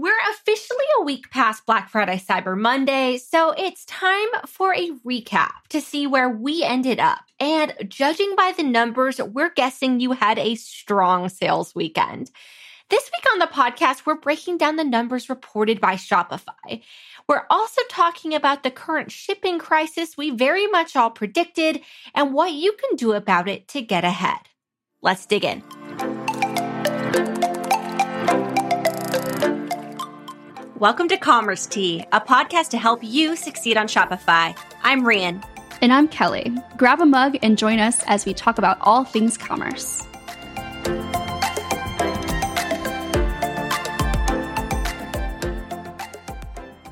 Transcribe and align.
We're 0.00 0.12
officially 0.30 0.84
a 0.96 1.02
week 1.02 1.28
past 1.32 1.66
Black 1.66 1.88
Friday 1.88 2.22
Cyber 2.24 2.56
Monday, 2.56 3.18
so 3.18 3.50
it's 3.50 3.84
time 3.86 4.28
for 4.46 4.72
a 4.72 4.92
recap 5.04 5.50
to 5.70 5.80
see 5.80 6.06
where 6.06 6.28
we 6.28 6.62
ended 6.62 7.00
up. 7.00 7.18
And 7.40 7.74
judging 7.88 8.36
by 8.36 8.54
the 8.56 8.62
numbers, 8.62 9.20
we're 9.20 9.50
guessing 9.50 9.98
you 9.98 10.12
had 10.12 10.38
a 10.38 10.54
strong 10.54 11.28
sales 11.28 11.74
weekend. 11.74 12.30
This 12.90 13.10
week 13.12 13.24
on 13.32 13.40
the 13.40 13.46
podcast, 13.46 14.06
we're 14.06 14.20
breaking 14.20 14.58
down 14.58 14.76
the 14.76 14.84
numbers 14.84 15.28
reported 15.28 15.80
by 15.80 15.94
Shopify. 15.94 16.80
We're 17.28 17.46
also 17.50 17.82
talking 17.90 18.36
about 18.36 18.62
the 18.62 18.70
current 18.70 19.10
shipping 19.10 19.58
crisis 19.58 20.16
we 20.16 20.30
very 20.30 20.68
much 20.68 20.94
all 20.94 21.10
predicted 21.10 21.80
and 22.14 22.32
what 22.32 22.52
you 22.52 22.70
can 22.70 22.94
do 22.94 23.14
about 23.14 23.48
it 23.48 23.66
to 23.70 23.82
get 23.82 24.04
ahead. 24.04 24.38
Let's 25.02 25.26
dig 25.26 25.44
in. 25.44 25.64
Welcome 30.80 31.08
to 31.08 31.16
Commerce 31.16 31.66
Tea, 31.66 32.04
a 32.12 32.20
podcast 32.20 32.68
to 32.68 32.78
help 32.78 33.00
you 33.02 33.34
succeed 33.34 33.76
on 33.76 33.88
Shopify. 33.88 34.56
I'm 34.84 35.02
Rian. 35.02 35.44
And 35.82 35.92
I'm 35.92 36.06
Kelly. 36.06 36.54
Grab 36.76 37.00
a 37.00 37.04
mug 37.04 37.36
and 37.42 37.58
join 37.58 37.80
us 37.80 38.00
as 38.06 38.24
we 38.24 38.32
talk 38.32 38.58
about 38.58 38.78
all 38.80 39.02
things 39.02 39.36
commerce. 39.36 40.06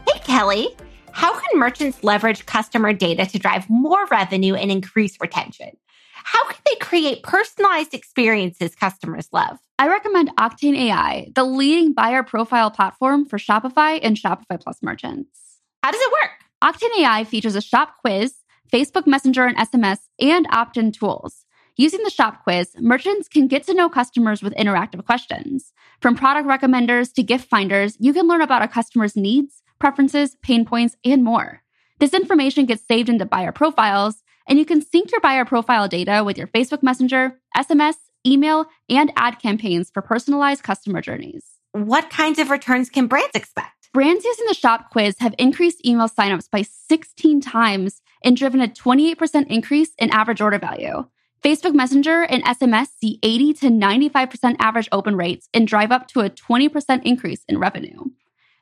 Hey, 0.04 0.18
Kelly. 0.24 0.68
How 1.12 1.38
can 1.38 1.60
merchants 1.60 2.02
leverage 2.02 2.44
customer 2.44 2.92
data 2.92 3.24
to 3.26 3.38
drive 3.38 3.70
more 3.70 4.04
revenue 4.06 4.54
and 4.56 4.72
increase 4.72 5.16
retention? 5.20 5.76
How 6.26 6.44
can 6.48 6.60
they 6.66 6.74
create 6.80 7.22
personalized 7.22 7.94
experiences 7.94 8.74
customers 8.74 9.28
love? 9.32 9.60
I 9.78 9.86
recommend 9.86 10.34
Octane 10.36 10.76
AI, 10.76 11.28
the 11.36 11.44
leading 11.44 11.92
buyer 11.92 12.24
profile 12.24 12.68
platform 12.68 13.26
for 13.26 13.38
Shopify 13.38 14.00
and 14.02 14.16
Shopify 14.16 14.60
Plus 14.60 14.82
merchants. 14.82 15.60
How 15.84 15.92
does 15.92 16.00
it 16.00 16.10
work? 16.10 16.30
Octane 16.64 17.00
AI 17.00 17.22
features 17.22 17.54
a 17.54 17.60
shop 17.60 17.98
quiz, 18.00 18.34
Facebook 18.72 19.06
Messenger 19.06 19.46
and 19.46 19.56
SMS, 19.56 20.00
and 20.18 20.48
opt 20.50 20.76
in 20.76 20.90
tools. 20.90 21.44
Using 21.76 22.02
the 22.02 22.10
shop 22.10 22.42
quiz, 22.42 22.74
merchants 22.80 23.28
can 23.28 23.46
get 23.46 23.62
to 23.66 23.74
know 23.74 23.88
customers 23.88 24.42
with 24.42 24.54
interactive 24.54 25.06
questions. 25.06 25.72
From 26.00 26.16
product 26.16 26.48
recommenders 26.48 27.12
to 27.14 27.22
gift 27.22 27.48
finders, 27.48 27.96
you 28.00 28.12
can 28.12 28.26
learn 28.26 28.42
about 28.42 28.62
a 28.62 28.68
customer's 28.68 29.14
needs, 29.14 29.62
preferences, 29.78 30.34
pain 30.42 30.64
points, 30.64 30.96
and 31.04 31.22
more. 31.22 31.62
This 32.00 32.12
information 32.12 32.66
gets 32.66 32.84
saved 32.84 33.08
into 33.08 33.26
buyer 33.26 33.52
profiles, 33.52 34.24
and 34.48 34.58
you 34.58 34.64
can 34.64 34.82
sync 34.82 35.12
your 35.12 35.20
buyer 35.20 35.44
profile 35.44 35.88
data 35.88 36.22
with 36.24 36.38
your 36.38 36.46
Facebook 36.46 36.82
Messenger, 36.82 37.38
SMS, 37.56 37.96
email, 38.26 38.66
and 38.88 39.12
ad 39.16 39.38
campaigns 39.38 39.90
for 39.90 40.02
personalized 40.02 40.62
customer 40.62 41.00
journeys. 41.00 41.44
What 41.72 42.10
kinds 42.10 42.38
of 42.38 42.50
returns 42.50 42.90
can 42.90 43.06
brands 43.06 43.34
expect? 43.34 43.90
Brands 43.92 44.24
using 44.24 44.46
the 44.46 44.54
shop 44.54 44.90
quiz 44.90 45.16
have 45.20 45.34
increased 45.38 45.86
email 45.86 46.08
signups 46.08 46.50
by 46.50 46.62
16 46.62 47.40
times 47.40 48.02
and 48.24 48.36
driven 48.36 48.60
a 48.60 48.68
28% 48.68 49.46
increase 49.48 49.90
in 49.98 50.10
average 50.10 50.40
order 50.40 50.58
value. 50.58 51.04
Facebook 51.42 51.74
Messenger 51.74 52.22
and 52.22 52.44
SMS 52.44 52.88
see 52.98 53.18
80 53.22 53.54
to 53.54 53.66
95% 53.66 54.56
average 54.58 54.88
open 54.90 55.16
rates 55.16 55.48
and 55.54 55.68
drive 55.68 55.92
up 55.92 56.08
to 56.08 56.20
a 56.20 56.30
20% 56.30 57.02
increase 57.04 57.44
in 57.48 57.58
revenue. 57.58 58.04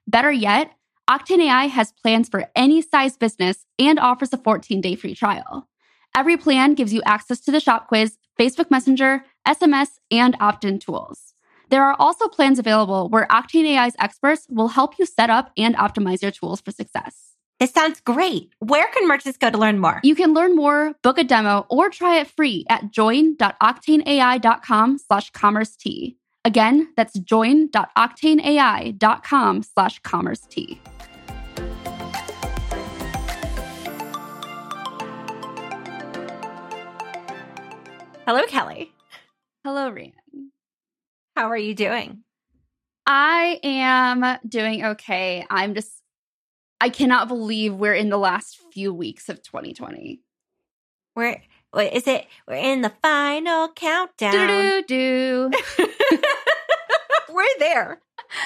Better 0.07 0.31
yet, 0.31 0.73
Octane 1.09 1.45
AI 1.47 1.67
has 1.67 1.93
plans 1.93 2.29
for 2.29 2.51
any 2.55 2.83
size 2.83 3.17
business 3.17 3.65
and 3.79 3.99
offers 3.99 4.33
a 4.33 4.39
14 4.39 4.81
day 4.81 4.95
free 4.97 5.15
trial. 5.15 5.69
Every 6.15 6.37
plan 6.37 6.75
gives 6.75 6.93
you 6.93 7.03
access 7.05 7.41
to 7.41 7.51
the 7.51 7.59
shop 7.59 7.89
quiz, 7.89 8.17
Facebook 8.39 8.71
Messenger, 8.71 9.25
SMS, 9.47 9.99
and 10.11 10.37
opt 10.41 10.65
in 10.65 10.79
tools. 10.79 11.35
There 11.71 11.85
are 11.85 11.97
also 11.99 12.29
plans 12.29 12.61
available 12.61 13.09
where 13.09 13.27
Octane 13.29 13.77
AI's 13.77 13.97
experts 13.99 14.47
will 14.49 14.69
help 14.69 14.99
you 14.99 15.07
set 15.07 15.31
up 15.31 15.51
and 15.57 15.75
optimize 15.77 16.21
your 16.23 16.31
tools 16.31 16.61
for 16.61 16.71
success. 16.71 17.33
This 17.59 17.73
sounds 17.73 18.01
great. 18.01 18.53
Where 18.59 18.87
can 18.93 19.09
merchants 19.09 19.39
go 19.39 19.51
to 19.51 19.59
learn 19.59 19.79
more? 19.79 20.01
You 20.03 20.15
can 20.15 20.35
learn 20.35 20.55
more, 20.55 20.93
book 21.03 21.19
a 21.19 21.25
demo, 21.25 21.67
or 21.69 21.91
try 21.91 22.21
it 22.21 22.29
free 22.29 22.65
at 22.69 22.91
join.octaneai.com 22.91 24.99
slash 24.99 25.31
commerce 25.31 25.75
tea. 25.77 26.19
Again, 26.45 26.93
that's 26.97 27.19
join.octaneai.com 27.19 29.63
slash 29.63 29.99
commerce 30.01 30.41
tea. 30.41 30.83
Hello, 38.27 38.47
Kelly. 38.47 38.91
Hello, 39.65 39.91
Rian. 39.91 40.13
How 41.37 41.51
are 41.51 41.59
you 41.59 41.75
doing? 41.75 42.21
I 43.07 43.61
am 43.63 44.39
doing 44.49 44.83
okay. 44.83 45.45
I'm 45.51 45.75
just, 45.75 46.01
I 46.81 46.89
cannot 46.89 47.29
believe 47.29 47.75
we're 47.75 47.93
in 47.93 48.09
the 48.09 48.17
last 48.17 48.59
few 48.73 48.95
weeks 48.95 49.29
of 49.29 49.43
2020. 49.43 50.23
We're, 51.15 51.43
wait, 51.75 51.93
is 51.93 52.07
it, 52.07 52.27
we're 52.49 52.55
in 52.55 52.81
the 52.81 52.95
final 53.03 53.69
countdown. 53.69 54.33
Do 54.33 54.83
do 54.89 55.51
do. 55.59 55.87
we're 57.31 57.59
there. 57.59 58.01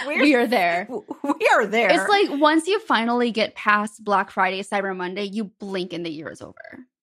We're, 0.07 0.21
we 0.23 0.35
are 0.35 0.47
there. 0.47 0.89
We 1.23 1.49
are 1.53 1.67
there. 1.67 1.91
It's 1.91 2.09
like 2.09 2.41
once 2.41 2.67
you 2.67 2.79
finally 2.81 3.31
get 3.31 3.55
past 3.55 4.03
Black 4.03 4.31
Friday, 4.31 4.63
Cyber 4.63 4.97
Monday, 4.97 5.25
you 5.25 5.45
blink 5.45 5.93
and 5.93 6.05
the 6.05 6.11
year 6.11 6.31
is 6.31 6.41
over. 6.43 6.55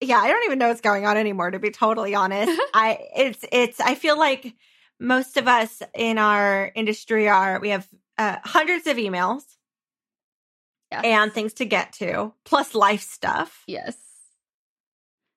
Yeah, 0.02 0.18
I 0.18 0.28
don't 0.28 0.44
even 0.46 0.60
know 0.60 0.70
what's 0.70 0.82
going 0.82 1.06
on 1.06 1.16
anymore 1.18 1.52
to 1.52 1.60
be 1.60 1.70
totally 1.72 2.16
honest. 2.16 2.52
I 2.74 3.00
it's 3.16 3.46
it's 3.52 3.80
I 3.80 3.96
feel 3.96 4.18
like 4.18 4.54
most 5.00 5.38
of 5.38 5.48
us 5.48 5.82
in 5.94 6.18
our 6.18 6.72
industry 6.76 7.28
are 7.30 7.60
we 7.60 7.70
have 7.70 7.88
uh, 8.18 8.38
hundreds 8.44 8.88
of 8.88 8.98
emails 8.98 9.44
Yes. 10.92 11.02
and 11.04 11.34
things 11.34 11.54
to 11.56 11.66
get 11.66 11.94
to 11.94 12.34
plus 12.46 12.76
life 12.76 13.02
stuff. 13.02 13.64
Yes. 13.68 13.98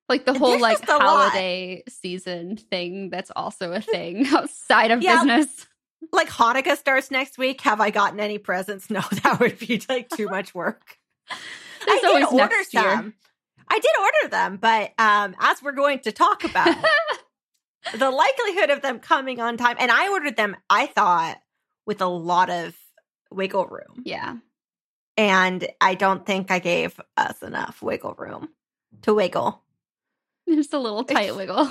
Like 0.09 0.25
the 0.25 0.33
There's 0.33 0.41
whole 0.41 0.61
like 0.61 0.87
a 0.89 0.93
lot. 0.93 1.03
holiday 1.03 1.83
season 1.89 2.57
thing 2.57 3.11
that's 3.11 3.31
also 3.35 3.73
a 3.73 3.81
thing 3.81 4.27
outside 4.35 4.91
of 4.91 5.03
Yeah. 5.03 5.17
business. 5.25 5.67
Like 6.13 6.29
Hanukkah 6.29 6.77
starts 6.77 7.11
next 7.11 7.39
week. 7.39 7.61
Have 7.63 7.81
I 7.81 7.91
gotten 7.91 8.21
any 8.21 8.39
presents? 8.39 8.89
No, 8.91 9.01
that 9.23 9.39
would 9.41 9.59
be 9.59 9.83
like 9.89 10.09
too 10.09 10.27
much 10.31 10.55
work. 10.55 10.99
There's 11.29 11.41
I 11.89 11.95
did 12.01 12.05
always 12.07 12.25
order 12.27 12.55
next 12.57 12.75
year. 12.75 12.83
some. 12.83 13.15
I 13.71 13.79
did 13.79 13.91
order 14.01 14.31
them, 14.31 14.57
but 14.57 14.93
um, 14.99 15.37
as 15.41 15.63
we're 15.63 15.73
going 15.73 15.99
to 16.01 16.13
talk 16.13 16.45
about, 16.45 16.75
the 17.99 18.11
likelihood 18.11 18.71
of 18.71 18.81
them 18.81 18.99
coming 18.99 19.41
on 19.41 19.57
time, 19.59 19.77
and 19.79 19.91
I 19.91 20.11
ordered 20.11 20.37
them, 20.37 20.57
I 20.71 20.87
thought, 20.87 21.39
with 21.87 22.01
a 22.01 22.07
lot 22.07 22.49
of 22.49 22.75
wiggle 23.31 23.67
room. 23.67 24.03
Yeah. 24.05 24.37
And 25.19 25.67
I 25.81 25.95
don't 25.97 26.25
think 26.25 26.51
I 26.51 26.61
gave 26.61 26.99
us 27.17 27.43
enough 27.43 27.83
wiggle 27.83 28.15
room 28.17 28.49
to 29.03 29.13
wiggle. 29.13 29.63
Just 30.49 30.73
a 30.73 30.79
little 30.79 31.05
tight 31.05 31.37
wiggle. 31.37 31.69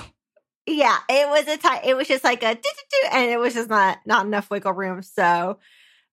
Yeah, 0.70 0.96
it 1.08 1.28
was 1.28 1.48
a 1.48 1.56
tight, 1.56 1.84
it 1.84 1.96
was 1.96 2.06
just 2.08 2.24
like 2.24 2.42
a 2.42 2.54
do 2.54 2.60
do 2.62 2.82
do, 3.02 3.08
and 3.12 3.30
it 3.30 3.38
was 3.40 3.54
just 3.54 3.70
not 3.70 3.98
not 4.06 4.26
enough 4.26 4.50
wiggle 4.50 4.72
room. 4.72 5.02
So 5.02 5.58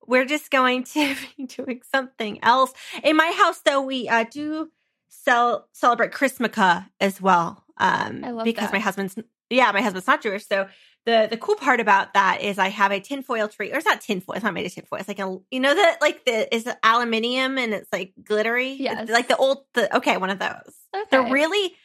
we're 0.08 0.26
just 0.26 0.50
going 0.52 0.84
to 0.86 1.16
be 1.38 1.46
doing 1.46 1.82
something 1.94 2.40
else. 2.44 2.72
In 3.04 3.16
my 3.18 3.32
house, 3.38 3.60
though, 3.66 3.82
we 3.82 4.08
uh, 4.08 4.24
do 4.30 4.72
sell 5.10 5.68
celebrate 5.74 6.12
Chrismukkah 6.12 6.88
as 7.00 7.22
well. 7.22 7.64
Um, 7.78 8.24
I 8.24 8.32
love 8.32 8.46
because 8.46 8.68
that. 8.68 8.74
my 8.74 8.80
husband's 8.80 9.18
yeah, 9.50 9.72
my 9.72 9.82
husband's 9.82 10.08
not 10.08 10.22
Jewish, 10.22 10.48
so. 10.48 10.68
The, 11.08 11.28
the 11.30 11.38
cool 11.38 11.54
part 11.54 11.80
about 11.80 12.16
that 12.16 12.42
is 12.42 12.58
I 12.58 12.70
have 12.70 12.92
a 12.92 13.00
tinfoil 13.00 13.48
tree, 13.48 13.72
or 13.72 13.76
it's 13.76 13.86
not 13.86 14.02
tinfoil. 14.02 14.38
It's 14.38 14.44
not 14.44 14.56
made 14.56 14.66
of 14.66 14.74
tinfoil. 14.74 14.98
It's 14.98 15.08
like 15.08 15.20
a 15.20 15.38
you 15.52 15.60
know 15.60 15.76
that 15.76 16.00
like 16.02 16.26
the 16.26 16.52
is 16.52 16.68
aluminium 16.82 17.60
and 17.60 17.76
it's 17.76 17.94
like 17.94 18.14
glittery. 18.24 18.72
It's 18.72 18.80
Yes. 18.82 19.10
like 19.10 19.28
the 19.28 19.38
old 19.38 19.66
the 19.76 19.98
okay 19.98 20.18
one 20.18 20.32
of 20.32 20.40
those. 20.40 20.74
Okay. 20.96 21.04
They're 21.12 21.32
really 21.32 21.76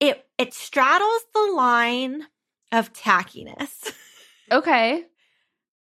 it 0.00 0.24
it 0.38 0.54
straddles 0.54 1.22
the 1.32 1.52
line 1.54 2.22
of 2.72 2.92
tackiness. 2.92 3.92
okay. 4.52 5.04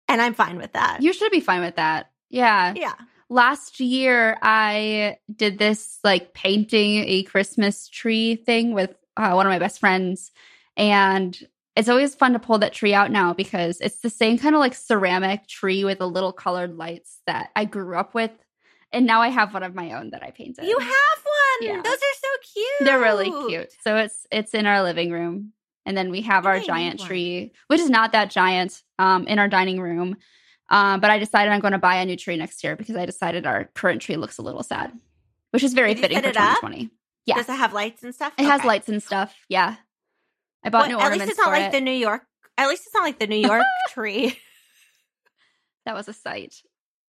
And 0.09 0.21
I'm 0.21 0.34
fine 0.34 0.56
with 0.56 0.72
that. 0.72 1.03
You 1.03 1.12
should 1.12 1.31
be 1.31 1.41
fine 1.41 1.60
with 1.60 1.76
that. 1.76 2.10
Yeah. 2.31 2.75
yeah. 2.76 2.94
Last 3.28 3.78
year, 3.78 4.36
I 4.42 5.18
did 5.34 5.59
this 5.59 6.01
like 6.03 6.34
painting 6.34 7.04
a 7.07 7.22
Christmas 7.22 7.89
tree 7.89 8.34
thing 8.34 8.72
with 8.72 8.92
uh, 9.16 9.33
one 9.33 9.47
of 9.47 9.51
my 9.51 9.60
best 9.60 9.78
friends. 9.78 10.33
And 10.77 11.39
it's 11.77 11.89
always 11.89 12.15
fun 12.16 12.33
to 12.33 12.41
pull 12.41 12.59
that 12.59 12.72
tree 12.72 12.92
out 12.92 13.12
now 13.12 13.33
because 13.33 13.80
it's 13.80 14.01
the 14.01 14.10
same 14.10 14.36
kind 14.36 14.57
of 14.57 14.59
like 14.59 14.74
ceramic 14.74 15.47
tree 15.47 15.84
with 15.84 15.98
the 15.98 16.09
little 16.09 16.33
colored 16.33 16.77
lights 16.77 17.21
that 17.27 17.51
I 17.54 17.65
grew 17.65 17.97
up 17.97 18.15
with. 18.15 18.33
And 18.92 19.07
now 19.07 19.21
I 19.22 19.28
have 19.28 19.54
one 19.54 19.62
of 19.62 19.74
my 19.74 19.92
own 19.92 20.10
that 20.10 20.24
I 20.24 20.33
painted. 20.33 20.65
You 20.65 20.77
have 20.77 20.91
one. 20.91 21.68
Yeah. 21.68 21.83
Those 21.83 21.95
are 21.95 22.16
so 22.16 22.28
cute. 22.54 22.66
They're 22.81 23.01
really 23.01 23.31
cute. 23.48 23.71
So 23.83 23.97
it's 23.97 24.27
it's 24.31 24.54
in 24.54 24.66
our 24.66 24.83
living 24.83 25.10
room. 25.10 25.53
And 25.87 25.97
then 25.97 26.10
we 26.10 26.21
have 26.22 26.45
our 26.47 26.54
I 26.57 26.65
giant 26.65 27.01
tree, 27.01 27.53
which 27.69 27.81
is 27.81 27.89
not 27.91 28.13
that 28.13 28.31
giant, 28.31 28.83
um, 28.98 29.27
in 29.27 29.39
our 29.39 29.48
dining 29.48 29.81
room. 29.81 30.16
Um, 30.69 31.01
but 31.01 31.10
I 31.10 31.19
decided 31.19 31.51
I'm 31.53 31.60
going 31.60 31.72
to 31.72 31.78
buy 31.78 31.97
a 31.97 32.04
new 32.04 32.16
tree 32.16 32.37
next 32.37 32.63
year 32.63 32.77
because 32.77 32.95
I 32.97 33.07
decided 33.07 33.47
our 33.47 33.65
current 33.75 34.03
tree 34.03 34.16
looks 34.16 34.39
a 34.39 34.42
little 34.42 34.63
sad, 34.63 34.92
which 35.51 35.65
is 35.65 35.72
very 35.72 35.95
Did 35.95 36.01
fitting 36.03 36.21
for 36.22 36.28
it 36.28 36.37
up? 36.37 36.57
2020. 36.60 36.91
Yeah, 37.27 37.37
Does 37.37 37.48
it 37.48 37.54
have 37.57 37.72
lights 37.72 38.03
and 38.04 38.15
stuff? 38.15 38.34
it 38.39 38.45
has 38.45 38.63
lights 38.65 38.89
and 38.89 39.03
stuff. 39.03 39.34
Yeah, 39.48 39.77
I 40.63 40.69
bought 40.69 40.89
Well, 40.89 40.98
new 40.98 41.04
at 41.04 41.13
least 41.13 41.28
it's 41.31 41.39
not 41.39 41.48
like 41.48 41.63
it. 41.65 41.72
the 41.72 41.81
New 41.81 41.91
York. 41.93 42.22
At 42.59 42.69
least 42.69 42.84
it's 42.86 42.95
not 42.95 43.03
like 43.03 43.19
the 43.19 43.27
New 43.27 43.36
York 43.36 43.65
tree. 43.89 44.39
that 45.86 45.95
was 45.95 46.09
a 46.09 46.13
sight. 46.13 46.54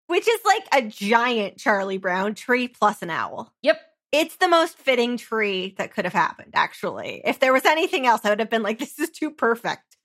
which 0.08 0.28
is 0.28 0.40
like 0.46 0.64
a 0.74 0.88
giant 0.88 1.58
Charlie 1.58 1.98
Brown 1.98 2.36
tree 2.36 2.68
plus 2.68 3.02
an 3.02 3.10
owl. 3.10 3.54
Yep. 3.62 3.80
It's 4.12 4.36
the 4.38 4.48
most 4.48 4.78
fitting 4.78 5.18
tree 5.18 5.76
that 5.78 5.94
could 5.94 6.06
have 6.06 6.14
happened, 6.14 6.52
actually. 6.54 7.22
If 7.24 7.40
there 7.40 7.54
was 7.54 7.66
anything 7.66 8.06
else, 8.06 8.22
I 8.24 8.30
would 8.30 8.40
have 8.40 8.50
been 8.50 8.64
like, 8.64 8.80
this 8.80 9.00
is 9.00 9.10
too 9.10 9.32
perfect. 9.32 9.98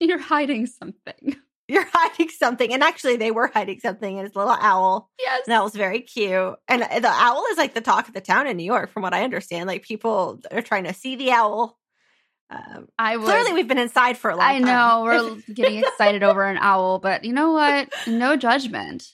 You're 0.00 0.18
hiding 0.18 0.66
something. 0.66 1.36
You're 1.68 1.86
hiding 1.92 2.28
something. 2.28 2.72
And 2.72 2.82
actually, 2.82 3.16
they 3.16 3.32
were 3.32 3.50
hiding 3.52 3.80
something. 3.80 4.18
And 4.18 4.26
it's 4.26 4.36
a 4.36 4.38
little 4.38 4.56
owl. 4.60 5.10
Yes. 5.18 5.42
And 5.46 5.52
that 5.52 5.64
was 5.64 5.74
very 5.74 6.00
cute. 6.00 6.54
And 6.68 6.82
uh, 6.82 7.00
the 7.00 7.08
owl 7.08 7.44
is 7.50 7.58
like 7.58 7.74
the 7.74 7.80
talk 7.80 8.06
of 8.06 8.14
the 8.14 8.20
town 8.20 8.46
in 8.46 8.56
New 8.56 8.64
York, 8.64 8.90
from 8.90 9.02
what 9.02 9.14
I 9.14 9.24
understand. 9.24 9.66
Like 9.66 9.82
people 9.82 10.40
are 10.52 10.62
trying 10.62 10.84
to 10.84 10.94
see 10.94 11.16
the 11.16 11.32
owl. 11.32 11.76
Um, 12.50 12.88
I 12.96 13.16
would. 13.16 13.26
clearly, 13.26 13.52
we've 13.52 13.66
been 13.66 13.78
inside 13.78 14.16
for 14.16 14.30
a 14.30 14.36
long 14.36 14.46
time. 14.46 14.64
I 14.64 14.66
know 14.66 15.02
we're 15.02 15.54
getting 15.54 15.80
excited 15.80 16.22
over 16.22 16.44
an 16.44 16.58
owl, 16.58 17.00
but 17.00 17.24
you 17.24 17.32
know 17.32 17.50
what? 17.52 17.92
No 18.06 18.36
judgment. 18.36 19.04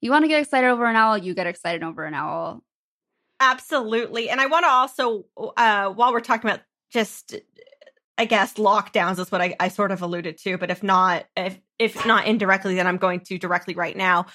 You 0.00 0.10
want 0.10 0.24
to 0.24 0.28
get 0.28 0.42
excited 0.42 0.68
over 0.68 0.84
an 0.86 0.96
owl, 0.96 1.16
you 1.16 1.34
get 1.34 1.46
excited 1.46 1.84
over 1.84 2.04
an 2.04 2.14
owl. 2.14 2.64
Absolutely. 3.42 4.30
And 4.30 4.40
I 4.40 4.46
want 4.46 4.64
to 4.64 4.68
also, 4.68 5.24
uh, 5.56 5.88
while 5.88 6.12
we're 6.12 6.20
talking 6.20 6.48
about 6.48 6.60
just, 6.92 7.34
I 8.16 8.24
guess, 8.24 8.54
lockdowns 8.54 9.18
is 9.18 9.32
what 9.32 9.40
I, 9.40 9.56
I 9.58 9.66
sort 9.66 9.90
of 9.90 10.00
alluded 10.00 10.38
to, 10.38 10.58
but 10.58 10.70
if 10.70 10.84
not, 10.84 11.26
if, 11.36 11.58
if 11.76 12.06
not 12.06 12.26
indirectly, 12.26 12.76
then 12.76 12.86
I'm 12.86 12.98
going 12.98 13.18
to 13.20 13.38
directly 13.38 13.74
right 13.74 13.96
now. 13.96 14.26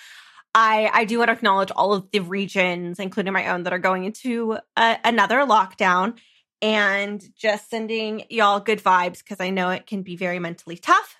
I, 0.54 0.92
I 0.94 1.06
do 1.06 1.20
want 1.20 1.30
to 1.30 1.34
acknowledge 1.34 1.72
all 1.72 1.94
of 1.94 2.12
the 2.12 2.20
regions, 2.20 3.00
including 3.00 3.32
my 3.32 3.48
own, 3.48 3.64
that 3.64 3.72
are 3.72 3.80
going 3.80 4.04
into 4.04 4.58
a, 4.76 4.98
another 5.06 5.38
lockdown 5.46 6.18
and 6.62 7.24
just 7.38 7.70
sending 7.70 8.26
y'all 8.30 8.60
good 8.60 8.84
vibes 8.84 9.20
because 9.20 9.40
I 9.40 9.52
know 9.52 9.70
it 9.70 9.88
can 9.88 10.02
be 10.02 10.18
very 10.18 10.40
mentally 10.40 10.76
tough. 10.76 11.16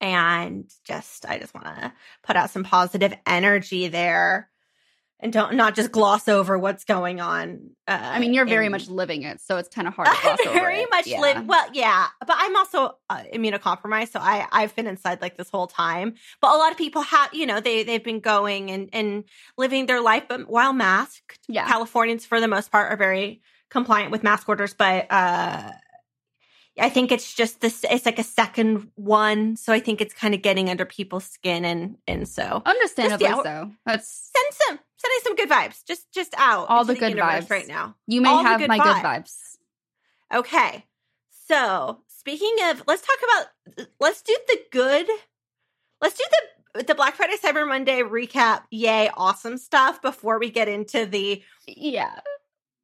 And 0.00 0.70
just, 0.84 1.26
I 1.26 1.40
just 1.40 1.52
want 1.52 1.66
to 1.66 1.92
put 2.22 2.36
out 2.36 2.50
some 2.50 2.62
positive 2.62 3.12
energy 3.26 3.88
there 3.88 4.49
and 5.22 5.32
don't 5.32 5.54
not 5.54 5.74
just 5.74 5.92
gloss 5.92 6.28
over 6.28 6.58
what's 6.58 6.84
going 6.84 7.20
on. 7.20 7.70
Uh, 7.86 7.98
I 8.00 8.18
mean, 8.18 8.32
you're 8.34 8.46
very 8.46 8.66
in- 8.66 8.72
much 8.72 8.88
living 8.88 9.22
it, 9.22 9.40
so 9.40 9.56
it's 9.58 9.68
kind 9.68 9.86
of 9.86 9.94
hard 9.94 10.08
to 10.08 10.14
gloss 10.22 10.38
I 10.40 10.48
over 10.48 10.52
very 10.58 10.86
much 10.86 11.06
Yeah. 11.06 11.20
live 11.20 11.46
well, 11.46 11.66
yeah, 11.72 12.06
but 12.20 12.36
I'm 12.38 12.56
also 12.56 12.96
uh, 13.08 13.22
immunocompromised, 13.32 14.12
so 14.12 14.20
I 14.20 14.46
I've 14.50 14.74
been 14.76 14.86
inside 14.86 15.20
like 15.20 15.36
this 15.36 15.50
whole 15.50 15.66
time. 15.66 16.14
But 16.40 16.54
a 16.54 16.58
lot 16.58 16.72
of 16.72 16.78
people 16.78 17.02
have, 17.02 17.32
you 17.34 17.46
know, 17.46 17.60
they 17.60 17.82
they've 17.82 18.02
been 18.04 18.20
going 18.20 18.70
and 18.70 18.88
and 18.92 19.24
living 19.56 19.86
their 19.86 20.00
life, 20.00 20.24
but 20.28 20.48
while 20.48 20.72
masked. 20.72 21.38
Yeah. 21.48 21.66
Californians 21.68 22.24
for 22.26 22.40
the 22.40 22.48
most 22.48 22.70
part 22.72 22.90
are 22.92 22.96
very 22.96 23.42
compliant 23.70 24.10
with 24.10 24.22
mask 24.22 24.48
orders, 24.48 24.74
but 24.74 25.06
uh, 25.10 25.70
I 26.78 26.88
think 26.88 27.12
it's 27.12 27.34
just 27.34 27.60
this. 27.60 27.84
It's 27.90 28.06
like 28.06 28.18
a 28.18 28.24
second 28.24 28.90
one, 28.94 29.56
so 29.56 29.72
I 29.72 29.80
think 29.80 30.00
it's 30.00 30.14
kind 30.14 30.34
of 30.34 30.40
getting 30.42 30.70
under 30.70 30.86
people's 30.86 31.24
skin, 31.26 31.64
and 31.64 31.96
and 32.06 32.26
so 32.28 32.62
Understandably 32.64 33.26
Just, 33.26 33.44
yeah, 33.44 33.62
so. 33.64 33.70
That's 33.84 34.30
send 34.34 34.54
some 34.68 34.78
sending 35.00 35.18
some 35.22 35.36
good 35.36 35.48
vibes, 35.50 35.84
just 35.86 36.12
just 36.12 36.34
out 36.38 36.68
All 36.68 36.82
into 36.82 36.94
the 36.94 37.00
good 37.00 37.16
vibes. 37.16 37.50
right 37.50 37.66
now. 37.66 37.96
you 38.06 38.20
may 38.20 38.28
All 38.30 38.42
have 38.44 38.58
good 38.60 38.68
my 38.68 38.78
vibes. 38.78 38.84
good 38.94 39.02
vibes. 39.04 39.34
Okay. 40.32 40.84
So, 41.48 42.02
speaking 42.08 42.54
of, 42.64 42.82
let's 42.86 43.02
talk 43.02 43.18
about 43.76 43.86
let's 43.98 44.22
do 44.22 44.36
the 44.48 44.58
good. 44.70 45.06
Let's 46.00 46.16
do 46.16 46.24
the 46.74 46.84
the 46.84 46.94
Black 46.94 47.14
Friday 47.16 47.34
Cyber 47.42 47.66
Monday 47.66 48.00
recap. 48.02 48.62
Yay, 48.70 49.10
awesome 49.16 49.58
stuff 49.58 50.00
before 50.00 50.38
we 50.38 50.50
get 50.50 50.68
into 50.68 51.04
the 51.06 51.42
Yeah. 51.66 52.20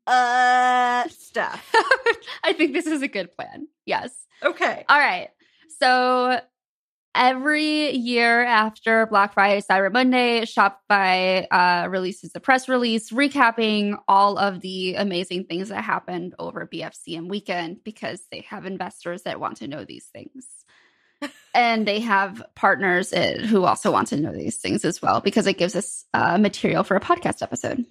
uh 0.07 1.07
stuff. 1.09 1.73
I 2.43 2.53
think 2.53 2.73
this 2.73 2.87
is 2.87 3.03
a 3.03 3.09
good 3.09 3.33
plan. 3.33 3.69
Yes. 3.85 4.11
Okay. 4.43 4.85
All 4.89 4.99
right. 4.99 5.29
So 5.81 6.41
every 7.17 7.93
year 7.93 8.45
after 8.45 9.07
Black 9.07 9.35
Friday, 9.35 9.61
Cyber 9.61 9.93
Monday, 9.93 10.43
Shopify 10.43 11.47
uh, 11.51 11.89
releases 11.89 12.33
a 12.35 12.41
press 12.41 12.69
release 12.69 13.11
recapping 13.11 13.99
all 14.07 14.39
of 14.39 14.61
the 14.61 14.95
amazing 14.95 15.45
things 15.45 15.71
that 15.71 15.83
happened 15.83 16.35
over 16.39 16.69
BFCM 16.73 17.29
weekend 17.29 17.83
because 17.83 18.23
they 18.31 18.41
have 18.49 18.67
investors 18.67 19.23
that 19.23 19.41
want 19.41 19.59
to 19.59 19.69
know 19.69 19.85
these 19.85 20.07
things. 20.07 20.47
and 21.55 21.89
they 21.89 22.01
have 22.01 22.43
partners 22.55 23.13
who 23.13 23.65
also 23.65 23.91
want 23.91 24.09
to 24.09 24.17
know 24.17 24.33
these 24.33 24.57
things 24.57 24.85
as 24.85 25.01
well 25.01 25.21
because 25.21 25.47
it 25.47 25.59
gives 25.59 25.75
us 25.75 26.05
uh, 26.15 26.39
material 26.39 26.85
for 26.85 26.97
a 26.97 27.01
podcast 27.01 27.43
episode. 27.43 27.85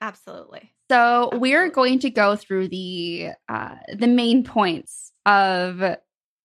Absolutely. 0.00 0.72
So 0.90 1.30
we're 1.34 1.70
going 1.70 2.00
to 2.00 2.10
go 2.10 2.34
through 2.34 2.68
the 2.68 3.30
uh, 3.48 3.76
the 3.94 4.08
main 4.08 4.42
points 4.42 5.12
of 5.24 5.80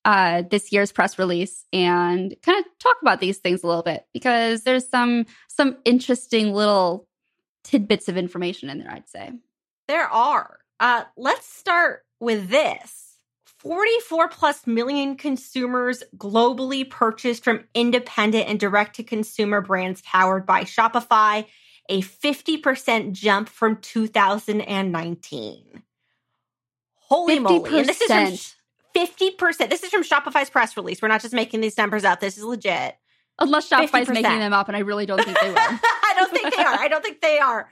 uh, 0.08 0.42
this 0.50 0.72
year's 0.72 0.94
press 0.94 1.20
release 1.20 1.66
and 1.74 2.34
kind 2.42 2.58
of 2.58 2.66
talk 2.80 2.96
about 3.02 3.20
these 3.20 3.40
things 3.40 3.62
a 3.62 3.68
little 3.68 3.84
bit 3.84 4.06
because 4.14 4.64
there's 4.64 4.88
some 4.88 5.26
some 5.50 5.76
interesting 5.84 6.54
little 6.54 7.10
tidbits 7.66 8.08
of 8.08 8.16
information 8.16 8.70
in 8.70 8.80
there. 8.80 8.90
I'd 8.90 9.10
say. 9.10 9.34
There 9.90 10.08
are. 10.08 10.60
Uh 10.80 11.04
let's 11.18 11.46
start 11.46 12.06
with 12.22 12.50
this. 12.50 13.18
44 13.60 14.30
plus 14.30 14.66
million 14.66 15.18
consumers 15.18 16.04
globally 16.16 16.90
purchased 16.90 17.44
from 17.44 17.66
independent 17.74 18.48
and 18.48 18.58
direct 18.58 18.96
to 18.96 19.04
consumer 19.04 19.60
brands 19.60 20.02
powered 20.04 20.46
by 20.46 20.64
Shopify, 20.64 21.46
a 21.90 22.02
50% 22.02 23.12
jump 23.12 23.50
from 23.50 23.76
2019. 23.78 25.84
Holy 26.96 27.40
moly. 27.40 27.80
And 27.80 27.90
this 27.90 28.00
is 28.00 28.08
from 28.08 28.38
50%. 28.98 29.38
50%. 29.38 29.70
This 29.70 29.84
is 29.84 29.90
from 29.90 30.04
Shopify's 30.04 30.50
press 30.50 30.76
release. 30.78 31.02
We're 31.02 31.08
not 31.08 31.22
just 31.22 31.34
making 31.34 31.62
these 31.62 31.78
numbers 31.78 32.04
up. 32.04 32.20
This 32.20 32.38
is 32.38 32.44
legit. 32.44 32.98
Unless 33.40 33.70
Shopify's 33.70 34.08
50%. 34.08 34.14
making 34.14 34.40
them 34.40 34.54
up, 34.54 34.68
and 34.68 34.76
I 34.76 34.80
really 34.80 35.06
don't 35.06 35.24
think 35.24 35.40
they 35.40 35.50
will. 35.50 35.58
I 35.58 36.14
don't 36.16 36.32
think 36.32 36.56
they 36.56 36.64
are. 36.64 36.76
I 36.80 36.88
don't 36.88 37.04
think 37.04 37.22
they 37.22 37.40
are. 37.40 37.70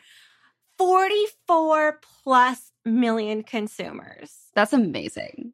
44 0.77 1.99
plus 2.23 2.71
million 2.83 3.43
consumers. 3.43 4.31
That's 4.53 4.73
amazing. 4.73 5.53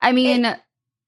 I 0.00 0.12
mean, 0.12 0.46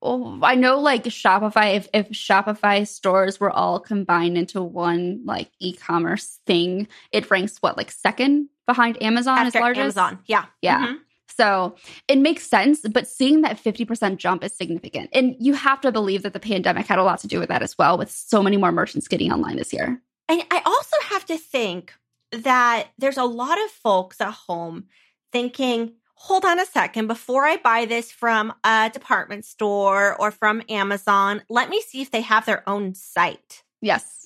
oh, 0.03 0.39
I 0.43 0.55
know 0.55 0.81
like 0.81 1.05
Shopify, 1.05 1.77
if, 1.77 1.89
if 1.95 2.11
Shopify 2.11 2.87
stores 2.87 3.39
were 3.41 3.51
all 3.51 3.79
combined 3.81 4.37
into 4.37 4.63
one 4.63 5.23
like 5.25 5.51
e 5.59 5.73
commerce 5.75 6.41
thing, 6.47 6.89
it 7.13 7.31
ranks 7.31 7.59
what, 7.59 7.77
like 7.77 7.91
second 7.91 8.49
behind 8.67 9.03
Amazon 9.03 9.47
as 9.47 9.55
largest? 9.55 9.81
Amazon. 9.99 10.19
Yeah. 10.27 10.47
Yeah. 10.61 10.87
Mhm. 10.87 10.97
So 11.37 11.77
it 12.09 12.19
makes 12.19 12.49
sense, 12.49 12.81
but 12.91 13.07
seeing 13.07 13.43
that 13.43 13.63
50% 13.63 14.17
jump 14.17 14.43
is 14.43 14.57
significant. 14.57 15.11
And 15.13 15.37
you 15.39 15.53
have 15.53 15.81
to 15.83 15.93
believe 15.93 16.23
that 16.23 16.33
the 16.33 16.41
pandemic 16.41 16.87
had 16.87 16.99
a 16.99 17.05
lot 17.05 17.19
to 17.21 17.29
do 17.29 17.39
with 17.39 17.51
that 17.51 17.63
as 17.63 17.77
well, 17.77 17.99
with 17.99 18.11
so 18.11 18.43
many 18.43 18.57
more 18.57 18.73
merchants 18.73 19.09
getting 19.09 19.33
online 19.33 19.57
this 19.57 19.73
year. 19.73 20.01
And 20.29 20.43
I 20.51 20.63
also 20.65 20.97
have 21.11 21.27
to 21.27 21.37
think 21.37 21.93
that 22.33 22.89
there's 22.99 23.19
a 23.19 23.25
lot 23.25 23.63
of 23.65 23.71
folks 23.71 24.21
at 24.21 24.33
home 24.33 24.87
thinking, 25.31 25.93
hold 26.15 26.45
on 26.45 26.59
a 26.59 26.67
second, 26.67 27.07
before 27.07 27.45
I 27.45 27.59
buy 27.59 27.85
this 27.85 28.11
from 28.11 28.53
a 28.65 28.91
department 28.93 29.45
store 29.45 30.21
or 30.21 30.31
from 30.31 30.63
Amazon, 30.69 31.43
let 31.49 31.69
me 31.69 31.81
see 31.83 32.01
if 32.01 32.11
they 32.11 32.23
have 32.23 32.47
their 32.47 32.69
own 32.69 32.95
site. 32.95 33.63
Yes. 33.83 34.26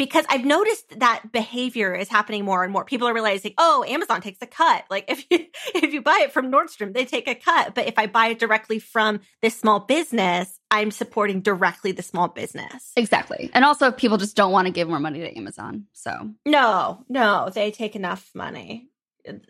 Because 0.00 0.24
I've 0.30 0.46
noticed 0.46 0.98
that 1.00 1.30
behavior 1.30 1.94
is 1.94 2.08
happening 2.08 2.42
more 2.42 2.64
and 2.64 2.72
more. 2.72 2.86
People 2.86 3.06
are 3.06 3.12
realizing, 3.12 3.52
oh, 3.58 3.84
Amazon 3.86 4.22
takes 4.22 4.38
a 4.40 4.46
cut. 4.46 4.84
Like 4.88 5.04
if 5.08 5.26
you 5.30 5.44
if 5.74 5.92
you 5.92 6.00
buy 6.00 6.20
it 6.22 6.32
from 6.32 6.50
Nordstrom, 6.50 6.94
they 6.94 7.04
take 7.04 7.28
a 7.28 7.34
cut. 7.34 7.74
But 7.74 7.86
if 7.86 7.98
I 7.98 8.06
buy 8.06 8.28
it 8.28 8.38
directly 8.38 8.78
from 8.78 9.20
this 9.42 9.60
small 9.60 9.78
business, 9.80 10.58
I'm 10.70 10.90
supporting 10.90 11.42
directly 11.42 11.92
the 11.92 12.02
small 12.02 12.28
business. 12.28 12.92
Exactly. 12.96 13.50
And 13.52 13.62
also, 13.62 13.88
if 13.88 13.98
people 13.98 14.16
just 14.16 14.36
don't 14.36 14.52
want 14.52 14.68
to 14.68 14.72
give 14.72 14.88
more 14.88 15.00
money 15.00 15.18
to 15.18 15.36
Amazon. 15.36 15.84
So, 15.92 16.30
No, 16.46 17.04
no, 17.10 17.50
they 17.52 17.70
take 17.70 17.94
enough 17.94 18.30
money. 18.34 18.88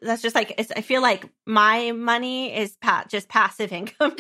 That's 0.03 0.21
just 0.21 0.35
like 0.35 0.53
it's, 0.59 0.73
I 0.73 0.81
feel 0.81 1.01
like 1.01 1.27
my 1.47 1.93
money 1.93 2.57
is 2.57 2.77
pa- 2.83 3.05
just 3.09 3.29
passive 3.29 3.71
income. 3.81 4.17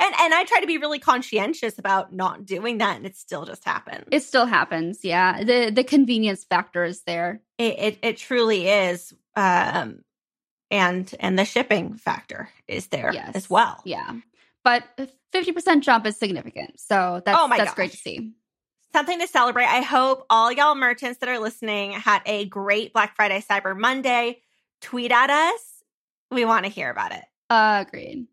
And 0.00 0.14
and 0.20 0.34
I 0.34 0.44
try 0.44 0.60
to 0.60 0.66
be 0.66 0.78
really 0.78 0.98
conscientious 0.98 1.78
about 1.78 2.12
not 2.12 2.44
doing 2.44 2.78
that, 2.78 2.96
and 2.96 3.06
it 3.06 3.16
still 3.16 3.44
just 3.44 3.64
happens. 3.64 4.04
it 4.10 4.22
still 4.22 4.46
happens. 4.46 5.04
Yeah. 5.04 5.42
The 5.44 5.70
the 5.70 5.84
convenience 5.84 6.44
factor 6.44 6.84
is 6.84 7.02
there. 7.04 7.40
It 7.58 7.78
it, 7.78 7.98
it 8.02 8.16
truly 8.16 8.68
is, 8.68 9.12
um, 9.36 10.00
and 10.70 11.12
and 11.20 11.38
the 11.38 11.44
shipping 11.44 11.94
factor 11.96 12.48
is 12.68 12.88
there 12.88 13.10
Yes. 13.12 13.32
as 13.34 13.48
well. 13.50 13.80
Yeah. 13.84 14.12
But 14.64 14.82
50% 15.32 15.82
jump 15.82 16.06
is 16.06 16.16
significant. 16.18 16.80
So 16.80 17.22
that's 17.24 17.38
Oh 17.40 17.46
my 17.46 17.56
that's 17.58 17.74
great 17.74 17.92
to 17.92 17.96
see. 17.96 18.32
something 18.92 19.20
to 19.20 19.28
celebrate. 19.28 19.66
I 19.66 19.80
hope 19.82 20.26
all 20.28 20.50
y'all 20.50 20.74
merchants 20.74 21.20
that 21.20 21.28
are 21.28 21.38
listening 21.38 21.92
had 21.92 22.22
a 22.26 22.46
great 22.46 22.92
Black 22.92 23.14
Friday, 23.14 23.44
Cyber 23.48 23.78
Monday. 23.78 24.40
Tweet 24.80 25.12
at 25.12 25.30
us. 25.30 25.60
We 26.32 26.44
want 26.44 26.64
to 26.64 26.70
hear 26.70 26.90
about 26.90 27.12
it. 27.12 27.22
Agreed. 27.48 28.26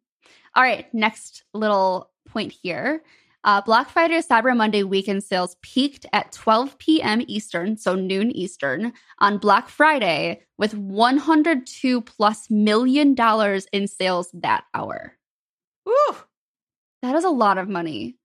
All 0.56 0.64
right, 0.64 0.92
next 0.94 1.44
little 1.54 2.12
point 2.28 2.52
here. 2.52 3.04
Uh, 3.46 3.62
Black 3.62 3.90
Friday 3.90 4.20
Cyber 4.20 4.56
Monday 4.56 4.84
weekend 4.84 5.24
sales 5.24 5.58
peaked 5.62 6.06
at 6.14 6.32
12 6.32 6.78
p.m. 6.78 7.22
Eastern, 7.28 7.76
so 7.76 7.94
noon 7.96 8.32
Eastern, 8.32 8.94
on 9.20 9.38
Black 9.38 9.68
Friday 9.68 10.42
with 10.58 10.74
102 10.76 12.02
plus 12.02 12.50
million 12.50 13.16
dollars 13.16 13.68
in 13.74 13.88
sales 13.88 14.30
that 14.34 14.64
hour. 14.74 15.18
Woo! 15.86 16.16
That 17.02 17.16
is 17.16 17.26
a 17.26 17.30
lot 17.30 17.58
of 17.58 17.68
money. 17.68 18.16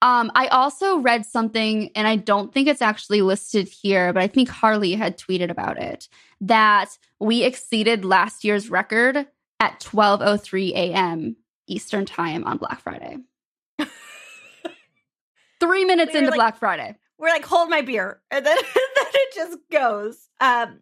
Um, 0.00 0.32
I 0.34 0.46
also 0.48 0.98
read 0.98 1.26
something, 1.26 1.90
and 1.94 2.08
I 2.08 2.16
don't 2.16 2.52
think 2.52 2.66
it's 2.66 2.82
actually 2.82 3.20
listed 3.20 3.68
here, 3.68 4.12
but 4.12 4.22
I 4.22 4.26
think 4.26 4.48
Harley 4.48 4.94
had 4.94 5.18
tweeted 5.18 5.50
about 5.50 5.80
it 5.80 6.08
that 6.40 6.96
we 7.20 7.44
exceeded 7.44 8.04
last 8.04 8.42
year's 8.42 8.70
record 8.70 9.26
at 9.60 9.80
12:03 9.80 10.70
a.m. 10.70 11.36
Eastern 11.72 12.04
time 12.06 12.44
on 12.44 12.58
Black 12.58 12.80
Friday. 12.80 13.16
Three 15.60 15.84
minutes 15.84 16.12
We 16.12 16.18
into 16.18 16.30
like- 16.30 16.38
Black 16.38 16.58
Friday. 16.58 16.96
We're 17.18 17.28
like, 17.28 17.44
hold 17.44 17.70
my 17.70 17.82
beer. 17.82 18.20
And 18.32 18.44
then, 18.44 18.56
then 18.74 19.06
it 19.14 19.34
just 19.34 19.58
goes. 19.70 20.28
Um, 20.40 20.80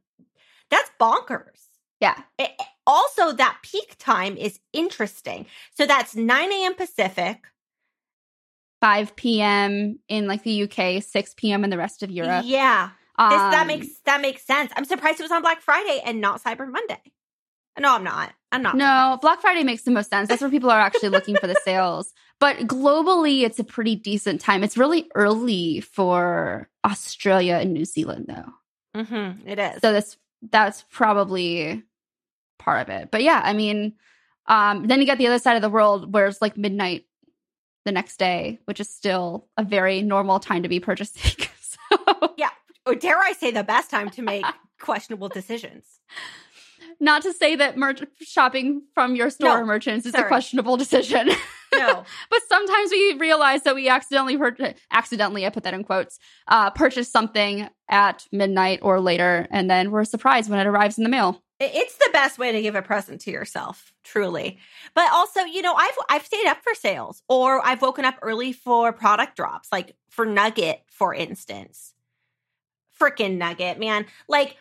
that's 0.70 0.90
bonkers. 0.98 1.60
Yeah. 2.00 2.18
It- 2.38 2.52
also, 2.86 3.32
that 3.32 3.58
peak 3.62 3.94
time 3.98 4.36
is 4.36 4.58
interesting. 4.72 5.46
So 5.76 5.86
that's 5.86 6.16
9 6.16 6.52
a.m. 6.52 6.74
Pacific. 6.74 7.44
5 8.80 9.14
p.m. 9.14 9.98
in 10.08 10.26
like 10.26 10.42
the 10.42 10.62
UK, 10.62 11.02
6 11.02 11.34
p.m. 11.36 11.62
in 11.62 11.70
the 11.70 11.76
rest 11.76 12.02
of 12.02 12.10
Europe. 12.10 12.44
Yeah. 12.46 12.90
This, 13.18 13.28
that 13.38 13.60
Um, 13.60 13.66
makes 13.66 13.88
that 14.06 14.22
makes 14.22 14.42
sense. 14.46 14.72
I'm 14.74 14.86
surprised 14.86 15.20
it 15.20 15.24
was 15.24 15.30
on 15.30 15.42
Black 15.42 15.60
Friday 15.60 16.00
and 16.06 16.22
not 16.22 16.42
Cyber 16.42 16.66
Monday. 16.66 17.02
No, 17.78 17.94
I'm 17.94 18.04
not. 18.04 18.32
I'm 18.52 18.62
not. 18.62 18.76
No, 18.76 19.18
Black 19.22 19.40
Friday 19.40 19.62
makes 19.62 19.82
the 19.82 19.90
most 19.90 20.10
sense. 20.10 20.28
That's 20.28 20.40
where 20.40 20.50
people 20.50 20.70
are 20.70 20.80
actually 20.80 21.10
looking 21.10 21.36
for 21.36 21.46
the 21.46 21.56
sales. 21.64 22.12
But 22.40 22.56
globally, 22.58 23.42
it's 23.42 23.58
a 23.58 23.64
pretty 23.64 23.96
decent 23.96 24.40
time. 24.40 24.64
It's 24.64 24.76
really 24.76 25.10
early 25.14 25.80
for 25.80 26.68
Australia 26.84 27.58
and 27.60 27.72
New 27.72 27.84
Zealand, 27.84 28.26
though. 28.28 29.00
Mm-hmm, 29.00 29.48
it 29.48 29.58
is. 29.58 29.80
So 29.80 29.92
that's 29.92 30.16
that's 30.50 30.84
probably 30.90 31.82
part 32.58 32.88
of 32.88 32.94
it. 32.94 33.10
But 33.10 33.22
yeah, 33.22 33.40
I 33.44 33.52
mean, 33.52 33.94
um, 34.46 34.86
then 34.86 35.00
you 35.00 35.06
get 35.06 35.18
the 35.18 35.26
other 35.26 35.38
side 35.38 35.56
of 35.56 35.62
the 35.62 35.70
world 35.70 36.12
where 36.12 36.26
it's 36.26 36.42
like 36.42 36.56
midnight 36.56 37.04
the 37.84 37.92
next 37.92 38.18
day, 38.18 38.58
which 38.64 38.80
is 38.80 38.88
still 38.88 39.48
a 39.56 39.64
very 39.64 40.02
normal 40.02 40.40
time 40.40 40.62
to 40.62 40.68
be 40.68 40.80
purchasing. 40.80 41.46
so 41.60 42.34
Yeah, 42.36 42.50
or 42.86 42.94
dare 42.94 43.18
I 43.18 43.32
say, 43.32 43.50
the 43.50 43.64
best 43.64 43.90
time 43.90 44.10
to 44.10 44.22
make 44.22 44.44
questionable 44.80 45.28
decisions. 45.28 45.84
Not 47.00 47.22
to 47.22 47.32
say 47.32 47.56
that 47.56 47.76
merch 47.76 48.02
shopping 48.20 48.82
from 48.94 49.16
your 49.16 49.30
store 49.30 49.60
No, 49.60 49.64
merchants 49.66 50.06
is 50.06 50.14
a 50.14 50.22
questionable 50.24 50.76
decision. 50.76 51.30
No. 51.72 52.02
but 52.30 52.40
sometimes 52.48 52.90
we 52.90 53.14
realize 53.14 53.62
that 53.62 53.76
we 53.76 53.88
accidentally 53.88 54.36
pur- 54.36 54.74
accidentally 54.90 55.46
I 55.46 55.50
put 55.50 55.62
that 55.62 55.72
in 55.72 55.84
quotes 55.84 56.18
uh 56.48 56.70
purchase 56.70 57.08
something 57.08 57.68
at 57.88 58.26
midnight 58.32 58.80
or 58.82 58.98
later 59.00 59.46
and 59.52 59.70
then 59.70 59.92
we're 59.92 60.02
surprised 60.04 60.50
when 60.50 60.58
it 60.58 60.66
arrives 60.66 60.98
in 60.98 61.04
the 61.04 61.10
mail. 61.10 61.40
It's 61.60 61.96
the 61.98 62.10
best 62.12 62.38
way 62.40 62.50
to 62.50 62.60
give 62.60 62.74
a 62.74 62.82
present 62.82 63.20
to 63.20 63.30
yourself, 63.30 63.92
truly. 64.02 64.58
But 64.94 65.12
also, 65.12 65.42
you 65.42 65.62
know, 65.62 65.74
I've 65.74 65.94
I've 66.08 66.24
stayed 66.26 66.46
up 66.48 66.58
for 66.64 66.74
sales 66.74 67.22
or 67.28 67.64
I've 67.64 67.82
woken 67.82 68.04
up 68.04 68.16
early 68.22 68.52
for 68.52 68.92
product 68.92 69.36
drops, 69.36 69.70
like 69.70 69.94
for 70.08 70.24
Nugget, 70.26 70.82
for 70.88 71.14
instance. 71.14 71.92
Freaking 72.98 73.36
Nugget, 73.38 73.78
man. 73.78 74.06
Like 74.26 74.56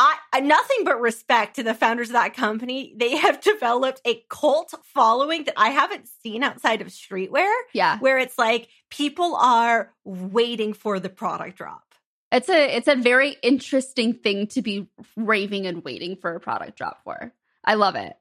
I, 0.00 0.16
I 0.32 0.40
nothing 0.40 0.84
but 0.84 1.00
respect 1.00 1.56
to 1.56 1.62
the 1.62 1.74
founders 1.74 2.08
of 2.08 2.12
that 2.12 2.34
company. 2.34 2.94
They 2.96 3.16
have 3.16 3.40
developed 3.52 4.00
a 4.04 4.22
cult 4.30 4.72
following 4.84 5.44
that 5.44 5.54
I 5.56 5.70
haven't 5.70 6.08
seen 6.22 6.42
outside 6.44 6.80
of 6.80 6.88
streetwear, 6.88 7.52
Yeah. 7.72 7.98
where 7.98 8.18
it's 8.18 8.38
like 8.38 8.68
people 8.90 9.34
are 9.36 9.92
waiting 10.04 10.72
for 10.72 11.00
the 11.00 11.08
product 11.08 11.58
drop. 11.58 11.82
It's 12.30 12.48
a 12.48 12.76
it's 12.76 12.88
a 12.88 12.94
very 12.94 13.36
interesting 13.42 14.12
thing 14.14 14.46
to 14.48 14.62
be 14.62 14.86
raving 15.16 15.66
and 15.66 15.82
waiting 15.82 16.14
for 16.16 16.34
a 16.34 16.40
product 16.40 16.76
drop 16.76 17.02
for. 17.02 17.32
I 17.64 17.74
love 17.74 17.96
it. 17.96 18.14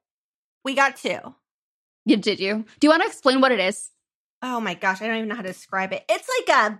We 0.63 0.73
got 0.75 0.95
two. 0.95 1.19
You 2.05 2.15
did 2.17 2.39
you? 2.39 2.65
Do 2.79 2.87
you 2.87 2.89
want 2.89 3.03
to 3.03 3.07
explain 3.07 3.41
what 3.41 3.51
it 3.51 3.59
is? 3.59 3.91
oh 4.43 4.59
my 4.59 4.75
gosh, 4.75 5.01
I 5.01 5.07
don't 5.07 5.17
even 5.17 5.29
know 5.29 5.35
how 5.35 5.41
to 5.41 5.47
describe 5.47 5.91
it. 5.93 6.05
It's 6.07 6.29
like 6.47 6.57
a 6.57 6.79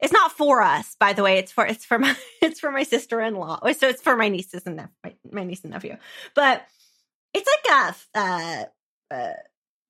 it's 0.00 0.12
not 0.12 0.32
for 0.32 0.62
us, 0.62 0.96
by 1.00 1.12
the 1.12 1.22
way. 1.22 1.38
It's 1.38 1.52
for 1.52 1.66
it's 1.66 1.84
for 1.84 1.98
my 1.98 2.14
it's 2.42 2.60
for 2.60 2.70
my 2.70 2.82
sister 2.82 3.20
in 3.20 3.34
law. 3.34 3.60
So 3.72 3.88
it's 3.88 4.02
for 4.02 4.16
my 4.16 4.28
nieces 4.28 4.62
and 4.66 4.76
nep- 4.76 4.92
my, 5.02 5.14
my 5.30 5.44
niece 5.44 5.62
and 5.62 5.72
nephew. 5.72 5.96
But 6.34 6.66
it's 7.34 7.48
like 7.64 7.94
a 8.14 8.18
uh, 8.18 8.64
uh, 9.10 9.32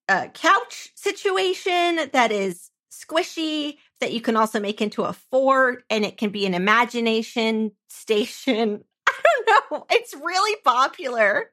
a 0.08 0.28
couch 0.28 0.92
situation 0.94 2.08
that 2.12 2.30
is 2.30 2.70
squishy 2.92 3.78
that 4.00 4.12
you 4.12 4.20
can 4.20 4.36
also 4.36 4.60
make 4.60 4.80
into 4.80 5.02
a 5.02 5.12
fort, 5.12 5.84
and 5.90 6.04
it 6.04 6.16
can 6.16 6.30
be 6.30 6.46
an 6.46 6.54
imagination 6.54 7.72
station. 7.88 8.84
I 9.08 9.12
don't 9.46 9.70
know. 9.72 9.86
It's 9.90 10.14
really 10.14 10.60
popular. 10.64 11.50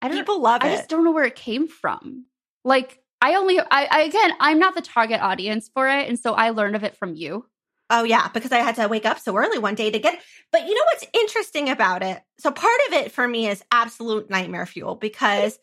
I 0.00 0.08
don't 0.08 0.18
People 0.18 0.42
love 0.42 0.62
I 0.62 0.68
it. 0.68 0.76
just 0.76 0.88
don't 0.88 1.04
know 1.04 1.12
where 1.12 1.24
it 1.24 1.34
came 1.34 1.66
from. 1.66 2.26
Like 2.64 3.00
I 3.20 3.36
only 3.36 3.58
I, 3.58 3.88
I 3.90 4.02
again 4.02 4.32
I'm 4.38 4.58
not 4.58 4.74
the 4.74 4.82
target 4.82 5.20
audience 5.20 5.70
for 5.72 5.88
it 5.88 6.08
and 6.08 6.18
so 6.20 6.34
I 6.34 6.50
learned 6.50 6.76
of 6.76 6.84
it 6.84 6.96
from 6.96 7.14
you. 7.14 7.46
Oh 7.90 8.02
yeah, 8.04 8.28
because 8.28 8.52
I 8.52 8.58
had 8.58 8.76
to 8.76 8.88
wake 8.88 9.04
up 9.04 9.18
so 9.18 9.36
early 9.36 9.58
one 9.58 9.74
day 9.74 9.90
to 9.90 9.98
get. 9.98 10.18
But 10.50 10.66
you 10.66 10.74
know 10.74 10.84
what's 10.92 11.06
interesting 11.12 11.68
about 11.68 12.02
it? 12.02 12.20
So 12.38 12.50
part 12.50 12.80
of 12.88 12.94
it 12.94 13.12
for 13.12 13.28
me 13.28 13.48
is 13.48 13.62
absolute 13.70 14.30
nightmare 14.30 14.66
fuel 14.66 14.94
because 14.94 15.58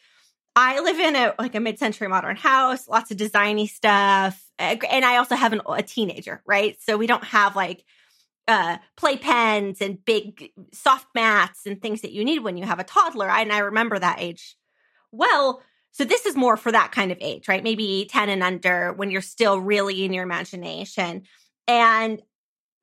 I 0.55 0.81
live 0.81 0.99
in 0.99 1.15
a 1.15 1.33
like 1.39 1.55
a 1.55 1.59
mid-century 1.59 2.07
modern 2.09 2.35
house, 2.37 2.87
lots 2.87 3.11
of 3.11 3.17
designy 3.17 3.69
stuff, 3.69 4.41
eh, 4.59 4.77
and 4.89 5.05
I 5.05 5.17
also 5.17 5.35
have 5.35 5.53
an, 5.53 5.61
a 5.67 5.83
teenager, 5.83 6.41
right? 6.45 6.77
So 6.81 6.97
we 6.97 7.07
don't 7.07 7.23
have 7.25 7.55
like 7.55 7.83
uh 8.47 8.77
play 8.97 9.17
pens 9.17 9.81
and 9.81 10.03
big 10.05 10.51
soft 10.73 11.07
mats 11.15 11.65
and 11.65 11.81
things 11.81 12.01
that 12.01 12.11
you 12.11 12.25
need 12.25 12.39
when 12.39 12.57
you 12.57 12.65
have 12.65 12.79
a 12.79 12.83
toddler. 12.83 13.29
I, 13.29 13.41
and 13.41 13.53
I 13.53 13.59
remember 13.59 13.99
that 13.99 14.21
age 14.21 14.55
well. 15.11 15.61
So 15.93 16.05
this 16.05 16.25
is 16.25 16.35
more 16.37 16.57
for 16.57 16.71
that 16.71 16.91
kind 16.91 17.11
of 17.11 17.17
age, 17.21 17.47
right? 17.49 17.63
Maybe 17.63 18.07
10 18.09 18.29
and 18.29 18.43
under 18.43 18.93
when 18.93 19.11
you're 19.11 19.21
still 19.21 19.59
really 19.59 20.05
in 20.05 20.13
your 20.13 20.23
imagination. 20.23 21.23
And 21.67 22.21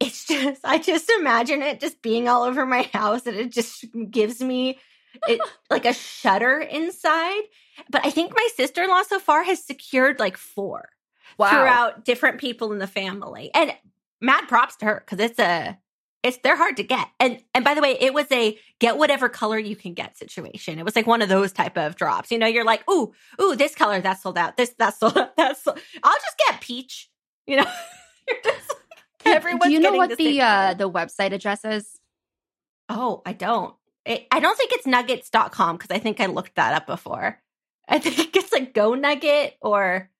it's 0.00 0.26
just, 0.28 0.64
I 0.64 0.78
just 0.78 1.10
imagine 1.18 1.62
it 1.62 1.80
just 1.80 2.02
being 2.02 2.28
all 2.28 2.42
over 2.42 2.66
my 2.66 2.82
house 2.92 3.26
and 3.26 3.36
it 3.36 3.52
just 3.52 3.84
gives 4.10 4.40
me 4.40 4.78
it 5.26 5.40
like 5.70 5.84
a 5.84 5.92
shudder 5.92 6.58
inside. 6.58 7.42
But 7.90 8.04
I 8.04 8.10
think 8.10 8.32
my 8.34 8.48
sister 8.56 8.82
in 8.82 8.90
law 8.90 9.02
so 9.02 9.18
far 9.18 9.44
has 9.44 9.64
secured 9.64 10.18
like 10.18 10.36
four 10.36 10.90
throughout 11.36 12.04
different 12.04 12.38
people 12.38 12.72
in 12.72 12.78
the 12.78 12.86
family. 12.86 13.50
And 13.54 13.72
mad 14.20 14.48
props 14.48 14.76
to 14.76 14.86
her 14.86 15.04
because 15.04 15.24
it's 15.24 15.38
a, 15.38 15.78
it's 16.24 16.38
they're 16.38 16.56
hard 16.56 16.76
to 16.78 16.82
get. 16.82 17.06
And 17.20 17.40
and 17.54 17.64
by 17.64 17.74
the 17.74 17.80
way, 17.80 17.96
it 18.00 18.12
was 18.12 18.26
a 18.32 18.58
get 18.80 18.98
whatever 18.98 19.28
color 19.28 19.58
you 19.58 19.76
can 19.76 19.94
get 19.94 20.18
situation. 20.18 20.78
It 20.78 20.84
was 20.84 20.96
like 20.96 21.06
one 21.06 21.22
of 21.22 21.28
those 21.28 21.52
type 21.52 21.78
of 21.78 21.94
drops. 21.94 22.32
You 22.32 22.38
know, 22.38 22.46
you're 22.46 22.64
like, 22.64 22.88
ooh, 22.90 23.12
ooh, 23.40 23.54
this 23.54 23.76
color 23.76 24.00
that's 24.00 24.22
sold 24.22 24.36
out. 24.36 24.56
This 24.56 24.74
that's 24.76 24.98
sold 24.98 25.16
out. 25.16 25.36
That's 25.36 25.62
sold. 25.62 25.78
I'll 26.02 26.16
just 26.16 26.38
get 26.46 26.60
peach. 26.60 27.08
You 27.46 27.58
know, 27.58 27.62
You're 27.62 27.66
just 27.66 27.70
like, 27.70 28.07
everyone's 29.24 29.64
Do 29.64 29.72
you 29.72 29.80
know 29.80 29.92
what 29.92 30.10
the 30.10 30.16
the 30.16 30.40
uh 30.40 30.74
the 30.74 30.90
website 30.90 31.32
address 31.32 31.64
is? 31.64 31.98
Oh, 32.88 33.22
I 33.26 33.32
don't. 33.32 33.74
It, 34.04 34.26
I 34.30 34.40
don't 34.40 34.56
think 34.56 34.72
it's 34.72 34.86
nuggets.com 34.86 35.76
because 35.76 35.94
I 35.94 35.98
think 35.98 36.20
I 36.20 36.26
looked 36.26 36.54
that 36.56 36.72
up 36.74 36.86
before. 36.86 37.38
I 37.88 37.98
think 37.98 38.18
it's 38.36 38.52
like 38.52 38.72
Go 38.74 38.94
Nugget 38.94 39.56
or 39.60 40.10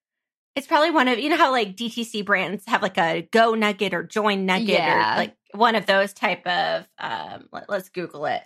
it's 0.54 0.66
probably 0.66 0.90
one 0.90 1.08
of, 1.08 1.18
you 1.18 1.30
know 1.30 1.36
how 1.36 1.52
like 1.52 1.76
DTC 1.76 2.24
brands 2.24 2.64
have 2.66 2.82
like 2.82 2.98
a 2.98 3.28
Go 3.30 3.54
Nugget 3.54 3.94
or 3.94 4.02
Join 4.02 4.44
Nugget 4.44 4.68
Yeah. 4.70 5.14
or 5.14 5.16
like 5.18 5.36
one 5.54 5.74
of 5.76 5.86
those 5.86 6.12
type 6.12 6.46
of, 6.46 6.86
um, 6.98 7.48
let, 7.52 7.70
let's 7.70 7.88
Google 7.88 8.26
it. 8.26 8.42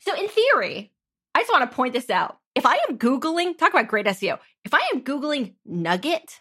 So 0.00 0.14
in 0.14 0.28
theory, 0.28 0.92
I 1.34 1.40
just 1.40 1.52
want 1.52 1.70
to 1.70 1.74
point 1.76 1.92
this 1.92 2.10
out. 2.10 2.38
If 2.54 2.66
I 2.66 2.78
am 2.88 2.98
Googling, 2.98 3.56
talk 3.58 3.70
about 3.72 3.88
great 3.88 4.06
SEO. 4.06 4.38
If 4.64 4.74
I 4.74 4.80
am 4.94 5.02
Googling 5.02 5.54
Nugget 5.64 6.40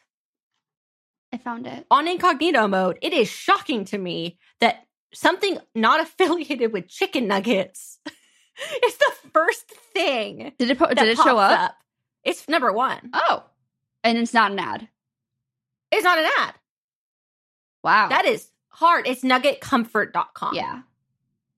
I 1.33 1.37
found 1.37 1.65
it. 1.67 1.85
on 1.91 2.07
incognito 2.07 2.67
mode, 2.67 2.99
it 3.01 3.11
is 3.11 3.27
shocking 3.27 3.85
to 3.85 3.97
me 3.97 4.37
that 4.61 4.85
something 5.13 5.57
not 5.75 5.99
affiliated 6.05 6.71
with 6.71 6.87
chicken 6.87 7.27
nuggets 7.27 7.99
is 8.85 8.95
the 8.97 9.11
first 9.33 9.67
thing 9.93 10.53
Did 10.59 10.69
it 10.69 10.77
po- 10.77 10.87
that 10.87 10.95
did 10.97 11.07
it 11.07 11.17
show 11.17 11.35
pops 11.35 11.59
up? 11.61 11.75
It's 12.23 12.47
number 12.47 12.71
one. 12.71 13.09
Oh. 13.13 13.43
And 14.03 14.17
it's 14.17 14.33
not 14.33 14.51
an 14.51 14.59
ad. 14.59 14.87
It's 15.91 16.03
not 16.03 16.17
an 16.19 16.29
ad. 16.39 16.53
Wow. 17.83 18.09
That 18.09 18.25
is 18.25 18.47
hard. 18.69 19.07
It's 19.07 19.23
nuggetcomfort.com. 19.23 20.55
yeah. 20.55 20.81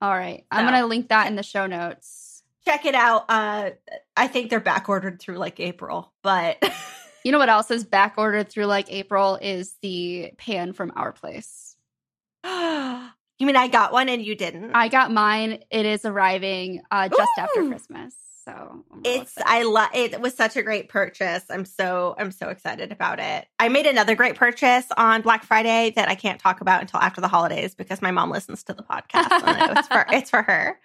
All 0.01 0.11
right. 0.11 0.45
I'm 0.51 0.65
going 0.65 0.79
to 0.81 0.87
link 0.87 1.09
that 1.09 1.27
in 1.27 1.35
the 1.35 1.43
show 1.43 1.67
notes. 1.67 2.43
Check 2.65 2.85
it 2.85 2.95
out. 2.95 3.25
Uh 3.29 3.71
I 4.17 4.27
think 4.27 4.49
they're 4.49 4.59
back 4.59 4.89
ordered 4.89 5.19
through 5.21 5.37
like 5.37 5.59
April, 5.59 6.11
but 6.23 6.57
You 7.25 7.31
know 7.31 7.39
what 7.39 7.49
else 7.49 7.71
is 7.71 7.83
back 7.83 8.13
ordered 8.17 8.49
through 8.49 8.67
like 8.67 8.91
April 8.91 9.39
is 9.41 9.75
the 9.81 10.31
pan 10.37 10.73
from 10.73 10.93
our 10.95 11.11
place. 11.11 11.75
you 12.45 13.09
mean 13.39 13.55
I 13.55 13.67
got 13.67 13.91
one 13.91 14.09
and 14.09 14.23
you 14.23 14.35
didn't? 14.35 14.75
I 14.75 14.89
got 14.89 15.11
mine. 15.11 15.63
It 15.71 15.87
is 15.87 16.05
arriving 16.05 16.83
uh, 16.91 17.09
just 17.09 17.31
after 17.39 17.67
Christmas. 17.67 18.13
So 18.45 18.85
it's. 19.03 19.33
I 19.43 19.63
love 19.63 19.89
it 19.95 20.21
was 20.21 20.35
such 20.35 20.55
a 20.55 20.61
great 20.61 20.87
purchase. 20.87 21.43
I'm 21.49 21.65
so 21.65 22.13
I'm 22.19 22.29
so 22.29 22.49
excited 22.49 22.91
about 22.91 23.19
it. 23.19 23.47
I 23.57 23.69
made 23.69 23.87
another 23.87 24.13
great 24.13 24.35
purchase 24.35 24.85
on 24.95 25.23
Black 25.23 25.43
Friday 25.43 25.93
that 25.95 26.07
I 26.07 26.13
can't 26.13 26.39
talk 26.39 26.61
about 26.61 26.81
until 26.81 26.99
after 26.99 27.21
the 27.21 27.27
holidays 27.27 27.73
because 27.73 28.03
my 28.03 28.11
mom 28.11 28.29
listens 28.29 28.61
to 28.65 28.73
the 28.75 28.83
podcast 28.83 29.31
and 29.31 29.79
it's 29.79 29.87
for 29.87 30.05
it's 30.11 30.29
for 30.29 30.43
her. 30.43 30.79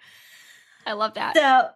I 0.87 0.93
love 0.93 1.13
that. 1.13 1.35
So 1.35 1.69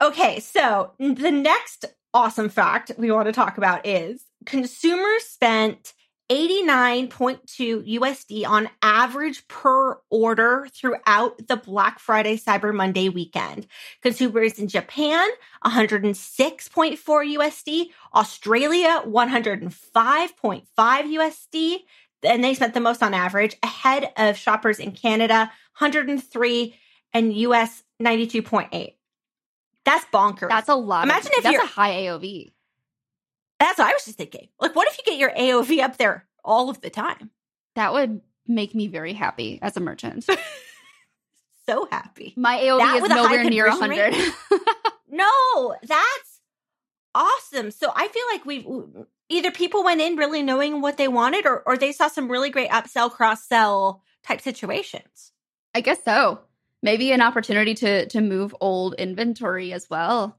okay, 0.00 0.38
so 0.38 0.92
the 1.00 1.32
next 1.32 1.86
awesome 2.16 2.48
fact 2.48 2.90
we 2.96 3.10
want 3.10 3.26
to 3.26 3.32
talk 3.32 3.58
about 3.58 3.86
is 3.86 4.24
consumers 4.46 5.22
spent 5.24 5.92
89.2 6.30 7.98
USD 7.98 8.48
on 8.48 8.70
average 8.80 9.46
per 9.48 9.98
order 10.10 10.66
throughout 10.74 11.46
the 11.46 11.56
Black 11.56 11.98
Friday 11.98 12.38
Cyber 12.38 12.74
Monday 12.74 13.10
weekend. 13.10 13.66
Consumers 14.02 14.58
in 14.58 14.66
Japan, 14.66 15.28
106.4 15.66 16.96
USD, 16.96 17.88
Australia, 18.14 19.02
105.5 19.06 20.64
USD, 20.74 21.76
and 22.22 22.42
they 22.42 22.54
spent 22.54 22.72
the 22.72 22.80
most 22.80 23.02
on 23.02 23.12
average, 23.12 23.56
ahead 23.62 24.10
of 24.16 24.38
shoppers 24.38 24.78
in 24.78 24.92
Canada, 24.92 25.52
103 25.78 26.74
and 27.12 27.36
US 27.36 27.82
92.8. 28.02 28.94
That's 29.86 30.04
bonkers. 30.12 30.50
That's 30.50 30.68
a 30.68 30.74
lot. 30.74 31.04
Imagine 31.04 31.28
of, 31.28 31.32
if 31.38 31.42
that's 31.44 31.52
you're- 31.54 31.64
a 31.64 31.68
high 31.68 31.92
AOV. 32.02 32.52
That's 33.58 33.78
what 33.78 33.88
I 33.88 33.92
was 33.94 34.04
just 34.04 34.18
thinking. 34.18 34.48
Like, 34.60 34.76
what 34.76 34.86
if 34.88 34.98
you 34.98 35.04
get 35.06 35.18
your 35.18 35.30
AOV 35.30 35.82
up 35.82 35.96
there 35.96 36.26
all 36.44 36.68
of 36.68 36.82
the 36.82 36.90
time? 36.90 37.30
That 37.74 37.94
would 37.94 38.20
make 38.46 38.74
me 38.74 38.86
very 38.88 39.14
happy 39.14 39.58
as 39.62 39.78
a 39.78 39.80
merchant. 39.80 40.26
So 41.68 41.88
happy. 41.90 42.32
My 42.36 42.58
AOV 42.58 42.78
That 42.78 43.02
is 43.02 43.08
nowhere 43.08 43.42
near 43.42 43.68
conversion 43.70 44.12
100. 44.12 44.34
No, 45.10 45.74
that's 45.82 46.40
awesome. 47.14 47.70
So 47.72 47.90
I 47.94 48.06
feel 48.06 48.22
like 48.32 48.44
we've 48.46 48.66
either 49.28 49.50
people 49.50 49.82
went 49.82 50.00
in 50.00 50.14
really 50.16 50.42
knowing 50.44 50.80
what 50.80 50.96
they 50.96 51.08
wanted 51.08 51.44
or, 51.46 51.62
or 51.66 51.76
they 51.76 51.90
saw 51.92 52.06
some 52.08 52.30
really 52.30 52.50
great 52.50 52.70
upsell, 52.70 53.10
cross 53.10 53.46
sell 53.48 54.02
type 54.22 54.40
situations. 54.42 55.32
I 55.74 55.80
guess 55.80 55.98
so. 56.04 56.40
Maybe 56.86 57.10
an 57.10 57.20
opportunity 57.20 57.74
to 57.74 58.06
to 58.06 58.20
move 58.20 58.54
old 58.60 58.94
inventory 58.94 59.72
as 59.72 59.90
well. 59.90 60.38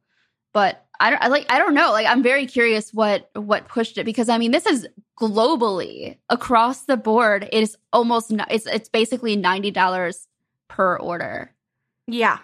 But 0.54 0.86
I 0.98 1.10
don't 1.10 1.22
I 1.22 1.27
like 1.27 1.46
I 1.51 1.60
don't 1.60 1.74
know. 1.74 1.92
Like 1.92 2.08
I'm 2.08 2.24
very 2.24 2.46
curious 2.46 2.94
what 2.94 3.30
what 3.34 3.68
pushed 3.68 3.98
it 3.98 4.06
because 4.06 4.30
I 4.30 4.38
mean 4.38 4.51
this 4.51 4.66
is 4.66 4.88
globally 5.20 6.18
across 6.30 6.86
the 6.86 6.96
board. 6.96 7.50
It 7.51 7.63
is 7.63 7.75
almost 7.92 8.32
it's 8.50 8.66
it's 8.66 8.88
basically 8.88 9.36
ninety 9.36 9.72
dollars 9.72 10.30
per 10.70 10.96
order. 10.96 11.54
Yeah, 12.08 12.39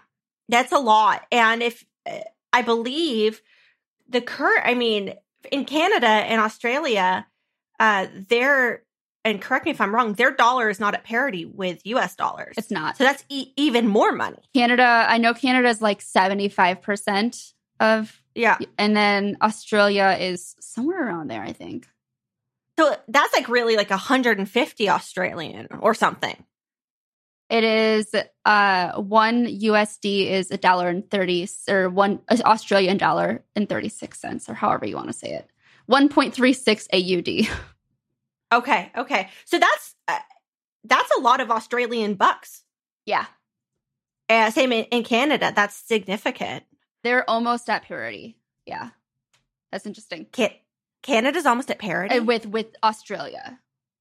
that's 0.49 0.73
a 0.73 0.79
lot. 0.79 1.25
And 1.31 1.63
if 1.63 1.85
I 2.51 2.61
believe 2.61 3.41
the 4.09 4.19
current, 4.19 4.63
I 4.65 4.73
mean, 4.73 5.13
in 5.49 5.63
Canada 5.63 6.07
and 6.07 6.41
Australia, 6.41 7.25
uh, 7.79 8.07
their 8.29 8.83
and 9.25 9.41
correct 9.41 9.65
me 9.65 9.71
if 9.71 9.79
I'm 9.81 9.93
wrong, 9.93 10.13
their 10.13 10.31
dollar 10.31 10.69
is 10.69 10.79
not 10.79 10.93
at 10.93 11.03
parity 11.03 11.45
with 11.45 11.81
US 11.85 12.15
dollars. 12.15 12.55
It's 12.57 12.71
not. 12.71 12.97
so 12.97 13.03
that's 13.03 13.23
e- 13.29 13.53
even 13.57 13.87
more 13.87 14.11
money. 14.11 14.39
Canada, 14.53 15.05
I 15.07 15.17
know 15.17 15.33
Canada 15.33 15.69
is 15.69 15.81
like 15.81 16.01
75% 16.01 17.53
of 17.79 18.21
Yeah. 18.35 18.57
and 18.77 18.95
then 18.95 19.37
Australia 19.41 20.17
is 20.19 20.55
somewhere 20.59 21.05
around 21.07 21.29
there, 21.29 21.41
I 21.41 21.53
think. 21.53 21.87
So 22.79 22.95
that's 23.07 23.33
like 23.33 23.49
really 23.49 23.75
like 23.75 23.89
150 23.91 24.89
Australian 24.89 25.67
or 25.79 25.93
something. 25.93 26.35
It 27.49 27.63
is 27.63 28.15
uh 28.45 28.93
one 28.99 29.45
USD 29.45 30.27
is 30.31 30.49
a 30.49 30.57
dollar 30.57 30.87
and 30.89 31.07
thirty 31.11 31.47
or 31.69 31.87
one 31.89 32.21
uh, 32.27 32.37
Australian 32.45 32.97
dollar 32.97 33.43
and 33.55 33.69
thirty 33.69 33.89
six 33.89 34.19
cents 34.19 34.49
or 34.49 34.55
however 34.55 34.87
you 34.87 34.95
want 34.95 35.07
to 35.07 35.13
say 35.13 35.33
it. 35.33 35.47
One 35.85 36.09
point 36.09 36.33
three 36.33 36.53
six 36.53 36.87
AUD. 36.91 37.27
Okay, 38.57 38.91
okay. 38.97 39.29
So 39.45 39.57
that's 39.59 39.95
uh, 40.07 40.19
that's 40.83 41.09
a 41.17 41.21
lot 41.21 41.39
of 41.41 41.49
Australian 41.51 42.15
bucks. 42.15 42.63
Yeah, 43.05 43.25
Uh, 44.29 44.49
same 44.51 44.71
in, 44.71 44.85
in 44.85 45.03
Canada. 45.03 45.51
That's 45.55 45.75
significant. 45.75 46.63
they're 47.03 47.29
almost 47.29 47.69
at 47.69 47.83
parity. 47.83 48.37
Yeah, 48.65 48.89
that's 49.71 49.85
interesting. 49.85 50.27
Ca- 50.35 50.61
Canada's 51.01 51.45
almost 51.45 51.69
at 51.71 51.79
parity. 51.79 52.15
And 52.15 52.27
with 52.27 52.45
with 52.45 52.67
Australia. 52.83 53.59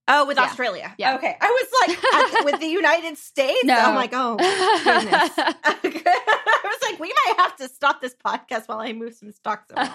oh, 0.09 0.27
with 0.27 0.37
yeah, 0.37 0.45
Australia. 0.45 0.95
yeah. 0.99 1.15
Okay. 1.17 1.37
I 1.41 1.49
was 1.59 1.69
like 1.81 2.45
with 2.45 2.61
the 2.61 2.67
United 2.83 3.17
States. 3.19 3.65
No. 3.65 3.75
I'm 3.77 3.95
like, 3.95 4.13
oh 4.13 4.37
goodness. 4.85 5.31
I 5.65 6.61
was 6.65 6.91
like, 6.91 7.01
we 7.01 7.09
might 7.27 7.35
have 7.39 7.57
to 7.57 7.69
stop 7.69 8.01
this 8.01 8.15
podcast 8.15 8.69
while 8.69 8.81
I 8.81 8.93
move 8.93 9.15
some 9.15 9.33
stocks 9.33 9.71
around. 9.73 9.91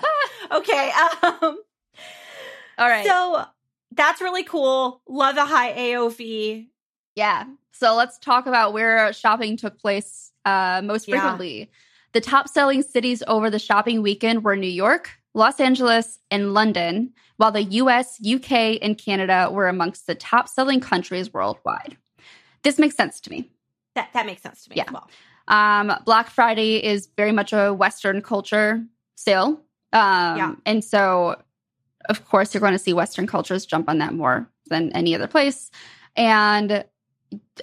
okay. 0.52 0.91
Um, 1.24 1.60
All 2.78 2.88
right. 2.89 3.06
So 3.06 3.46
that's 3.97 4.21
really 4.21 4.43
cool. 4.43 5.01
Love 5.07 5.36
the 5.36 5.45
high 5.45 5.73
AOV. 5.73 6.67
Yeah. 7.15 7.45
So 7.71 7.95
let's 7.95 8.17
talk 8.19 8.45
about 8.45 8.73
where 8.73 9.12
shopping 9.13 9.57
took 9.57 9.79
place 9.79 10.31
uh, 10.45 10.81
most 10.83 11.07
Yeah. 11.07 11.19
frequently. 11.19 11.69
The 12.13 12.21
top 12.21 12.47
selling 12.47 12.81
cities 12.83 13.21
over 13.27 13.49
the 13.49 13.60
shopping 13.60 14.01
weekend 14.01 14.43
were 14.43 14.55
New 14.55 14.67
York, 14.67 15.10
Los 15.33 15.60
Angeles, 15.60 16.19
and 16.31 16.53
London, 16.53 17.13
while 17.36 17.51
the 17.51 17.63
US, 17.63 18.19
UK, 18.23 18.79
and 18.81 18.97
Canada 18.97 19.49
were 19.51 19.67
amongst 19.67 20.07
the 20.07 20.15
top 20.15 20.47
selling 20.47 20.79
countries 20.79 21.33
worldwide. 21.33 21.97
This 22.63 22.79
makes 22.79 22.95
sense 22.95 23.19
to 23.21 23.29
me. 23.29 23.51
That 23.95 24.10
that 24.13 24.25
makes 24.25 24.41
sense 24.41 24.63
to 24.63 24.69
me 24.69 24.77
Yeah. 24.77 24.86
as 24.88 24.93
well. 24.93 25.10
Um, 25.47 25.93
Black 26.05 26.29
Friday 26.29 26.83
is 26.83 27.07
very 27.17 27.31
much 27.31 27.53
a 27.53 27.73
Western 27.73 28.21
culture 28.21 28.83
sale. 29.15 29.62
Um, 29.93 30.38
Yeah. 30.38 30.55
And 30.65 30.83
so, 30.83 31.41
of 32.10 32.28
course, 32.28 32.54
you're 32.54 32.62
going 32.62 32.74
to 32.74 32.80
see 32.80 32.93
Western 32.93 33.28
cultures 33.28 33.65
jump 33.65 33.89
on 33.89 33.98
that 34.00 34.13
more 34.13 34.50
than 34.70 34.91
any 34.93 35.15
other 35.15 35.28
place. 35.28 35.72
And 36.15 36.86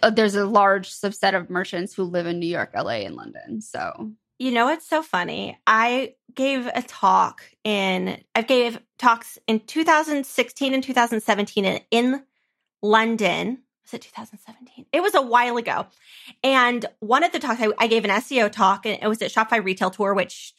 uh, 0.03 0.11
there's 0.11 0.35
a 0.35 0.47
large 0.47 0.91
subset 0.91 1.35
of 1.35 1.51
merchants 1.51 1.95
who 1.95 2.05
live 2.05 2.27
in 2.27 2.39
New 2.39 2.47
York, 2.47 2.73
LA, 2.75 3.03
and 3.05 3.15
London. 3.15 3.61
So, 3.61 4.13
You 4.39 4.53
know 4.53 4.69
it's 4.69 4.89
so 4.89 5.03
funny? 5.03 5.59
I 5.67 6.15
gave 6.35 6.67
a 6.67 6.83
talk 6.83 7.43
in 7.63 8.23
I 8.35 8.43
gave 8.43 8.81
talks 8.99 9.39
in 9.47 9.61
2016 9.61 10.75
and 10.75 10.83
2017 10.83 11.65
in, 11.65 11.81
in 11.91 12.23
London. 12.83 13.63
Was 13.85 13.95
it 13.95 14.03
2017? 14.03 14.87
It 14.93 15.03
was 15.03 15.15
a 15.15 15.23
while 15.23 15.57
ago. 15.57 15.87
And 16.43 16.87
one 17.01 17.23
of 17.23 17.33
the 17.33 17.39
talks 17.39 17.61
I, 17.61 17.69
I 17.79 17.87
gave 17.87 18.05
an 18.05 18.11
SEO 18.11 18.51
talk 18.51 18.87
and 18.87 18.99
it 19.01 19.07
was 19.09 19.21
at 19.23 19.31
Shopify 19.31 19.63
Retail 19.63 19.91
Tour, 19.91 20.15
which 20.15 20.55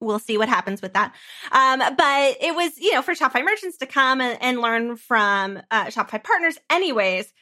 we'll 0.00 0.18
see 0.18 0.38
what 0.38 0.48
happens 0.48 0.82
with 0.82 0.94
that. 0.94 1.14
Um, 1.52 1.78
but 1.78 2.36
it 2.40 2.54
was, 2.54 2.78
you 2.78 2.92
know, 2.94 3.02
for 3.02 3.14
Shopify 3.14 3.44
merchants 3.44 3.78
to 3.78 3.86
come 3.86 4.20
and, 4.20 4.38
and 4.42 4.60
learn 4.60 4.96
from 4.96 5.60
uh, 5.70 5.86
Shopify 5.86 6.22
partners. 6.22 6.58
Anyways, 6.70 7.32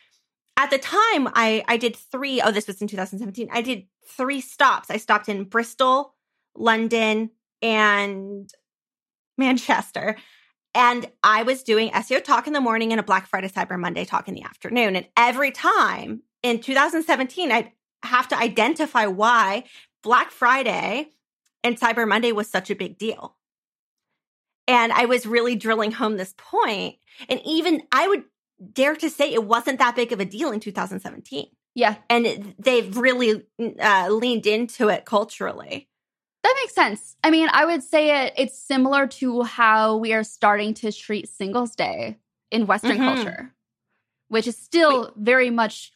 at 0.57 0.71
the 0.71 0.79
time 0.79 1.29
I 1.35 1.65
I 1.69 1.77
did 1.77 1.97
three 1.97 2.43
oh 2.43 2.51
this 2.51 2.67
was 2.67 2.83
in 2.83 2.89
2017. 2.89 3.49
I 3.53 3.63
did 3.63 3.87
three 4.07 4.41
stops. 4.41 4.91
I 4.91 4.97
stopped 4.97 5.29
in 5.29 5.45
Bristol, 5.45 6.15
London, 6.57 7.31
and 7.63 8.51
Manchester. 9.37 10.17
And 10.75 11.11
I 11.23 11.45
was 11.45 11.63
doing 11.63 11.91
SEO 11.91 12.23
talk 12.23 12.47
in 12.47 12.53
the 12.53 12.61
morning 12.61 12.93
and 12.93 13.01
a 13.01 13.05
Black 13.05 13.27
Friday 13.27 13.49
Cyber 13.49 13.79
Monday 13.79 14.05
talk 14.05 14.29
in 14.29 14.35
the 14.35 14.43
afternoon. 14.43 14.97
And 14.97 15.07
every 15.17 15.51
time 15.51 16.23
in 16.43 16.61
2017, 16.61 17.51
I'd 17.51 17.73
have 18.03 18.29
to 18.29 18.39
identify 18.39 19.07
why 19.07 19.65
Black 20.03 20.31
Friday 20.31 21.09
and 21.65 21.79
Cyber 21.79 22.07
Monday 22.09 22.33
was 22.33 22.49
such 22.49 22.71
a 22.71 22.75
big 22.75 22.99
deal. 22.99 23.37
And 24.67 24.93
I 24.93 25.07
was 25.07 25.25
really 25.27 25.57
drilling 25.57 25.93
home 25.93 26.17
this 26.17 26.35
point. 26.37 26.97
And 27.29 27.41
even 27.45 27.83
I 27.91 28.07
would 28.09 28.25
dare 28.73 28.95
to 28.97 29.09
say 29.09 29.33
it 29.33 29.45
wasn't 29.45 29.79
that 29.79 29.97
big 29.97 30.13
of 30.13 30.21
a 30.21 30.25
deal 30.25 30.51
in 30.53 30.61
2017. 30.61 31.47
yeah, 31.75 31.97
And 32.11 32.27
it, 32.27 32.63
they've 32.63 32.97
really 32.97 33.45
uh, 33.81 34.09
leaned 34.11 34.47
into 34.47 34.89
it 34.89 35.05
culturally. 35.05 35.89
that 36.43 36.55
makes 36.63 36.75
sense. 36.75 37.17
I 37.25 37.31
mean, 37.31 37.49
I 37.53 37.65
would 37.67 37.83
say 37.83 38.27
it, 38.27 38.35
it's 38.37 38.59
similar 38.59 39.07
to 39.07 39.43
how 39.43 39.97
we 39.97 40.13
are 40.13 40.23
starting 40.25 40.75
to 40.75 40.93
treat 40.93 41.29
Singles 41.29 41.75
Day 41.75 42.19
in 42.51 42.67
Western 42.67 42.99
Mhm. 42.99 43.05
culture, 43.05 43.55
which 44.29 44.47
is 44.47 44.57
still 44.57 45.13
very 45.17 45.51
much 45.51 45.93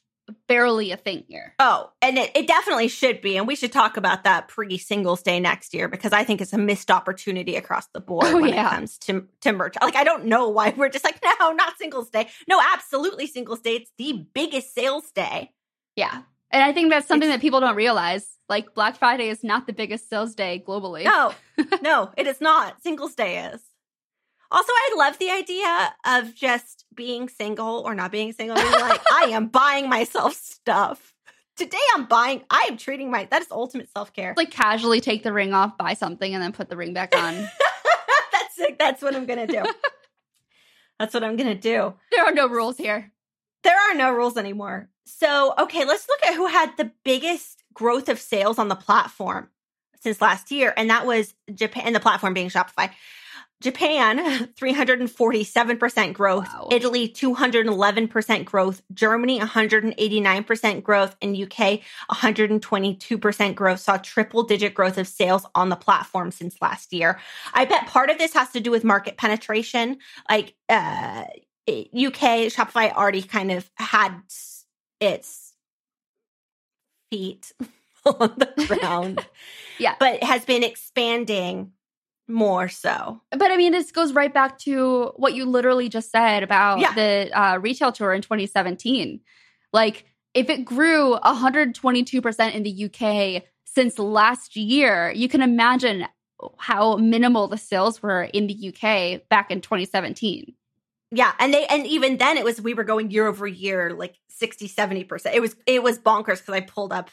barely 0.46 0.92
a 0.92 0.96
thing 0.96 1.24
here. 1.28 1.54
Oh, 1.58 1.90
and 2.00 2.16
it, 2.18 2.30
it 2.34 2.46
definitely 2.46 2.88
should 2.88 3.20
be. 3.20 3.36
And 3.36 3.46
we 3.46 3.56
should 3.56 3.72
talk 3.72 3.96
about 3.96 4.24
that 4.24 4.48
pre 4.48 4.78
Singles 4.78 5.22
Day 5.22 5.40
next 5.40 5.74
year 5.74 5.88
because 5.88 6.12
I 6.12 6.24
think 6.24 6.40
it's 6.40 6.52
a 6.52 6.58
missed 6.58 6.90
opportunity 6.90 7.56
across 7.56 7.86
the 7.88 8.00
board 8.00 8.26
Oh, 8.28 8.40
when 8.40 8.52
yeah. 8.52 8.66
it 8.66 8.70
comes 8.70 8.98
to, 8.98 9.26
to 9.42 9.52
merch. 9.52 9.76
Like, 9.80 9.96
I 9.96 10.04
don't 10.04 10.26
know 10.26 10.48
why 10.48 10.72
we're 10.76 10.88
just 10.88 11.04
like, 11.04 11.18
no, 11.40 11.52
not 11.52 11.76
Singles 11.78 12.10
Day. 12.10 12.28
No, 12.48 12.60
absolutely 12.74 13.26
Singles 13.26 13.60
Day. 13.60 13.76
It's 13.76 13.92
the 13.98 14.24
biggest 14.34 14.74
sales 14.74 15.10
day. 15.12 15.50
Yeah. 15.96 16.22
And 16.50 16.62
I 16.62 16.72
think 16.72 16.90
that's 16.90 17.08
something 17.08 17.28
It's- 17.28 17.38
that 17.38 17.42
people 17.42 17.60
don't 17.60 17.76
realize. 17.76 18.26
Like 18.48 18.74
Black 18.74 18.96
Friday 18.96 19.28
is 19.28 19.42
not 19.42 19.66
the 19.66 19.72
biggest 19.72 20.10
sales 20.10 20.34
day 20.34 20.62
globally. 20.66 21.04
No, 21.04 21.32
no, 21.82 22.10
it 22.18 22.26
is 22.26 22.38
not. 22.40 22.82
Singles 22.82 23.14
Day 23.14 23.46
is. 23.46 23.62
Also, 24.52 24.70
I 24.70 24.94
love 24.98 25.18
the 25.18 25.30
idea 25.30 25.94
of 26.04 26.34
just 26.34 26.84
being 26.94 27.30
single 27.30 27.82
or 27.86 27.94
not 27.94 28.12
being 28.12 28.34
single. 28.34 28.54
Being 28.54 28.70
like, 28.70 29.00
I 29.12 29.30
am 29.32 29.46
buying 29.46 29.88
myself 29.88 30.34
stuff. 30.34 31.14
Today 31.56 31.78
I'm 31.94 32.04
buying, 32.04 32.42
I 32.50 32.66
am 32.70 32.76
treating 32.76 33.10
my, 33.10 33.26
that 33.30 33.40
is 33.40 33.50
ultimate 33.50 33.88
self 33.90 34.12
care. 34.12 34.34
Like 34.36 34.50
casually 34.50 35.00
take 35.00 35.22
the 35.22 35.32
ring 35.32 35.54
off, 35.54 35.78
buy 35.78 35.94
something, 35.94 36.34
and 36.34 36.42
then 36.42 36.52
put 36.52 36.68
the 36.68 36.76
ring 36.76 36.92
back 36.92 37.16
on. 37.16 37.34
that's 38.32 38.58
it. 38.58 38.78
That's 38.78 39.00
what 39.00 39.16
I'm 39.16 39.24
going 39.24 39.46
to 39.46 39.62
do. 39.62 39.62
that's 40.98 41.14
what 41.14 41.24
I'm 41.24 41.36
going 41.36 41.48
to 41.48 41.60
do. 41.60 41.94
there 42.10 42.24
are 42.24 42.34
no 42.34 42.46
rules 42.46 42.76
here. 42.76 43.10
There 43.62 43.76
are 43.76 43.94
no 43.94 44.12
rules 44.12 44.36
anymore. 44.36 44.90
So, 45.06 45.54
okay, 45.58 45.86
let's 45.86 46.06
look 46.08 46.22
at 46.26 46.34
who 46.34 46.46
had 46.46 46.76
the 46.76 46.90
biggest 47.04 47.62
growth 47.72 48.10
of 48.10 48.18
sales 48.18 48.58
on 48.58 48.68
the 48.68 48.76
platform 48.76 49.48
since 50.00 50.20
last 50.20 50.50
year. 50.50 50.74
And 50.76 50.90
that 50.90 51.06
was 51.06 51.34
Japan, 51.54 51.84
and 51.86 51.94
the 51.94 52.00
platform 52.00 52.34
being 52.34 52.50
Shopify. 52.50 52.90
Japan, 53.62 54.18
347% 54.60 56.12
growth. 56.12 56.48
Wow. 56.52 56.68
Italy, 56.70 57.08
211% 57.08 58.44
growth. 58.44 58.82
Germany, 58.92 59.40
189% 59.40 60.82
growth. 60.82 61.16
And 61.22 61.36
UK, 61.36 61.80
122% 62.10 63.54
growth. 63.54 63.80
Saw 63.80 63.96
triple 63.98 64.42
digit 64.42 64.74
growth 64.74 64.98
of 64.98 65.08
sales 65.08 65.46
on 65.54 65.68
the 65.68 65.76
platform 65.76 66.30
since 66.30 66.60
last 66.60 66.92
year. 66.92 67.18
I 67.54 67.64
bet 67.64 67.86
part 67.86 68.10
of 68.10 68.18
this 68.18 68.34
has 68.34 68.50
to 68.50 68.60
do 68.60 68.70
with 68.70 68.84
market 68.84 69.16
penetration. 69.16 69.98
Like, 70.28 70.54
uh, 70.68 71.24
UK, 71.68 72.50
Shopify 72.50 72.92
already 72.92 73.22
kind 73.22 73.52
of 73.52 73.70
had 73.76 74.14
its 75.00 75.52
feet 77.10 77.52
on 78.04 78.34
the 78.36 78.66
ground. 78.66 79.26
Yeah. 79.78 79.94
But 79.98 80.22
has 80.22 80.44
been 80.44 80.62
expanding 80.62 81.72
more 82.32 82.68
so. 82.68 83.20
But 83.30 83.50
I 83.50 83.56
mean, 83.56 83.72
this 83.72 83.92
goes 83.92 84.12
right 84.12 84.32
back 84.32 84.58
to 84.60 85.12
what 85.16 85.34
you 85.34 85.44
literally 85.44 85.88
just 85.88 86.10
said 86.10 86.42
about 86.42 86.80
Yeah. 86.80 86.92
the 86.94 87.30
uh, 87.38 87.58
retail 87.58 87.92
tour 87.92 88.12
in 88.12 88.22
2017. 88.22 89.20
Like, 89.72 90.06
if 90.34 90.48
it 90.50 90.64
grew 90.64 91.18
122% 91.22 92.54
in 92.54 92.62
the 92.62 92.84
UK 92.86 93.42
since 93.64 93.98
last 93.98 94.56
year, 94.56 95.12
you 95.14 95.28
can 95.28 95.42
imagine 95.42 96.06
how 96.58 96.96
minimal 96.96 97.48
the 97.48 97.58
sales 97.58 98.02
were 98.02 98.22
in 98.24 98.46
the 98.46 98.68
UK 98.68 99.28
back 99.28 99.50
in 99.50 99.60
2017. 99.60 100.54
Yeah, 101.14 101.32
and 101.38 101.52
they 101.52 101.66
and 101.66 101.86
even 101.86 102.16
then 102.16 102.38
it 102.38 102.44
was 102.44 102.60
we 102.60 102.72
were 102.74 102.84
going 102.84 103.10
year 103.10 103.26
over 103.26 103.46
year 103.46 103.92
like 103.92 104.14
60 104.30 104.66
70%. 104.68 105.34
It 105.34 105.40
was 105.40 105.54
it 105.66 105.82
was 105.82 105.98
bonkers 105.98 106.44
cuz 106.44 106.48
I 106.54 106.60
pulled 106.60 106.92
up 106.92 107.10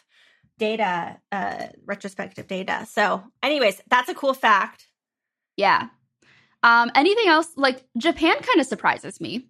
data 0.58 1.17
uh 1.32 1.67
retrospective 1.86 2.47
data. 2.47 2.86
So, 2.89 3.23
anyways, 3.43 3.82
that's 3.89 4.10
a 4.10 4.13
cool 4.13 4.34
fact. 4.34 4.88
Yeah. 5.60 5.88
Um, 6.63 6.89
anything 6.95 7.28
else? 7.28 7.50
Like, 7.58 7.84
Japan 7.98 8.36
kind 8.41 8.60
of 8.60 8.65
surprises 8.65 9.19
me. 9.22 9.48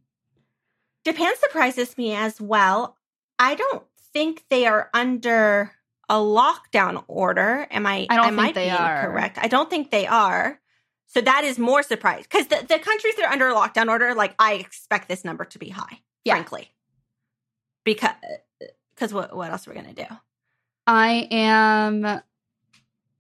Japan 1.06 1.32
surprises 1.40 1.98
me 1.98 2.14
as 2.16 2.42
well. 2.42 2.98
I 3.38 3.56
don't 3.56 3.84
think 4.14 4.44
they 4.50 4.66
are 4.66 4.90
under 4.94 5.72
a 6.10 6.16
lockdown 6.16 7.04
order. 7.08 7.68
Am 7.72 7.86
I? 7.86 8.08
I 8.10 8.16
don't 8.16 8.20
I 8.20 8.28
think 8.30 8.36
might 8.36 8.56
they 8.56 8.66
be 8.66 8.72
are. 8.72 9.04
correct. 9.06 9.38
I 9.42 9.48
don't 9.48 9.70
think 9.70 9.92
they 9.92 10.08
are. 10.08 10.60
So 11.08 11.22
that 11.22 11.44
is 11.44 11.58
more 11.58 11.82
surprise 11.84 12.24
because 12.24 12.48
the, 12.48 12.66
the 12.68 12.80
countries 12.80 13.16
that 13.16 13.26
are 13.26 13.32
under 13.32 13.48
a 13.50 13.54
lockdown 13.54 13.88
order, 13.90 14.14
like 14.14 14.36
I 14.40 14.54
expect 14.56 15.08
this 15.08 15.24
number 15.24 15.46
to 15.46 15.58
be 15.60 15.70
high, 15.70 16.02
Yeah. 16.26 16.34
frankly. 16.36 16.72
Because 17.86 18.12
because 18.94 19.14
what 19.14 19.36
what 19.36 19.52
else 19.52 19.68
are 19.68 19.72
we 19.72 19.76
gonna 19.76 19.94
do? 19.94 20.06
I 20.86 21.28
am 21.32 22.22